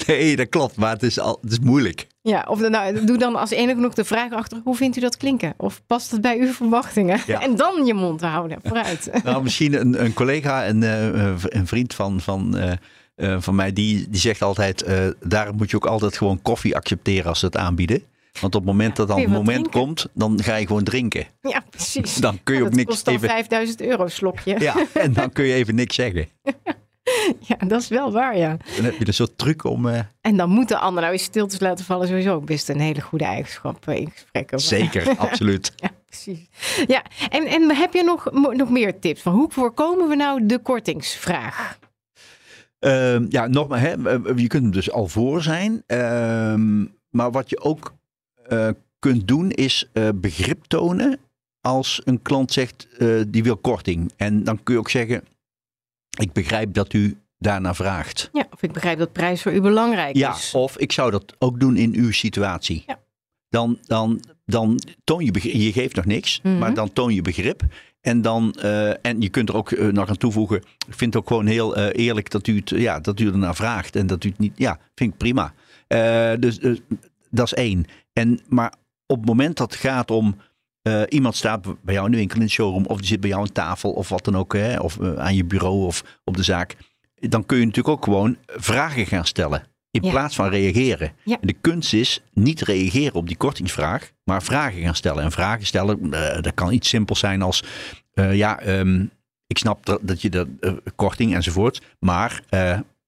Nee, 0.07 0.35
dat 0.35 0.49
klopt, 0.49 0.75
maar 0.75 0.91
het 0.91 1.03
is, 1.03 1.19
al, 1.19 1.38
het 1.41 1.51
is 1.51 1.59
moeilijk. 1.59 2.07
Ja, 2.21 2.45
of 2.49 2.59
dan, 2.59 2.71
nou, 2.71 3.05
doe 3.05 3.17
dan 3.17 3.35
als 3.35 3.49
enige 3.49 3.79
nog 3.79 3.93
de 3.93 4.03
vraag 4.05 4.31
achter, 4.31 4.62
hoe 4.63 4.75
vindt 4.75 4.97
u 4.97 4.99
dat 4.99 5.17
klinken? 5.17 5.53
Of 5.57 5.81
past 5.89 6.12
het 6.12 6.21
bij 6.21 6.39
uw 6.39 6.52
verwachtingen? 6.52 7.19
Ja. 7.25 7.41
En 7.47 7.56
dan 7.56 7.86
je 7.86 7.93
mond 7.93 8.21
houden, 8.21 8.60
vooruit. 8.63 9.10
Nou, 9.23 9.43
misschien 9.43 9.80
een, 9.80 10.04
een 10.04 10.13
collega, 10.13 10.67
een, 10.67 10.84
eh, 10.84 11.34
een 11.43 11.67
vriend 11.67 11.93
van, 11.93 12.21
van, 12.21 12.58
eh, 12.58 12.71
eh, 13.15 13.36
van 13.39 13.56
mij, 13.56 13.73
die, 13.73 14.10
die 14.10 14.19
zegt 14.19 14.41
altijd: 14.41 14.82
eh, 14.84 15.08
daar 15.19 15.54
moet 15.54 15.69
je 15.69 15.75
ook 15.75 15.86
altijd 15.86 16.17
gewoon 16.17 16.41
koffie 16.41 16.75
accepteren 16.75 17.25
als 17.25 17.39
ze 17.39 17.45
het 17.45 17.58
aanbieden. 17.58 18.04
Want 18.41 18.56
op 18.56 18.62
het 18.62 18.71
moment 18.71 18.95
dat 18.95 19.08
dan 19.08 19.19
het 19.19 19.30
moment 19.30 19.47
drinken. 19.47 19.71
komt, 19.71 20.08
dan 20.13 20.43
ga 20.43 20.56
je 20.56 20.67
gewoon 20.67 20.84
drinken. 20.84 21.28
Ja, 21.41 21.63
precies. 21.69 22.15
Dan 22.15 22.39
kun 22.43 22.56
je 22.56 22.62
ook 22.62 22.67
dat 22.67 22.75
niks 22.75 22.89
kost 22.89 23.06
dan 23.06 23.13
even. 23.13 23.30
5000 23.30 23.82
euro 23.82 24.08
slokje. 24.08 24.56
Ja, 24.60 24.86
en 24.93 25.13
dan 25.13 25.32
kun 25.32 25.45
je 25.45 25.54
even 25.54 25.75
niks 25.75 25.95
zeggen. 25.95 26.28
ja, 27.50 27.56
dat 27.67 27.82
is 27.82 27.88
wel 27.88 28.12
waar, 28.12 28.38
ja. 28.38 28.58
Dan 28.76 28.86
heb 28.86 28.98
je 28.98 29.08
een 29.08 29.13
soort 29.13 29.38
truc 29.38 29.63
om... 29.63 29.86
Uh... 29.86 30.00
En 30.22 30.38
dan 30.38 30.50
moet 30.50 30.67
de 30.67 30.78
ander 30.78 31.02
nou 31.02 31.13
eens 31.13 31.24
stiltes 31.24 31.60
laten 31.60 31.86
vallen 31.86 32.08
sowieso 32.08 32.39
best 32.39 32.69
een 32.69 32.80
hele 32.80 33.02
goede 33.02 33.26
eigenschap 33.26 33.88
uh, 33.89 33.95
in 33.95 34.12
gesprekken. 34.12 34.60
Zeker, 34.60 35.17
absoluut. 35.17 35.74
ja, 35.76 35.91
precies. 36.06 36.48
Ja, 36.88 37.04
en, 37.30 37.45
en 37.45 37.76
heb 37.76 37.93
je 37.93 38.04
nog, 38.04 38.32
nog 38.32 38.69
meer 38.69 39.00
tips 39.00 39.22
van 39.22 39.34
hoe 39.34 39.52
voorkomen 39.52 40.08
we 40.08 40.15
nou 40.15 40.45
de 40.45 40.60
kortingsvraag? 40.60 41.80
Uh, 42.80 43.30
ja, 43.30 43.48
nogmaals, 43.48 43.82
hè, 43.82 43.91
je 44.36 44.48
kunt 44.48 44.63
hem 44.63 44.72
dus 44.72 44.91
al 44.91 45.08
voor 45.08 45.41
zijn. 45.41 45.84
Ehm, 45.86 46.86
maar 47.10 47.32
wat 47.32 47.50
je 47.50 47.60
ook 47.60 47.93
uh, 48.52 48.69
kunt 49.00 49.28
doen 49.28 49.52
is 49.52 49.89
begrip 50.15 50.63
tonen 50.63 51.19
als 51.62 52.02
een 52.06 52.22
klant 52.22 52.52
zegt 52.52 52.88
die 53.28 53.43
wil 53.43 53.58
korting. 53.58 54.12
En 54.17 54.43
dan 54.43 54.63
kun 54.63 54.74
je 54.74 54.80
ook 54.80 54.89
zeggen, 54.89 55.24
ik 56.17 56.34
begrijp 56.34 56.74
dat 56.74 56.93
u 56.93 57.17
daarna 57.38 57.74
vraagt. 57.74 58.30
Ja, 58.34 58.48
of 58.52 58.62
ik 58.63 58.72
begrijp 58.72 58.98
dat 58.98 59.12
prijs 59.12 59.41
voor 59.41 59.54
u 59.54 59.62
belangrijk 59.62 60.15
ja, 60.15 60.36
is. 60.36 60.52
Ja, 60.52 60.60
of 60.60 60.78
ik 60.78 60.91
zou 60.91 61.12
dat 61.12 61.36
ook 61.39 61.60
doen 61.60 61.78
in 61.78 61.93
uw 61.95 62.12
situatie. 62.12 62.84
Ja. 62.88 63.00
Dan, 63.50 63.78
dan, 63.82 64.22
dan 64.45 64.80
toon 65.04 65.26
je 65.26 65.32
begrip. 65.32 65.54
Je 65.54 65.72
geeft 65.72 65.95
nog 65.95 66.06
niks, 66.06 66.39
Mhm. 66.43 66.58
maar 66.58 66.74
dan 66.74 66.93
toon 66.93 67.13
je 67.13 67.22
begrip. 67.22 67.62
En, 68.02 68.22
dan, 68.22 68.56
uh, 68.63 69.06
en 69.06 69.22
je 69.22 69.30
kunt 69.30 69.50
er 69.50 69.56
ook 69.56 69.72
uh, 69.72 69.91
nog 69.91 70.10
aan 70.10 70.17
toevoegen. 70.17 70.58
Ik 70.58 70.93
vind 70.95 71.13
het 71.13 71.15
ook 71.24 71.28
gewoon 71.28 71.45
heel 71.45 71.78
uh, 71.78 71.88
eerlijk 71.91 72.30
dat 72.30 72.48
u, 72.48 72.56
het, 72.56 72.69
ja, 72.69 73.00
dat 73.00 73.19
u 73.19 73.28
ernaar 73.28 73.56
vraagt. 73.56 73.95
En 73.95 74.08
dat 74.08 74.24
u 74.24 74.30
het 74.30 74.38
niet. 74.38 74.54
Ja, 74.56 74.80
vind 74.95 75.12
ik 75.12 75.17
prima. 75.17 75.54
dus 76.39 76.60
dat 77.30 77.45
is 77.45 77.54
één. 77.54 77.86
En, 78.13 78.39
maar 78.48 78.74
op 79.06 79.17
het 79.17 79.26
moment 79.26 79.58
dat 79.58 79.72
het 79.72 79.80
gaat 79.80 80.12
om. 80.12 80.36
Uh, 80.83 81.01
iemand 81.09 81.35
staat 81.35 81.83
bij 81.83 81.93
jou 81.93 82.05
in 82.05 82.11
de 82.11 82.17
winkel 82.17 82.39
in 82.39 82.45
de 82.45 82.51
showroom, 82.51 82.85
of 82.85 82.97
die 82.97 83.07
zit 83.07 83.19
bij 83.19 83.29
jou 83.29 83.41
aan 83.41 83.51
tafel, 83.51 83.91
of 83.91 84.09
wat 84.09 84.25
dan 84.25 84.37
ook, 84.37 84.53
hè, 84.53 84.79
of 84.79 84.97
uh, 84.97 85.13
aan 85.13 85.35
je 85.35 85.43
bureau 85.45 85.85
of 85.85 86.03
op 86.23 86.37
de 86.37 86.43
zaak. 86.43 86.75
Dan 87.15 87.45
kun 87.45 87.57
je 87.59 87.65
natuurlijk 87.65 87.95
ook 87.95 88.03
gewoon 88.03 88.37
vragen 88.45 89.05
gaan 89.05 89.25
stellen. 89.25 89.63
In 89.91 90.03
Ja. 90.03 90.09
plaats 90.09 90.35
van 90.35 90.49
reageren. 90.49 91.11
Ja. 91.23 91.37
En 91.41 91.47
de 91.47 91.55
kunst 91.61 91.93
is 91.93 92.21
niet 92.33 92.61
reageren 92.61 93.13
op 93.13 93.27
die 93.27 93.37
kortingsvraag, 93.37 94.11
maar 94.23 94.43
vragen 94.43 94.81
gaan 94.81 94.95
stellen. 94.95 95.23
En 95.23 95.31
vragen 95.31 95.65
stellen, 95.65 95.99
uh, 96.03 96.41
dat 96.41 96.53
kan 96.53 96.73
iets 96.73 96.89
simpels 96.89 97.19
zijn 97.19 97.41
als: 97.41 97.63
ja, 98.13 98.67
um, 98.67 99.11
ik 99.47 99.57
snap 99.57 99.85
dat, 99.85 99.99
dat 100.01 100.21
je 100.21 100.29
de 100.29 100.47
uh, 100.61 100.71
korting 100.95 101.35
enzovoort, 101.35 101.81
maar 101.99 102.41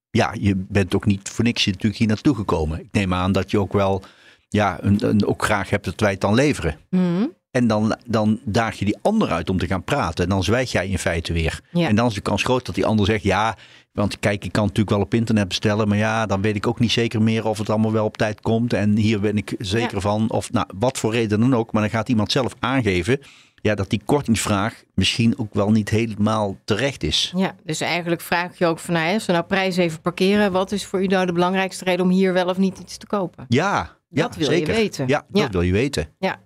ja, 0.10 0.34
je 0.40 0.56
bent 0.56 0.96
ook 0.96 1.06
niet 1.06 1.30
voor 1.30 1.44
niks 1.44 1.66
natuurlijk 1.66 1.96
hier 1.96 2.08
naartoe 2.08 2.36
gekomen. 2.36 2.80
Ik 2.80 2.88
neem 2.92 3.14
aan 3.14 3.32
dat 3.32 3.52
je 3.52 3.60
ook 3.60 3.74
wel, 3.74 4.04
ja, 4.50 4.78
een, 4.82 5.08
een, 5.08 5.26
ook 5.26 5.44
graag 5.44 5.70
hebt 5.70 5.86
dat 5.86 6.00
wij 6.00 6.12
het 6.12 6.22
dan 6.22 6.34
leveren. 6.34 6.78
Mhm. 6.90 7.26
En 7.52 7.68
dan, 7.68 7.96
dan 8.06 8.40
daag 8.44 8.80
je 8.80 8.86
die 8.86 8.98
ander 9.02 9.30
uit 9.30 9.50
om 9.50 9.58
te 9.58 9.68
gaan 9.68 9.84
praten. 9.84 10.24
En 10.24 10.30
dan 10.30 10.44
zwijg 10.44 10.72
jij 10.72 10.88
in 10.88 11.00
feite 11.00 11.34
weer. 11.34 11.60
Ja. 11.72 11.88
En 11.88 11.96
dan 11.96 12.08
is 12.08 12.14
de 12.14 12.22
kans 12.22 12.44
groot 12.44 12.66
dat 12.66 12.76
die 12.76 12.86
ander 12.86 13.06
zegt: 13.06 13.24
Ja, 13.24 13.56
want 13.92 14.20
kijk, 14.20 14.46
ik 14.46 14.52
kan 14.52 14.64
natuurlijk 14.64 14.90
wel 14.90 15.02
op 15.06 15.14
internet 15.14 15.48
bestellen. 15.48 15.88
Maar 15.88 15.98
ja, 15.98 16.26
dan 16.26 16.42
weet 16.42 16.56
ik 16.56 16.68
ook 16.68 16.80
niet 16.80 16.92
zeker 16.92 17.22
meer 17.22 17.46
of 17.46 17.58
het 17.58 17.70
allemaal 17.70 17.92
wel 17.92 18.06
op 18.06 18.18
tijd 18.18 18.42
komt. 18.42 18.74
En 18.74 18.96
hier 18.96 19.20
ben 19.20 19.38
ik 19.38 19.56
zeker 19.58 19.96
Ja. 19.96 20.00
van. 20.02 20.30
Of 20.30 20.52
nou, 20.52 20.66
wat 20.80 20.98
voor 20.98 21.12
reden 21.12 21.40
dan 21.40 21.56
ook. 21.56 21.72
Maar 21.72 21.82
dan 21.82 21.92
gaat 21.92 22.10
iemand 22.10 22.32
zelf 22.32 22.54
aangeven. 22.60 23.20
Ja, 23.56 23.76
dat 23.76 23.90
die 23.90 24.02
kortingsvraag 24.06 24.84
misschien 24.96 25.34
ook 25.38 25.54
wel 25.54 25.72
niet 25.72 25.90
helemaal 25.90 26.58
terecht 26.64 27.04
is. 27.04 27.34
Ja, 27.36 27.56
dus 27.64 27.82
eigenlijk 27.82 28.22
vraag 28.22 28.58
je 28.58 28.66
ook 28.66 28.80
van, 28.80 28.94
nou, 28.94 29.14
als 29.14 29.26
we 29.26 29.32
nou 29.32 29.44
prijs 29.46 29.78
even 29.78 30.02
parkeren, 30.02 30.52
wat 30.52 30.72
is 30.72 30.86
voor 30.86 31.04
u 31.04 31.08
nou 31.08 31.26
de 31.26 31.34
belangrijkste 31.34 31.84
reden 31.84 32.06
om 32.06 32.12
hier 32.12 32.34
wel 32.34 32.48
of 32.48 32.58
niet 32.58 32.80
iets 32.80 32.98
te 32.98 33.08
kopen? 33.08 33.46
Ja, 33.48 33.90
ja 34.10 34.22
Dat 34.28 34.36
wil 34.36 34.52
je 34.52 34.66
weten. 34.66 35.08
Ja, 35.08 35.26
dat 35.30 35.42
Ja. 35.42 35.50
wil 35.50 35.62
je 35.62 35.72
weten. 35.72 36.08
Ja, 36.20 36.40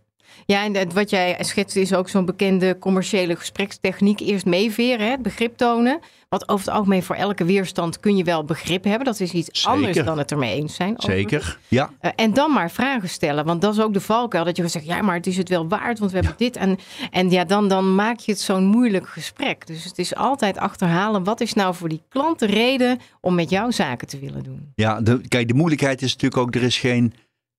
en 0.46 0.76
het- 0.76 0.94
wat 0.94 1.10
jij 1.10 1.38
schetst 1.40 1.76
is 1.76 1.94
ook 1.94 2.10
zo'n 2.10 2.26
bekende 2.26 2.78
commerciële 2.80 3.36
gesprekstechniek. 3.36 4.20
Eerst 4.20 4.46
meeveren, 4.46 5.06
hè, 5.06 5.12
het 5.12 5.22
begrip 5.22 5.58
tonen. 5.58 6.00
Wat 6.30 6.50
over 6.50 6.66
het 6.66 6.76
algemeen 6.76 7.04
voor 7.04 7.16
elke 7.16 7.46
weerstand 7.46 8.00
kun 8.00 8.18
je 8.18 8.24
wel 8.24 8.44
begrip 8.44 8.84
hebben. 8.84 9.06
Dat 9.06 9.20
is 9.20 9.32
iets 9.32 9.50
Zeker. 9.62 9.72
anders 9.72 9.98
dan 10.06 10.18
het 10.18 10.32
ermee 10.32 10.56
eens 10.56 10.76
zijn. 10.76 10.94
overigens. 10.98 11.32
Zeker. 11.46 11.60
Ja, 11.68 11.90
Eh, 12.00 12.12
en 12.16 12.34
dan 12.34 12.52
maar 12.52 12.72
vragen 12.72 13.10
stellen. 13.10 13.46
Want 13.46 13.62
dat 13.62 13.74
is 13.74 13.80
ook 13.82 13.94
de 13.94 14.02
valkuil. 14.02 14.44
Dat 14.44 14.58
je 14.58 14.68
zegt, 14.68 14.86
ja, 14.86 15.02
maar 15.02 15.16
het 15.16 15.28
is 15.28 15.38
het 15.38 15.50
wel 15.50 15.68
waard. 15.68 16.00
Want 16.00 16.12
we 16.12 16.18
hebben 16.18 16.36
dit. 16.38 16.56
En, 16.58 16.78
en 17.12 17.30
ja, 17.30 17.44
dan, 17.44 17.68
dan 17.68 17.96
maak 17.96 18.20
je 18.20 18.32
het 18.32 18.42
zo'n 18.42 18.66
moeilijk 18.66 19.08
gesprek. 19.08 19.68
Dus 19.68 19.84
het 19.84 20.00
is 20.00 20.16
altijd 20.16 20.58
achterhalen. 20.58 21.24
Wat 21.24 21.42
is 21.42 21.54
nou 21.54 21.76
voor 21.76 21.90
die 21.90 22.02
klant 22.10 22.40
de 22.40 22.46
reden 22.46 23.00
om 23.22 23.36
met 23.36 23.50
jou 23.50 23.72
zaken 23.72 24.08
te 24.08 24.20
willen 24.20 24.44
doen? 24.44 24.72
Ja, 24.76 25.02
de, 25.02 25.22
kijk, 25.28 25.48
de 25.48 25.54
moeilijkheid 25.54 26.02
is 26.02 26.12
natuurlijk 26.14 26.42
ook, 26.42 26.56
er 26.56 26.64
is 26.64 26.78
geen. 26.78 27.14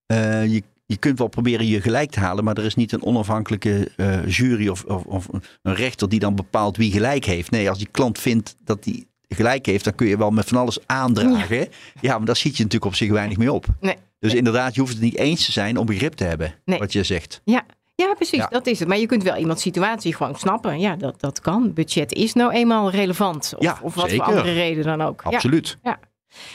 eh, 0.06 0.46
je, 0.52 0.62
je 0.86 0.96
kunt 0.96 1.18
wel 1.18 1.28
proberen 1.28 1.66
je 1.66 1.80
gelijk 1.80 2.10
te 2.10 2.20
halen, 2.20 2.44
maar 2.44 2.56
er 2.56 2.64
is 2.64 2.74
niet 2.74 2.92
een 2.92 3.02
onafhankelijke 3.02 3.90
eh, 3.96 4.28
jury 4.28 4.68
of, 4.68 4.84
of, 4.84 5.04
of 5.04 5.26
een 5.62 5.74
rechter 5.74 6.08
die 6.08 6.18
dan 6.20 6.34
bepaalt 6.34 6.76
wie 6.76 6.92
gelijk 6.92 7.24
heeft. 7.24 7.50
Nee, 7.50 7.68
als 7.68 7.78
die 7.78 7.88
klant 7.90 8.18
vindt 8.18 8.56
dat 8.64 8.84
hij 8.84 9.04
gelijk 9.28 9.66
heeft, 9.66 9.84
dan 9.84 9.94
kun 9.94 10.06
je 10.06 10.16
wel 10.16 10.30
met 10.30 10.48
van 10.48 10.58
alles 10.58 10.78
aandragen. 10.86 11.68
Ja, 12.00 12.16
maar 12.16 12.26
daar 12.26 12.36
schiet 12.36 12.56
je 12.56 12.62
natuurlijk 12.62 12.90
op 12.92 12.96
zich 12.98 13.10
weinig 13.10 13.36
mee 13.36 13.52
op. 13.52 13.66
Nee. 13.80 13.96
Dus 14.18 14.34
inderdaad, 14.34 14.74
je 14.74 14.80
hoeft 14.80 14.92
het 14.92 15.02
niet 15.02 15.16
eens 15.16 15.44
te 15.44 15.52
zijn 15.52 15.76
om 15.76 15.86
begrip 15.86 16.12
te 16.12 16.24
hebben, 16.24 16.54
Nee. 16.64 16.78
wat 16.78 16.92
je 16.92 17.02
zegt. 17.02 17.40
Ja, 17.44 17.64
ja 17.94 18.14
precies. 18.14 18.38
Ja. 18.38 18.46
Dat 18.46 18.66
is 18.66 18.78
het. 18.78 18.88
Maar 18.88 18.98
je 18.98 19.06
kunt 19.06 19.22
wel 19.22 19.36
iemands 19.36 19.62
situatie 19.62 20.14
gewoon 20.14 20.34
snappen. 20.34 20.80
Ja, 20.80 20.96
dat, 20.96 21.20
dat 21.20 21.40
kan. 21.40 21.72
Budget 21.72 22.12
is 22.12 22.32
nou 22.32 22.52
eenmaal 22.52 22.90
relevant. 22.90 23.52
Of, 23.56 23.62
Ja, 23.62 23.78
of 23.82 23.94
wat 23.94 24.08
zeker. 24.08 24.24
voor 24.24 24.34
andere 24.34 24.52
reden 24.54 24.84
dan 24.84 25.02
ook. 25.02 25.22
Absoluut. 25.22 25.78
Ja. 25.82 25.98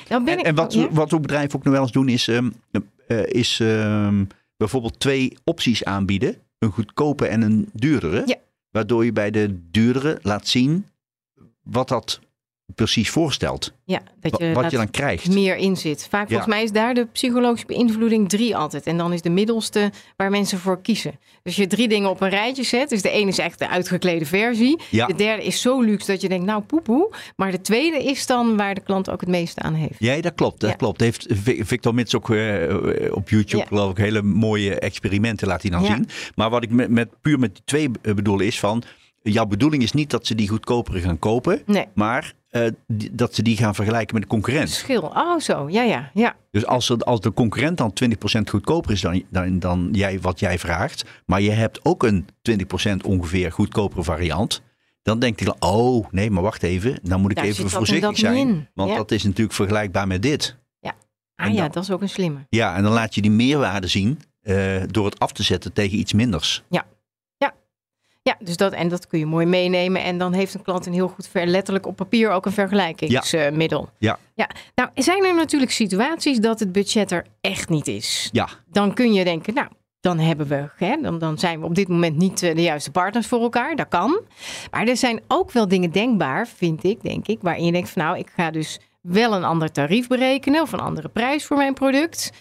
Dan 0.07 0.23
ben 0.23 0.33
En, 0.33 0.39
ik, 0.39 0.45
en 0.45 0.55
wat, 0.55 0.77
wat 0.91 1.13
ook 1.13 1.21
bedrijven 1.21 1.55
ook 1.55 1.63
nog 1.63 1.73
wel 1.73 1.81
eens 1.81 1.91
doen, 1.91 2.09
is, 2.09 2.27
ehm, 2.27 2.49
eh, 3.11 3.39
is 3.39 3.59
ehm, 3.59 4.25
bijvoorbeeld 4.57 4.99
twee 4.99 5.37
opties 5.43 5.83
aanbieden: 5.83 6.35
een 6.59 6.71
goedkope 6.71 7.27
en 7.27 7.41
een 7.41 7.69
duurdere. 7.73 8.23
Ja. 8.25 8.37
Waardoor 8.69 9.05
je 9.05 9.11
bij 9.11 9.31
de 9.31 9.69
duurdere 9.71 10.19
laat 10.21 10.47
zien 10.47 10.85
wat 11.63 11.87
dat 11.87 12.19
precies 12.75 13.09
voorstelt. 13.09 13.73
ja, 13.85 14.01
dat 14.19 14.37
je, 14.37 14.53
wat 14.53 14.71
je 14.71 14.77
dan 14.77 14.89
krijgt. 14.91 15.29
meer 15.29 15.55
in 15.55 15.77
zit. 15.77 16.07
Vaak 16.09 16.27
volgens 16.27 16.47
mij 16.49 16.63
is 16.63 16.71
daar 16.71 16.93
de 16.93 17.05
psychologische 17.05 17.65
beïnvloeding 17.65 18.29
drie 18.29 18.55
altijd. 18.57 18.85
En 18.85 18.97
dan 18.97 19.13
is 19.13 19.21
de 19.21 19.29
middelste 19.29 19.91
waar 20.17 20.29
mensen 20.29 20.57
voor 20.59 20.81
kiezen. 20.81 21.19
Dus 21.43 21.55
je 21.55 21.67
drie 21.67 21.87
dingen 21.87 22.09
op 22.09 22.21
een 22.21 22.29
rijtje 22.29 22.63
zet. 22.63 22.89
Dus 22.89 23.01
de 23.01 23.09
ene 23.09 23.29
is 23.29 23.37
echt 23.37 23.59
de 23.59 23.69
uitgeklede 23.69 24.25
versie. 24.25 24.79
Ja. 24.89 25.05
De 25.07 25.15
derde 25.15 25.43
is 25.43 25.61
zo 25.61 25.81
luxe 25.81 26.11
dat 26.11 26.21
je 26.21 26.29
denkt, 26.29 26.45
nou 26.45 26.61
poepoe. 26.61 27.15
Maar 27.35 27.51
de 27.51 27.61
tweede 27.61 28.03
is 28.03 28.25
dan 28.25 28.57
waar 28.57 28.75
de 28.75 28.81
klant 28.81 29.09
ook 29.09 29.19
het 29.21 29.29
meeste 29.29 29.61
aan 29.61 29.73
heeft. 29.73 29.95
Ja, 29.99 30.21
dat 30.21 30.35
klopt. 30.35 30.59
Dat 30.59 30.69
Ja. 30.69 30.75
klopt. 30.75 31.01
Heeft 31.01 31.25
Vi- 31.29 31.63
Victor 31.65 31.93
Mits 31.93 32.15
ook 32.15 32.29
eh, 32.29 32.75
op 33.11 33.29
YouTube, 33.29 33.65
geloof 33.67 33.91
ik, 33.91 33.97
hele 33.97 34.21
mooie 34.21 34.79
experimenten 34.79 35.47
laat 35.47 35.61
hij 35.61 35.71
dan 35.71 35.85
zien. 35.85 36.07
Maar 36.35 36.49
wat 36.49 36.63
ik 36.63 36.69
met, 36.69 36.89
met, 36.89 37.09
puur 37.21 37.39
met 37.39 37.53
die 37.53 37.63
twee 37.65 37.89
eh, 38.01 38.13
bedoel 38.13 38.39
is 38.39 38.59
van, 38.59 38.83
jouw 39.21 39.45
bedoeling 39.45 39.83
is 39.83 39.91
niet 39.91 40.09
dat 40.09 40.27
ze 40.27 40.35
die 40.35 40.47
goedkopere 40.49 40.99
gaan 40.99 41.19
kopen, 41.19 41.61
Nee, 41.65 41.85
maar 41.93 42.33
eh, 42.51 42.67
die- 42.87 43.15
dat 43.15 43.35
ze 43.35 43.41
die 43.41 43.57
gaan 43.57 43.75
vergelijken 43.75 44.13
met 44.13 44.23
de 44.23 44.29
concurrent. 44.29 44.69
verschil. 44.69 45.01
Oh 45.01 45.39
zo, 45.39 45.69
ja, 45.69 45.81
ja, 45.83 46.09
ja. 46.13 46.35
Dus 46.51 46.65
als, 46.65 46.89
er, 46.89 46.97
als 46.97 47.19
de 47.19 47.33
concurrent 47.33 47.77
dan 47.77 47.93
20% 47.93 48.49
goedkoper 48.49 48.91
is 48.91 49.01
dan, 49.01 49.23
dan, 49.29 49.59
dan 49.59 49.89
jij, 49.91 50.19
wat 50.19 50.39
jij 50.39 50.59
vraagt, 50.59 51.03
maar 51.25 51.41
je 51.41 51.51
hebt 51.51 51.79
ook 51.85 52.03
een 52.03 52.25
20% 52.41 53.05
ongeveer 53.05 53.51
goedkopere 53.51 54.03
variant, 54.03 54.61
dan 55.01 55.19
denkt 55.19 55.39
hij 55.39 55.53
oh 55.59 56.05
nee, 56.11 56.31
maar 56.31 56.43
wacht 56.43 56.63
even, 56.63 56.99
dan 57.03 57.21
moet 57.21 57.31
ik 57.31 57.37
Daar 57.37 57.45
even 57.45 57.69
voorzichtig 57.69 58.17
zijn, 58.17 58.69
want 58.73 58.89
Ja. 58.89 58.95
dat 58.95 59.11
is 59.11 59.23
natuurlijk 59.23 59.55
vergelijkbaar 59.55 60.07
met 60.07 60.21
dit. 60.21 60.59
Ah 61.35 61.47
En 61.47 61.53
ja, 61.53 61.67
dat 61.69 61.83
is 61.83 61.91
ook 61.91 62.01
een 62.01 62.09
slimme. 62.09 62.45
Ja, 62.49 62.75
en 62.75 62.83
dan 62.83 62.91
laat 62.91 63.15
je 63.15 63.21
die 63.21 63.31
meerwaarde 63.31 63.87
zien 63.87 64.19
eh, 64.41 64.81
door 64.87 65.05
het 65.05 65.19
af 65.19 65.31
te 65.31 65.43
zetten 65.43 65.73
tegen 65.73 65.97
iets 65.97 66.13
minders. 66.13 66.63
Ja, 66.69 66.85
dus 68.39 68.57
dat, 68.57 68.73
en 68.73 68.87
dat 68.87 69.07
kun 69.07 69.19
je 69.19 69.25
mooi 69.25 69.45
meenemen. 69.45 70.03
En 70.03 70.17
dan 70.17 70.33
heeft 70.33 70.53
een 70.53 70.61
klant 70.61 70.85
een 70.85 70.93
heel 70.93 71.07
goed, 71.07 71.27
ver, 71.27 71.45
letterlijk 71.45 71.85
op 71.85 71.95
papier 71.95 72.29
ook 72.29 72.45
een 72.45 72.51
vergelijkingsmiddel. 72.51 73.89
Ja. 73.97 74.19
ja. 74.35 74.49
Nou, 74.75 74.89
zijn 74.95 75.25
er 75.25 75.35
natuurlijk 75.35 75.71
situaties 75.71 76.39
dat 76.39 76.59
het 76.59 76.71
budget 76.71 77.11
er 77.11 77.25
echt 77.41 77.69
niet 77.69 77.87
is. 77.87 78.29
Ja, 78.31 78.47
Dan 78.71 78.93
kun 78.93 79.13
je 79.13 79.23
denken, 79.23 79.53
nou, 79.53 79.67
dan 79.99 80.19
hebben 80.19 80.47
we, 80.47 80.69
hè, 80.75 80.97
dan, 81.01 81.19
dan 81.19 81.37
zijn 81.37 81.59
we 81.59 81.65
op 81.65 81.75
dit 81.75 81.87
moment 81.87 82.17
niet 82.17 82.43
eh, 82.43 82.55
de 82.55 82.61
juiste 82.61 82.91
partners 82.91 83.27
voor 83.27 83.41
elkaar. 83.41 83.75
Dat 83.75 83.87
kan. 83.87 84.21
Maar 84.71 84.87
er 84.87 84.97
zijn 84.97 85.21
ook 85.27 85.51
wel 85.51 85.67
dingen 85.67 85.91
denkbaar, 85.91 86.47
vind 86.47 86.83
ik, 86.83 87.01
denk 87.01 87.27
ik, 87.27 87.41
waarin 87.41 87.65
je 87.65 87.71
denkt 87.71 87.89
van 87.89 88.03
nou, 88.03 88.17
ik 88.17 88.31
ga 88.35 88.51
dus 88.51 88.79
wel 89.01 89.33
een 89.33 89.43
ander 89.43 89.71
tarief 89.71 90.07
berekenen 90.07 90.61
of 90.61 90.71
een 90.71 90.79
andere 90.79 91.09
prijs 91.09 91.45
voor 91.45 91.57
mijn 91.57 91.73
product. 91.73 92.31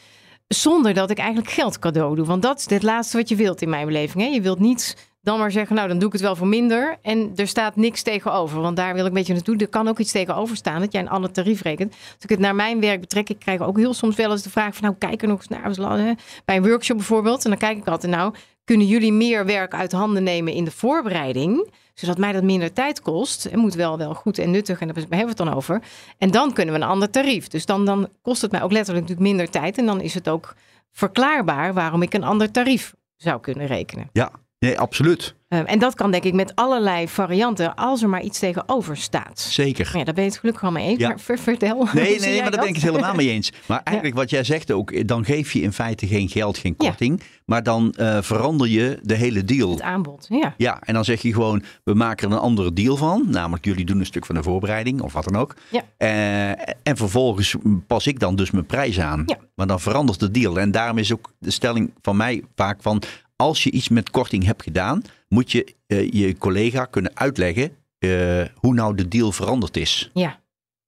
Zonder 0.49 0.95
dat 0.95 1.11
ik 1.11 1.19
eigenlijk 1.19 1.51
geld 1.51 1.79
cadeau 1.79 2.17
doe. 2.17 2.27
Want 2.27 2.43
dat 2.43 2.59
is 2.59 2.71
het 2.71 2.83
laatste 2.83 3.17
wat 3.17 3.29
je 3.29 3.37
wilt 3.37 3.63
in 3.63 3.69
mijn 3.69 3.87
beleving. 3.87 4.25
Hè? 4.25 4.31
Je 4.31 4.41
wilt 4.41 4.59
niet 4.59 5.10
dan 5.23 5.39
maar 5.39 5.51
zeggen, 5.51 5.77
nou 5.77 5.89
dan 5.89 5.99
doe 5.99 6.07
ik 6.07 6.13
het 6.13 6.23
wel 6.23 6.37
voor 6.37 6.47
minder. 6.47 6.97
En 7.03 7.33
er 7.37 7.49
staat 7.49 7.77
niks 7.77 8.03
tegenover. 8.03 8.61
Want 8.61 8.77
daar 8.77 8.95
wil 8.95 9.03
ik 9.03 9.09
een 9.09 9.15
beetje 9.15 9.33
naartoe. 9.33 9.57
Er 9.57 9.69
kan 9.69 9.89
ook 9.89 9.99
iets 9.99 10.13
tegenover 10.13 10.57
staan 10.57 10.81
dat 10.81 10.93
jij 10.93 11.01
een 11.01 11.09
ander 11.09 11.33
tarief 11.33 11.63
rekent. 11.63 11.93
Als 11.93 12.23
ik 12.23 12.29
het 12.29 12.39
naar 12.39 12.55
mijn 12.55 12.81
werk 12.81 13.01
betrek, 13.01 13.29
ik 13.29 13.39
krijg 13.39 13.61
ook 13.61 13.77
heel 13.77 13.95
soms 13.95 14.17
wel 14.17 14.31
eens 14.31 14.43
de 14.43 14.51
vraag 14.51 14.75
van 14.75 14.85
nou 14.85 14.95
kijk 14.99 15.23
er 15.23 15.29
nog 15.29 15.39
eens 15.39 15.79
naar. 15.79 16.17
Bij 16.45 16.57
een 16.57 16.67
workshop 16.67 16.97
bijvoorbeeld. 16.97 17.45
En 17.45 17.51
dan 17.51 17.59
kijk 17.59 17.79
ik 17.79 17.87
altijd 17.87 18.13
nou, 18.13 18.35
kunnen 18.65 18.87
jullie 18.87 19.13
meer 19.13 19.47
werk 19.47 19.75
uit 19.75 19.93
handen 19.93 20.23
nemen 20.23 20.53
in 20.53 20.65
de 20.65 20.71
voorbereiding? 20.71 21.71
Zodat 21.95 22.19
mij 22.19 22.33
dat 22.33 22.43
minder 22.43 22.73
tijd 22.73 23.01
kost. 23.03 23.43
Het 23.43 23.57
moet 23.57 23.75
wel, 23.75 23.99
wel 23.99 24.15
goed 24.15 24.39
en 24.39 24.51
nuttig. 24.51 24.81
En 24.81 24.87
daar 24.87 24.97
hebben 24.97 25.19
we 25.19 25.27
het 25.27 25.37
dan 25.37 25.55
over. 25.55 25.83
En 26.19 26.31
dan 26.31 26.53
kunnen 26.53 26.75
we 26.75 26.81
een 26.81 26.87
ander 26.87 27.11
tarief. 27.11 27.49
Dus 27.49 27.67
dan, 27.67 27.85
dan 27.85 28.09
kost 28.23 28.43
het 28.43 28.51
mij 28.51 28.63
ook 28.63 28.73
letterlijk 28.73 29.09
natuurlijk 29.09 29.37
minder 29.37 29.51
tijd. 29.51 29.79
En 29.79 29.87
dan 29.87 30.01
is 30.01 30.15
het 30.15 30.29
ook 30.29 30.55
verklaarbaar 30.93 31.75
waarom 31.75 32.03
ik 32.03 32.15
een 32.15 32.25
ander 32.25 32.51
tarief 32.51 32.95
zou 33.17 33.41
kunnen 33.41 33.67
rekenen. 33.67 34.09
ja. 34.13 34.31
Nee, 34.61 34.79
absoluut. 34.79 35.35
Eh, 35.49 35.61
en 35.73 35.79
dat 35.79 35.95
kan 35.95 36.11
denk 36.11 36.25
ik 36.25 36.33
met 36.35 36.55
allerlei 36.55 37.09
varianten, 37.09 37.75
als 37.75 38.03
er 38.03 38.09
maar 38.09 38.23
iets 38.23 38.39
tegenover 38.39 38.97
staat. 38.97 39.41
Zeker. 39.41 39.85
Maar 39.89 39.99
ja, 39.99 40.05
daar 40.05 40.15
ben 40.15 40.25
je 40.25 40.31
het 40.31 40.39
gelukkig 40.39 40.65
al 40.65 40.71
mee 40.71 40.87
eens. 40.89 40.99
Ja. 40.99 41.09
Maar 41.09 41.21
ver- 41.21 41.39
vertel. 41.39 41.89
Nee, 41.93 42.19
nee, 42.21 42.41
maar 42.43 42.51
daar 42.51 42.61
ben 42.61 42.69
ik 42.69 42.75
het 42.75 42.85
helemaal 42.85 43.15
mee 43.15 43.31
eens. 43.31 43.53
Maar 43.67 43.81
eigenlijk 43.85 44.17
wat 44.17 44.31
jij 44.31 44.45
zegt 44.45 44.71
ook, 44.71 45.09
dan 45.09 45.25
geef 45.25 45.53
je 45.53 45.61
in 45.61 45.73
feite 45.73 46.07
geen 46.07 46.29
geld, 46.29 46.59
geen 46.59 46.75
Ja. 46.79 46.89
korting. 46.89 47.23
Maar 47.45 47.63
dan 47.63 47.93
eh, 47.93 48.19
verander 48.23 48.69
je 48.69 48.99
de 49.03 49.15
hele 49.15 49.45
deal. 49.45 49.71
Het 49.71 49.83
aanbod, 49.83 50.27
ja. 50.29 50.55
Ja, 50.57 50.81
en 50.81 50.95
dan 50.95 51.05
zeg 51.05 51.23
je 51.23 51.33
gewoon, 51.33 51.63
we 51.85 51.95
maken 51.95 52.29
er 52.29 52.35
een 52.35 52.41
andere 52.41 52.73
deal 52.73 52.97
van. 52.97 53.25
Namelijk, 53.29 53.65
jullie 53.65 53.85
doen 53.85 53.99
een 53.99 54.07
stuk 54.07 54.27
van 54.27 54.35
de 54.35 54.43
voorbereiding 54.43 55.01
of 55.03 55.13
wat 55.13 55.25
dan 55.25 55.37
ook. 55.37 55.57
Ja. 55.71 55.83
Eh, 55.97 56.49
en 56.83 56.97
vervolgens 56.97 57.55
pas 57.87 58.07
ik 58.07 58.19
dan 58.19 58.37
dus 58.37 58.51
mijn 58.51 58.67
prijs 58.67 59.01
aan. 59.01 59.23
Ja. 59.27 59.37
Maar 59.55 59.67
dan 59.67 59.81
verandert 59.81 60.21
de 60.21 60.31
deal. 60.31 60.59
En 60.59 60.71
daarom 60.71 60.99
is 60.99 61.13
ook 61.13 61.33
de 61.39 61.51
stelling 61.51 61.91
van 62.03 62.17
mij 62.17 62.43
vaak 62.55 62.79
van... 62.83 63.03
als 63.41 63.63
je 63.63 63.71
iets 63.71 63.89
met 63.89 64.11
korting 64.11 64.45
hebt 64.45 64.63
gedaan... 64.63 65.03
moet 65.29 65.53
je 65.53 65.75
eh, 65.87 66.11
je 66.11 66.39
collega 66.39 66.85
kunnen 66.85 67.17
uitleggen... 67.17 67.77
eh, 67.99 68.45
hoe 68.55 68.75
nou 68.75 68.95
de 68.95 69.09
deal 69.09 69.33
veranderd 69.33 69.77
is. 69.77 70.11
Ja, 70.15 70.41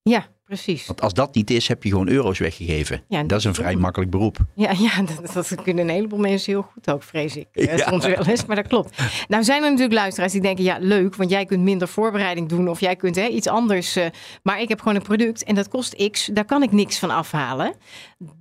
ja 0.02 0.26
precies. 0.52 0.86
Want 0.86 1.00
als 1.00 1.14
dat 1.14 1.34
niet 1.34 1.50
is, 1.50 1.68
heb 1.68 1.82
je 1.82 1.88
gewoon 1.88 2.08
euro's 2.08 2.38
weggegeven. 2.38 3.02
Ja, 3.08 3.22
dat 3.22 3.38
is 3.38 3.44
een 3.44 3.54
vrij 3.54 3.76
makkelijk 3.76 4.10
beroep. 4.10 4.36
Ja, 4.54 4.70
ja 4.78 5.02
dat, 5.16 5.32
dat 5.32 5.62
kunnen 5.62 5.84
een 5.84 5.94
heleboel 5.94 6.18
mensen 6.18 6.52
heel 6.52 6.62
goed 6.72 6.90
ook, 6.90 7.02
vrees 7.02 7.36
ik. 7.36 7.46
Eh, 7.52 7.76
Ja. 7.76 7.88
Soms 7.88 8.06
wel 8.06 8.26
eens, 8.26 8.46
maar 8.46 8.56
dat 8.56 8.66
klopt. 8.66 9.02
Nou 9.28 9.44
zijn 9.44 9.62
er 9.62 9.68
natuurlijk 9.68 9.94
luisteraars 9.98 10.32
die 10.32 10.40
denken, 10.40 10.64
ja 10.64 10.76
leuk, 10.80 11.16
want 11.16 11.30
jij 11.30 11.44
kunt 11.44 11.62
minder 11.62 11.88
voorbereiding 11.88 12.48
doen 12.48 12.68
of 12.68 12.80
jij 12.80 12.96
kunt 12.96 13.16
hè, 13.16 13.26
iets 13.26 13.46
anders. 13.46 13.96
eh, 13.96 14.06
maar 14.42 14.60
ik 14.60 14.68
heb 14.68 14.78
gewoon 14.78 14.94
een 14.94 15.02
product 15.02 15.44
en 15.44 15.54
dat 15.54 15.68
kost 15.68 16.10
x, 16.10 16.30
daar 16.32 16.44
kan 16.44 16.62
ik 16.62 16.72
niks 16.72 16.98
van 16.98 17.10
afhalen. 17.10 17.74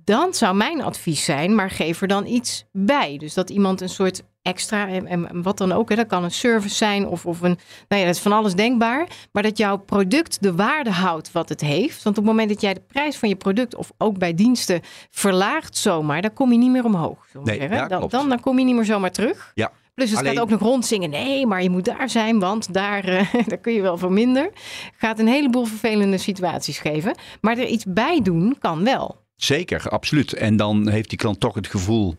Dan 0.04 0.34
zou 0.34 0.54
mijn 0.56 0.82
advies 0.82 1.24
zijn, 1.24 1.54
maar 1.54 1.70
geef 1.70 2.00
er 2.02 2.08
dan 2.08 2.26
iets 2.26 2.64
bij. 2.72 3.16
Dus 3.18 3.34
dat 3.34 3.50
iemand 3.50 3.80
een 3.80 3.88
soort 3.88 4.22
extra, 4.42 4.88
en, 4.88 5.06
en 5.06 5.42
wat 5.42 5.58
dan 5.58 5.72
ook, 5.72 5.88
hè, 5.88 5.96
dat 5.96 6.06
kan 6.06 6.24
een 6.24 6.30
service 6.30 6.74
zijn 6.74 7.06
of, 7.06 7.26
of 7.26 7.40
een, 7.40 7.58
nou 7.88 8.00
ja, 8.00 8.06
dat 8.06 8.16
is 8.16 8.22
van 8.22 8.32
alles 8.32 8.54
denkbaar. 8.54 9.08
Maar 9.32 9.42
dat 9.42 9.58
jouw 9.58 9.76
product 9.76 10.42
de 10.42 10.54
waarde 10.54 10.90
houdt 10.90 11.32
wat 11.32 11.48
het 11.48 11.60
heeft. 11.60 12.02
Want 12.02 12.18
op 12.18 12.24
het 12.24 12.32
moment 12.32 12.48
dat 12.48 12.60
jij 12.60 12.74
de 12.74 12.82
prijs 12.86 13.16
van 13.16 13.28
je 13.28 13.36
product 13.36 13.74
of 13.74 13.92
ook 13.98 14.18
bij 14.18 14.34
diensten 14.34 14.80
verlaagt 15.10 15.76
zomaar, 15.76 16.22
dan 16.22 16.32
kom 16.32 16.52
je 16.52 16.58
niet 16.58 16.70
meer 16.70 16.84
omhoog. 16.84 17.26
Nee, 17.32 17.58
zeggen. 17.58 17.76
ja, 17.76 17.88
dan, 17.88 18.08
dan, 18.08 18.28
dan 18.28 18.40
kom 18.40 18.58
je 18.58 18.64
niet 18.64 18.74
meer 18.74 18.84
zomaar 18.84 19.12
terug. 19.12 19.52
Ja. 19.54 19.72
Plus 19.94 20.10
het 20.10 20.18
Alleen- 20.18 20.32
gaat 20.32 20.42
ook 20.42 20.50
nog 20.50 20.60
rondzingen. 20.60 21.10
Nee, 21.10 21.46
maar 21.46 21.62
je 21.62 21.70
moet 21.70 21.84
daar 21.84 22.10
zijn, 22.10 22.38
want 22.38 22.74
daar, 22.74 23.04
eh, 23.04 23.34
daar 23.46 23.58
kun 23.58 23.72
je 23.72 23.82
wel 23.82 23.98
voor 23.98 24.12
minder. 24.12 24.50
Gaat 24.96 25.18
een 25.18 25.26
heleboel 25.26 25.64
vervelende 25.64 26.18
situaties 26.18 26.78
geven. 26.78 27.14
Maar 27.40 27.58
er 27.58 27.66
iets 27.66 27.84
bij 27.88 28.20
doen 28.22 28.56
kan 28.58 28.84
wel. 28.84 29.20
Zeker, 29.36 29.88
absoluut. 29.88 30.32
En 30.32 30.56
dan 30.56 30.88
heeft 30.88 31.08
die 31.08 31.18
klant 31.18 31.40
toch 31.40 31.54
het 31.54 31.66
gevoel 31.66 32.14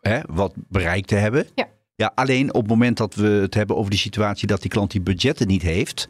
hè, 0.00 0.20
wat 0.30 0.52
bereikt 0.68 1.08
te 1.08 1.14
hebben. 1.14 1.46
Ja. 1.54 1.68
ja. 1.94 2.12
Alleen 2.14 2.54
op 2.54 2.60
het 2.60 2.70
moment 2.70 2.96
dat 2.96 3.14
we 3.14 3.26
het 3.26 3.54
hebben 3.54 3.76
over 3.76 3.90
die 3.90 3.98
situatie 4.00 4.46
dat 4.46 4.60
die 4.62 4.70
klant 4.70 4.90
die 4.90 5.00
budgetten 5.00 5.46
niet 5.46 5.62
heeft, 5.62 6.08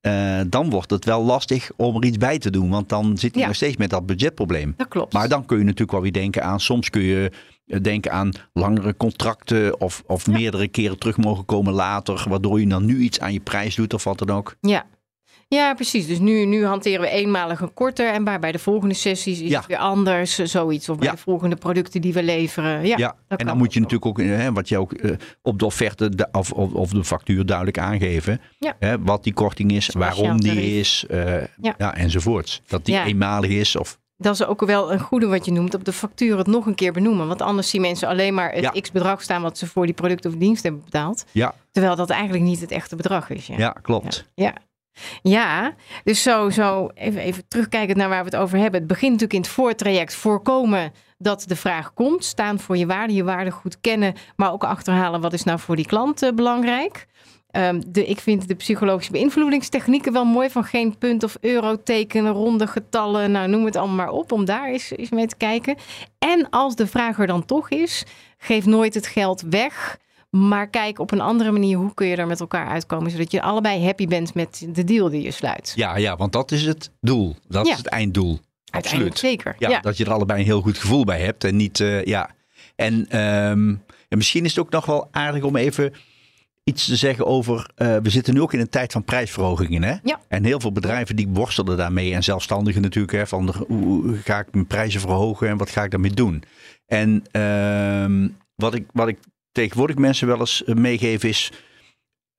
eh, 0.00 0.40
dan 0.48 0.70
wordt 0.70 0.90
het 0.90 1.04
wel 1.04 1.22
lastig 1.24 1.70
om 1.76 1.96
er 1.96 2.04
iets 2.04 2.16
bij 2.18 2.38
te 2.38 2.50
doen. 2.50 2.70
Want 2.70 2.88
dan 2.88 3.18
zit 3.18 3.32
hij 3.32 3.40
Ja. 3.40 3.46
nog 3.46 3.56
steeds 3.56 3.76
met 3.76 3.90
dat 3.90 4.06
budgetprobleem. 4.06 4.74
Dat 4.76 4.88
klopt. 4.88 5.12
Maar 5.12 5.28
dan 5.28 5.46
kun 5.46 5.58
je 5.58 5.64
natuurlijk 5.64 5.92
wel 5.92 6.02
weer 6.02 6.12
denken 6.12 6.44
aan, 6.44 6.60
soms 6.60 6.90
kun 6.90 7.02
je 7.02 7.30
eh, 7.66 7.80
denken 7.82 8.12
aan 8.12 8.30
langere 8.52 8.96
contracten 8.96 9.80
of, 9.80 10.02
of 10.06 10.26
meerdere 10.26 10.68
keren 10.68 10.98
terug 10.98 11.16
mogen 11.16 11.44
komen 11.44 11.72
later, 11.72 12.24
waardoor 12.28 12.60
je 12.60 12.66
dan 12.66 12.84
nu 12.84 12.98
iets 12.98 13.20
aan 13.20 13.32
je 13.32 13.40
prijs 13.40 13.74
doet 13.74 13.94
of 13.94 14.04
wat 14.04 14.18
dan 14.18 14.30
ook. 14.30 14.56
Ja. 14.60 14.86
Ja, 15.48 15.74
precies. 15.74 16.06
Dus 16.06 16.18
nu, 16.18 16.44
nu 16.44 16.64
hanteren 16.66 17.00
we 17.00 17.08
eenmalig 17.08 17.60
een 17.60 17.74
korter. 17.74 18.12
En 18.12 18.24
bij, 18.24 18.38
bij 18.38 18.52
de 18.52 18.58
volgende 18.58 18.94
sessies 18.94 19.40
is 19.40 19.50
Ja. 19.50 19.58
het 19.58 19.66
weer 19.66 19.76
anders. 19.76 20.38
eh, 20.38 20.46
Zoiets. 20.46 20.88
Of 20.88 20.96
bij 20.98 21.06
Ja. 21.08 21.12
de 21.14 21.18
volgende 21.20 21.56
producten 21.56 22.00
die 22.00 22.12
we 22.12 22.22
leveren. 22.22 22.86
Ja, 22.86 22.96
Ja, 22.96 23.16
en 23.28 23.46
dan 23.46 23.56
moet 23.56 23.72
je 23.72 23.80
natuurlijk 23.80 24.06
ook, 24.06 24.18
hè, 24.20 24.52
wat 24.52 24.68
je 24.68 24.78
ook 24.78 24.92
eh, 24.92 25.10
op 25.42 25.58
de 25.58 25.64
offerte 25.64 26.08
de- 26.14 26.28
of, 26.32 26.52
of, 26.52 26.72
of 26.72 26.90
de 26.90 27.04
factuur 27.04 27.46
duidelijk 27.46 27.78
aangeven. 27.78 28.40
Hè, 28.78 29.02
wat 29.02 29.24
die 29.24 29.32
korting 29.32 29.72
is, 29.72 29.84
Speciaal 29.84 30.14
waarom 30.16 30.40
die 30.40 30.54
tarief. 30.54 30.72
is, 30.80 31.04
eh, 31.08 31.34
Ja. 31.60 31.94
enzovoorts. 31.94 32.62
Dat 32.66 32.84
die 32.84 32.98
eenmalig 33.00 33.50
is. 33.50 33.76
Of, 33.76 33.98
Dat 34.16 34.34
is 34.34 34.44
ook 34.44 34.60
wel 34.66 34.92
een 34.92 35.00
goede 35.00 35.26
wat 35.26 35.44
je 35.44 35.52
noemt. 35.52 35.74
Op 35.74 35.84
de 35.84 35.92
factuur 35.92 36.38
het 36.38 36.46
nog 36.46 36.66
een 36.66 36.74
keer 36.74 36.92
benoemen. 36.92 37.26
Want 37.28 37.42
anders 37.42 37.70
zien 37.70 37.80
mensen 37.80 38.08
alleen 38.08 38.34
maar 38.34 38.52
het 38.52 38.60
Ja. 38.74 38.80
x-bedrag 38.80 39.22
staan... 39.22 39.42
wat 39.42 39.58
ze 39.58 39.66
voor 39.66 39.84
die 39.86 39.94
producten 39.94 40.30
of 40.30 40.36
diensten 40.36 40.62
hebben 40.70 40.84
betaald. 40.90 41.24
ja, 41.32 41.54
Terwijl 41.72 41.96
dat 41.96 42.10
eigenlijk 42.10 42.44
niet 42.44 42.60
het 42.60 42.70
echte 42.70 42.96
bedrag 42.96 43.30
is. 43.30 43.46
ja. 43.46 43.70
klopt. 43.82 44.28
Ja. 44.34 44.44
Ja, 44.44 44.54
dus 46.04 46.22
zo, 46.22 46.50
zo 46.50 46.90
even, 46.94 47.20
even 47.20 47.48
terugkijkend 47.48 47.98
naar 47.98 48.08
waar 48.08 48.24
we 48.24 48.30
het 48.30 48.36
over 48.36 48.58
hebben. 48.58 48.78
Het 48.80 48.88
begint 48.88 49.12
natuurlijk 49.12 49.38
in 49.38 49.40
het 49.40 49.50
voortraject 49.50 50.14
voorkomen 50.14 50.92
dat 51.18 51.44
de 51.46 51.56
vraag 51.56 51.92
komt. 51.92 52.24
Staan 52.24 52.58
voor 52.58 52.76
je 52.76 52.86
waarde, 52.86 53.14
je 53.14 53.24
waarde 53.24 53.50
goed 53.50 53.80
kennen, 53.80 54.14
maar 54.36 54.52
ook 54.52 54.64
achterhalen 54.64 55.20
wat 55.20 55.32
is 55.32 55.44
nou 55.44 55.58
voor 55.58 55.76
die 55.76 55.86
klant 55.86 56.22
eh, 56.22 56.32
belangrijk. 56.32 57.06
Ehm, 57.50 57.80
de, 57.86 58.06
ik 58.06 58.18
vind 58.18 58.48
de 58.48 58.54
psychologische 58.54 59.12
beïnvloedingstechnieken 59.12 60.12
wel 60.12 60.24
mooi 60.24 60.50
van 60.50 60.64
geen 60.64 60.98
punt 60.98 61.22
of 61.22 61.36
euro 61.40 61.82
tekenen, 61.82 62.32
ronde 62.32 62.66
getallen, 62.66 63.30
nou 63.30 63.48
noem 63.48 63.64
het 63.64 63.76
allemaal 63.76 63.96
maar 63.96 64.10
op, 64.10 64.32
om 64.32 64.44
daar 64.44 64.68
eens, 64.68 64.90
eens 64.96 65.10
mee 65.10 65.26
te 65.26 65.36
kijken. 65.36 65.76
En 66.18 66.50
als 66.50 66.74
de 66.76 66.86
vraag 66.86 67.18
er 67.18 67.26
dan 67.26 67.44
toch 67.44 67.68
is, 67.68 68.04
geef 68.38 68.66
nooit 68.66 68.94
het 68.94 69.06
geld 69.06 69.40
weg. 69.50 69.98
Maar 70.38 70.68
kijk 70.68 70.98
op 70.98 71.10
een 71.12 71.20
andere 71.20 71.50
manier 71.50 71.76
hoe 71.76 71.94
kun 71.94 72.06
je 72.06 72.16
er 72.16 72.26
met 72.26 72.40
elkaar 72.40 72.66
uitkomen, 72.68 73.10
zodat 73.10 73.30
je 73.30 73.42
allebei 73.42 73.84
happy 73.84 74.06
bent 74.06 74.34
met 74.34 74.66
de 74.72 74.84
deal 74.84 75.08
die 75.10 75.22
je 75.22 75.30
sluit. 75.30 75.72
Ja, 75.76 75.96
ja, 75.96 76.16
want 76.16 76.32
dat 76.32 76.52
is 76.52 76.62
het 76.66 76.90
doel. 77.00 77.36
Dat 77.48 77.66
Ja. 77.66 77.72
is 77.72 77.78
het 77.78 77.86
einddoel. 77.86 78.38
Uiteindelijk 78.70 79.12
Absoluut. 79.14 79.38
zeker. 79.38 79.56
Ja, 79.58 79.68
Ja. 79.68 79.80
Dat 79.80 79.96
je 79.96 80.04
er 80.04 80.12
allebei 80.12 80.40
een 80.40 80.46
heel 80.46 80.60
goed 80.60 80.78
gevoel 80.78 81.04
bij 81.04 81.20
hebt. 81.20 81.44
En 81.44 81.56
niet, 81.56 81.80
eh, 81.80 82.04
ja. 82.04 82.30
En 82.76 83.06
ehm, 83.08 83.68
ja, 84.08 84.16
misschien 84.16 84.44
is 84.44 84.50
het 84.50 84.64
ook 84.64 84.70
nog 84.70 84.86
wel 84.86 85.08
aardig 85.10 85.42
om 85.42 85.56
even 85.56 85.92
iets 86.64 86.84
te 86.86 86.96
zeggen 86.96 87.26
over. 87.26 87.70
eh, 87.74 87.96
we 88.02 88.10
zitten 88.10 88.34
nu 88.34 88.40
ook 88.40 88.52
in 88.52 88.60
een 88.60 88.68
tijd 88.68 88.92
van 88.92 89.04
prijsverhogingen. 89.04 89.82
Hè? 89.82 89.94
Ja. 90.02 90.20
En 90.28 90.44
heel 90.44 90.60
veel 90.60 90.72
bedrijven 90.72 91.16
die 91.16 91.28
worstelen 91.28 91.76
daarmee. 91.76 92.14
En 92.14 92.22
zelfstandigen 92.24 92.82
natuurlijk. 92.82 93.12
Hè, 93.12 93.26
van 93.26 93.46
de- 93.46 93.64
hoe 93.68 93.84
hoe 93.84 94.16
ga 94.16 94.38
ik 94.38 94.46
mijn 94.52 94.66
prijzen 94.66 95.00
verhogen 95.00 95.48
en 95.48 95.56
wat 95.56 95.70
ga 95.70 95.84
ik 95.84 95.90
daarmee 95.90 96.10
doen? 96.14 96.42
En 96.86 97.24
ehm, 97.30 98.28
wat, 98.54 98.74
ik, 98.74 98.86
wat 98.92 99.08
ik 99.08 99.18
tegenwoordig 99.56 99.96
mensen 99.96 100.26
wel 100.26 100.38
eens 100.38 100.64
eh, 100.64 100.74
meegeef 100.74 101.24
is. 101.24 101.52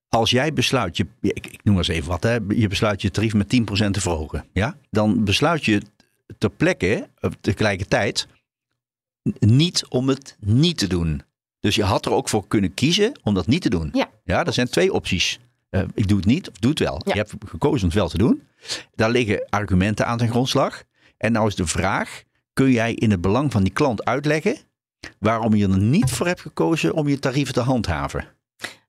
Als 0.08 0.30
jij 0.30 0.53
besluit, 0.53 0.97
je, 0.97 1.08
ik, 1.21 1.47
ik 1.47 1.63
noem 1.63 1.75
maar 1.75 1.84
eens 1.88 1.95
even 1.95 2.10
wat, 2.10 2.23
hè, 2.23 2.38
je 2.47 2.67
besluit 2.67 3.01
je 3.01 3.12
tarief 3.12 3.34
met 3.34 3.56
10% 3.56 3.89
te 3.91 4.01
verhogen. 4.01 4.45
Ja? 4.53 4.77
Dan 4.89 5.23
besluit 5.23 5.65
je 5.65 5.82
ter 6.38 6.49
plekke, 6.49 7.10
eh, 7.15 7.32
tegelijkertijd, 7.41 8.27
niet 9.39 9.86
om 9.89 10.08
het 10.08 10.38
niet 10.39 10.77
te 10.77 10.88
doen. 10.88 11.21
Dus 11.60 11.75
je 11.75 11.84
had 11.84 12.06
er 12.06 12.12
ook 12.12 12.30
voor 12.30 12.47
kunnen 12.47 12.73
kiezen 12.73 13.19
om 13.23 13.34
dat 13.34 13.47
niet 13.47 13.62
te 13.62 13.69
doen. 13.69 13.89
Ja. 13.93 14.10
Ja, 14.23 14.45
er 14.45 14.53
zijn 14.53 14.69
twee 14.69 14.93
opties. 14.93 15.39
Eh, 15.69 15.82
ik 15.93 16.08
doe 16.08 16.17
het 16.17 16.27
niet 16.27 16.49
of 16.49 16.58
doe 16.58 16.69
het 16.69 16.80
wel. 16.80 17.01
Ja. 17.06 17.13
Je 17.13 17.19
hebt 17.19 17.34
gekozen 17.45 17.82
om 17.82 17.88
het 17.88 17.97
wel 17.97 18.10
te 18.10 18.17
doen. 18.17 18.41
Daar 18.95 19.10
liggen 19.10 19.45
argumenten 19.49 20.06
aan 20.06 20.17
ten 20.17 20.30
grondslag. 20.30 20.84
En 21.17 21.32
nou 21.32 21.47
is 21.47 21.56
de 21.56 21.67
vraag, 21.67 22.23
kun 22.53 22.71
jij 22.71 22.93
in 22.93 23.12
het 23.12 23.21
belang 23.21 23.51
van 23.51 23.63
die 23.63 23.73
klant 23.73 24.06
uitleggen 24.06 24.58
waarom 25.19 25.55
je 25.55 25.67
er 25.67 25.77
niet 25.77 26.12
voor 26.12 26.27
hebt 26.27 26.41
gekozen 26.41 26.93
om 26.93 27.07
je 27.07 27.19
tarieven 27.19 27.53
te 27.53 27.60
handhaven? 27.60 28.27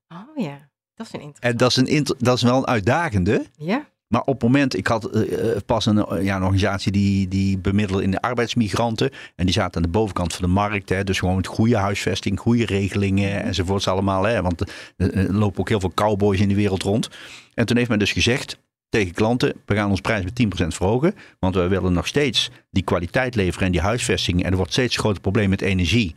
Oh 0.07 0.43
ja, 0.43 0.69
dat 0.95 1.07
is 1.07 1.13
een 1.13 1.21
interessant. 1.21 1.39
En 1.39 1.57
dat 1.57 1.69
is, 1.69 1.75
een, 1.75 2.15
dat 2.17 2.35
is 2.35 2.43
wel 2.43 2.57
een 2.57 2.67
uitdagende. 2.67 3.45
Ja, 3.55 3.87
Maar 4.07 4.21
op 4.21 4.33
het 4.33 4.41
moment, 4.41 4.77
ik 4.77 4.87
had 4.87 5.05
eh, 5.05 5.55
eh, 5.55 5.61
pas 5.65 5.85
een, 5.85 6.05
eh, 6.05 6.23
ja, 6.23 6.35
een 6.35 6.41
organisatie 6.41 6.91
die, 6.91 7.27
die 7.27 7.57
bemiddelde 7.57 8.03
in 8.03 8.11
de 8.11 8.21
arbeidsmigranten. 8.21 9.11
En 9.35 9.45
die 9.45 9.53
zaten 9.53 9.75
aan 9.75 9.91
de 9.91 9.97
bovenkant 9.97 10.33
van 10.33 10.45
de 10.45 10.51
markt. 10.51 10.89
Hè, 10.89 11.03
dus 11.03 11.19
gewoon 11.19 11.35
met 11.35 11.47
goede 11.47 11.77
huisvesting, 11.77 12.39
goede 12.39 12.65
regelingen 12.65 13.43
enzovoorts 13.43 13.87
allemaal. 13.87 14.23
Hè, 14.23 14.41
want 14.41 14.71
er 14.97 15.33
lopen 15.33 15.59
ook 15.59 15.69
heel 15.69 15.79
veel 15.79 15.93
cowboys 15.93 16.39
in 16.39 16.47
de 16.47 16.55
wereld 16.55 16.83
rond. 16.83 17.09
En 17.53 17.65
toen 17.65 17.77
heeft 17.77 17.89
men 17.89 17.99
dus 17.99 18.11
gezegd 18.11 18.59
tegen 18.89 19.13
klanten, 19.13 19.53
we 19.65 19.75
gaan 19.75 19.89
ons 19.89 20.01
prijs 20.01 20.23
met 20.23 20.63
10% 20.63 20.67
verhogen. 20.67 21.15
Want 21.39 21.55
we 21.55 21.67
willen 21.67 21.93
nog 21.93 22.07
steeds 22.07 22.49
die 22.71 22.83
kwaliteit 22.83 23.35
leveren 23.35 23.65
en 23.65 23.71
die 23.71 23.81
huisvesting. 23.81 24.43
En 24.43 24.51
er 24.51 24.57
wordt 24.57 24.71
steeds 24.71 24.95
een 24.95 25.01
groter 25.01 25.21
probleem 25.21 25.49
met 25.49 25.61
energie. 25.61 26.15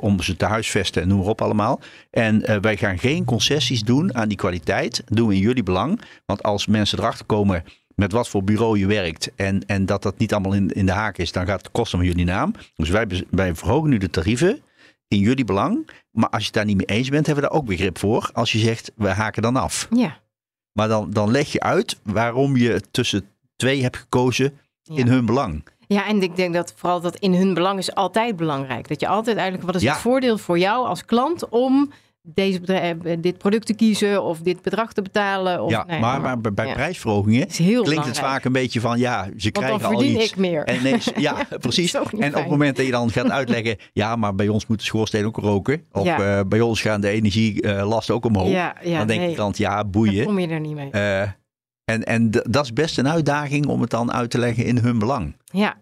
Om 0.00 0.22
ze 0.22 0.36
te 0.36 0.44
huisvesten 0.44 1.02
en 1.02 1.08
noem 1.08 1.18
maar 1.18 1.26
op 1.26 1.40
allemaal. 1.40 1.80
En 2.10 2.44
eh, 2.44 2.56
wij 2.60 2.76
gaan 2.76 2.98
geen 2.98 3.24
concessies 3.24 3.82
doen 3.82 4.14
aan 4.14 4.28
die 4.28 4.36
kwaliteit. 4.36 5.02
Dat 5.06 5.16
doen 5.16 5.28
we 5.28 5.34
in 5.34 5.40
jullie 5.40 5.62
belang. 5.62 6.00
Want 6.26 6.42
als 6.42 6.66
mensen 6.66 6.98
erachter 6.98 7.26
komen 7.26 7.64
met 7.94 8.12
wat 8.12 8.28
voor 8.28 8.44
bureau 8.44 8.78
je 8.78 8.86
werkt. 8.86 9.34
En, 9.34 9.66
en 9.66 9.86
dat 9.86 10.02
dat 10.02 10.18
niet 10.18 10.32
allemaal 10.32 10.52
in, 10.52 10.68
in 10.68 10.86
de 10.86 10.92
haak 10.92 11.18
is. 11.18 11.32
Dan 11.32 11.46
gaat 11.46 11.62
het 11.62 11.70
kosten 11.70 11.98
van 11.98 12.08
jullie 12.08 12.24
naam. 12.24 12.54
Dus 12.76 12.88
wij, 12.88 13.06
wij 13.30 13.54
verhogen 13.54 13.90
nu 13.90 13.98
de 13.98 14.10
tarieven 14.10 14.62
in 15.08 15.18
jullie 15.18 15.44
belang. 15.44 15.90
Maar 16.10 16.28
als 16.28 16.40
je 16.40 16.46
het 16.46 16.54
daar 16.54 16.64
niet 16.64 16.76
mee 16.76 16.98
eens 16.98 17.08
bent, 17.08 17.26
hebben 17.26 17.44
we 17.44 17.50
daar 17.50 17.58
ook 17.58 17.66
begrip 17.66 17.98
voor. 17.98 18.30
Als 18.32 18.52
je 18.52 18.58
zegt, 18.58 18.92
we 18.96 19.08
haken 19.08 19.42
dan 19.42 19.56
af. 19.56 19.88
ja. 19.90 20.20
Maar 20.72 20.88
dan, 20.88 21.10
dan 21.10 21.30
leg 21.30 21.52
je 21.52 21.60
uit 21.60 21.98
waarom 22.02 22.56
je 22.56 22.80
tussen 22.90 23.28
twee 23.56 23.82
hebt 23.82 23.96
gekozen 23.96 24.58
in 24.84 25.06
hun 25.08 25.26
belang. 25.26 25.64
Ja, 25.86 26.06
en 26.06 26.22
ik 26.22 26.36
denk 26.36 26.54
dat 26.54 26.72
vooral 26.76 27.00
dat 27.00 27.16
in 27.16 27.34
hun 27.34 27.54
belang 27.54 27.78
is 27.78 27.94
altijd 27.94 28.36
belangrijk. 28.36 28.88
Dat 28.88 29.00
je 29.00 29.08
altijd 29.08 29.36
eigenlijk, 29.36 29.66
wat 29.66 29.74
is 29.76 29.82
Ja. 29.82 29.92
het 29.92 30.00
voordeel 30.00 30.38
voor 30.38 30.58
jou 30.58 30.86
als 30.86 31.04
klant 31.04 31.48
om 31.48 31.90
deze 32.22 32.60
bedrijf, 32.60 33.02
eh, 33.04 33.16
dit 33.20 33.38
product 33.38 33.66
te 33.66 33.74
kiezen 33.74 34.22
of 34.22 34.38
dit 34.38 34.62
bedrag 34.62 34.92
te 34.92 35.02
betalen. 35.02 35.62
Of, 35.62 35.70
ja, 35.70 35.84
nee, 35.86 36.00
maar, 36.00 36.20
maar 36.20 36.40
bij- 36.40 36.52
bij 36.54 36.66
ja. 36.66 36.72
prijsverhogingen 36.72 37.46
klinkt 37.82 38.06
het 38.06 38.18
vaak 38.18 38.44
een 38.44 38.52
beetje 38.52 38.80
van 38.80 38.98
ja, 38.98 39.24
ze 39.24 39.30
Want 39.30 39.42
dan 39.54 39.62
krijgen 39.62 39.86
al 39.96 40.02
iets. 40.02 40.30
ik 40.30 40.36
meer. 40.36 40.64
En 40.64 40.82
nee, 40.82 40.96
ja, 41.16 41.46
precies. 41.60 41.94
En 41.94 42.00
op 42.02 42.10
het 42.34 42.48
moment 42.48 42.76
dat 42.76 42.84
je 42.86 42.92
dan 42.92 43.10
gaat 43.10 43.30
uitleggen, 43.30 43.76
ja, 43.92 44.16
maar 44.16 44.34
bij 44.34 44.48
ons 44.48 44.66
moet 44.66 44.78
de 44.78 44.84
schoorsteen 44.84 45.26
ook 45.26 45.36
roken. 45.36 45.84
Of 45.92 46.04
Ja. 46.04 46.38
eh, 46.38 46.44
bij 46.46 46.60
ons 46.60 46.80
gaan 46.80 47.00
de 47.00 47.08
energielasten 47.08 48.14
ook 48.14 48.24
omhoog. 48.24 48.48
ja, 48.50 48.74
dan 48.82 48.92
denkt 49.06 49.06
nee, 49.22 49.28
de 49.28 49.34
klant, 49.34 49.56
ja, 49.56 49.76
dan 49.82 49.90
boeien. 49.90 50.24
kom 50.24 50.38
je 50.38 50.48
er 50.48 50.60
niet 50.60 50.74
mee. 50.74 50.90
Eh, 50.90 51.20
en 51.84 52.04
en 52.04 52.30
dat 52.30 52.64
is 52.64 52.72
best 52.72 52.98
een 52.98 53.08
uitdaging 53.08 53.66
om 53.66 53.80
het 53.80 53.90
dan 53.90 54.12
uit 54.12 54.30
te 54.30 54.38
leggen 54.38 54.64
in 54.64 54.78
hun 54.78 54.98
belang. 54.98 55.36
Ja. 55.44 55.76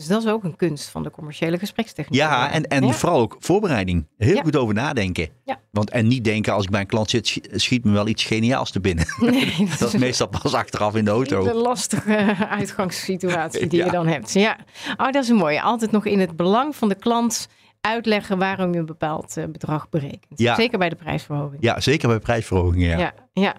Dus 0.00 0.08
dat 0.08 0.22
is 0.24 0.30
ook 0.30 0.44
een 0.44 0.56
kunst 0.56 0.88
van 0.88 1.02
de 1.02 1.10
commerciële 1.10 1.58
gesprekstechniek. 1.58 2.18
Ja, 2.20 2.50
en, 2.50 2.66
en 2.68 2.86
Ja. 2.86 2.92
vooral 2.92 3.20
ook 3.20 3.36
voorbereiding. 3.40 4.06
Heel 4.16 4.34
Ja. 4.34 4.42
goed 4.42 4.56
over 4.56 4.74
nadenken. 4.74 5.28
Ja. 5.44 5.60
Want, 5.70 5.90
en 5.90 6.06
niet 6.06 6.24
denken, 6.24 6.52
als 6.52 6.64
ik 6.64 6.70
bij 6.70 6.80
een 6.80 6.86
klant 6.86 7.10
zit, 7.10 7.26
schi- 7.26 7.42
schiet 7.52 7.84
me 7.84 7.92
wel 7.92 8.06
iets 8.08 8.24
geniaals 8.24 8.70
te 8.70 8.80
binnen. 8.80 9.06
Nee, 9.20 9.68
Dat 9.78 9.94
is 9.94 10.00
meestal 10.00 10.26
pas 10.28 10.54
achteraf 10.54 10.94
in 10.96 11.04
de 11.04 11.10
een 11.10 11.16
auto. 11.16 11.44
hele 11.44 11.58
lastige 11.60 12.36
uitgangssituatie 12.48 13.66
die 13.66 13.84
je 13.84 13.90
dan 13.90 14.06
hebt. 14.06 14.32
Ja, 14.32 14.56
oh, 14.96 15.10
dat 15.10 15.22
is 15.22 15.28
een 15.28 15.36
mooie. 15.36 15.62
Altijd 15.62 15.90
nog 15.90 16.06
in 16.06 16.20
het 16.20 16.36
belang 16.36 16.76
van 16.76 16.88
de 16.88 16.94
klant 16.94 17.48
uitleggen 17.80 18.38
waarom 18.38 18.72
je 18.72 18.78
een 18.78 18.86
bepaald 18.86 19.36
eh, 19.36 19.44
bedrag 19.44 19.88
berekent. 19.88 20.38
Ja. 20.40 20.54
Zeker 20.54 20.78
bij 20.78 20.88
de 20.88 20.96
prijsverhoging. 20.96 21.62
Ja, 21.62 21.80
zeker 21.80 22.08
bij 22.08 22.18
prijsverhogingen. 22.18 22.98
Ja, 22.98 23.12
ja. 23.32 23.54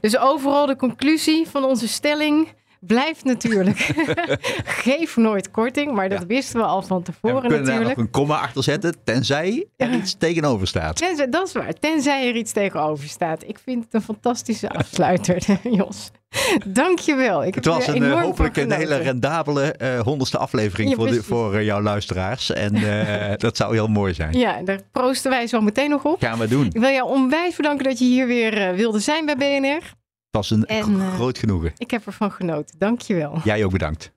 Dus 0.00 0.18
overal 0.18 0.66
de 0.66 0.76
conclusie 0.76 1.48
van 1.48 1.64
onze 1.64 1.88
stelling 1.88 2.48
blijft 2.86 3.24
natuurlijk. 3.24 3.78
Geef 4.82 5.16
nooit 5.16 5.50
korting, 5.50 5.92
maar 5.92 6.08
dat 6.08 6.20
Ja. 6.20 6.26
wisten 6.26 6.60
we 6.60 6.66
al 6.66 6.82
van 6.82 6.96
En 6.96 7.02
tevoren 7.02 7.34
we 7.36 7.40
kunnen 7.40 7.58
daar 7.64 7.66
natuurlijk. 7.74 7.96
nog 7.96 8.06
een 8.06 8.12
komma 8.12 8.38
achter 8.40 8.62
zetten, 8.62 8.94
tenzij 9.04 9.66
er 9.76 9.94
iets 9.94 10.14
tegenover 10.18 10.66
staat. 10.66 10.96
Tenzij, 10.96 11.28
dat 11.28 11.46
is 11.46 11.52
waar, 11.52 11.72
tenzij 11.72 12.28
er 12.28 12.36
iets 12.36 12.52
tegenover 12.52 13.08
staat. 13.08 13.48
Ik 13.48 13.58
vind 13.64 13.84
het 13.84 13.94
een 13.94 14.02
fantastische 14.02 14.68
afsluiter, 14.70 15.42
Jos. 15.78 16.10
Dankjewel. 16.66 17.44
Ik 17.44 17.54
Het 17.54 17.64
was 17.64 17.86
een, 17.86 18.02
eh, 18.02 18.20
hopelijk 18.22 18.56
een 18.56 18.72
hele 18.72 18.96
rendabele 18.96 19.72
eh, 19.72 20.00
honderdste 20.00 20.38
aflevering 20.38 20.90
Ja, 20.90 20.96
voor, 20.96 21.06
de, 21.08 21.22
voor 21.22 21.54
eh, 21.54 21.64
jouw 21.64 21.82
luisteraars. 21.82 22.50
En 22.50 22.74
dat 23.38 23.56
zou 23.56 23.74
heel 23.74 23.86
mooi 23.88 24.14
zijn. 24.14 24.38
Ja, 24.38 24.62
daar 24.62 24.80
proosten 24.92 25.30
wij 25.30 25.46
zo 25.46 25.60
meteen 25.60 25.90
nog 25.90 26.04
op. 26.04 26.20
Gaan 26.20 26.38
we 26.38 26.48
doen. 26.48 26.66
Ik 26.66 26.80
wil 26.80 26.90
jou 26.90 27.08
onwijs 27.08 27.56
bedanken 27.56 27.84
dat 27.84 27.98
je 27.98 28.04
hier 28.04 28.26
weer 28.26 28.74
wilde 28.74 28.98
zijn 28.98 29.26
bij 29.26 29.36
BNR. 29.36 30.00
Was 30.32 30.50
een 30.50 30.64
En, 30.66 31.00
eh, 31.00 31.14
groot 31.14 31.38
genoegen. 31.38 31.72
Ik 31.76 31.90
heb 31.90 32.06
ervan 32.06 32.32
genoten. 32.32 32.74
Dankjewel. 32.78 33.38
Jij 33.44 33.64
ook 33.64 33.72
bedankt. 33.72 34.12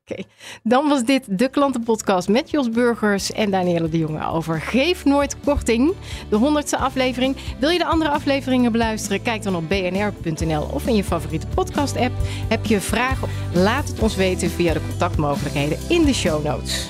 Dan 0.63 0.87
was 0.87 1.03
dit 1.03 1.39
de 1.39 1.49
klantenpodcast 1.49 2.29
met 2.29 2.49
Jos 2.49 2.69
Burgers 2.69 3.31
en 3.31 3.51
Danielle 3.51 3.89
de 3.89 3.97
Jonge 3.97 4.27
over 4.27 4.61
Geef 4.61 5.05
Nooit 5.05 5.35
Korting. 5.39 5.93
De 6.29 6.35
honderdste 6.35 6.77
aflevering. 6.77 7.35
Wil 7.59 7.69
je 7.69 7.77
de 7.77 7.85
andere 7.85 8.09
afleveringen 8.09 8.71
beluisteren? 8.71 9.21
Kijk 9.21 9.43
dan 9.43 9.55
op 9.55 9.69
bnr.nl 9.69 10.63
of 10.63 10.87
in 10.87 10.95
je 10.95 11.03
favoriete 11.03 11.47
podcast 11.47 11.97
app. 11.97 12.13
Heb 12.47 12.65
je 12.65 12.81
vragen? 12.81 13.29
Laat 13.53 13.87
het 13.87 13.99
ons 13.99 14.15
weten 14.15 14.49
via 14.49 14.73
de 14.73 14.81
contactmogelijkheden 14.89 15.77
in 15.89 16.05
de 16.05 16.13
show 16.13 16.43
notes. 16.43 16.89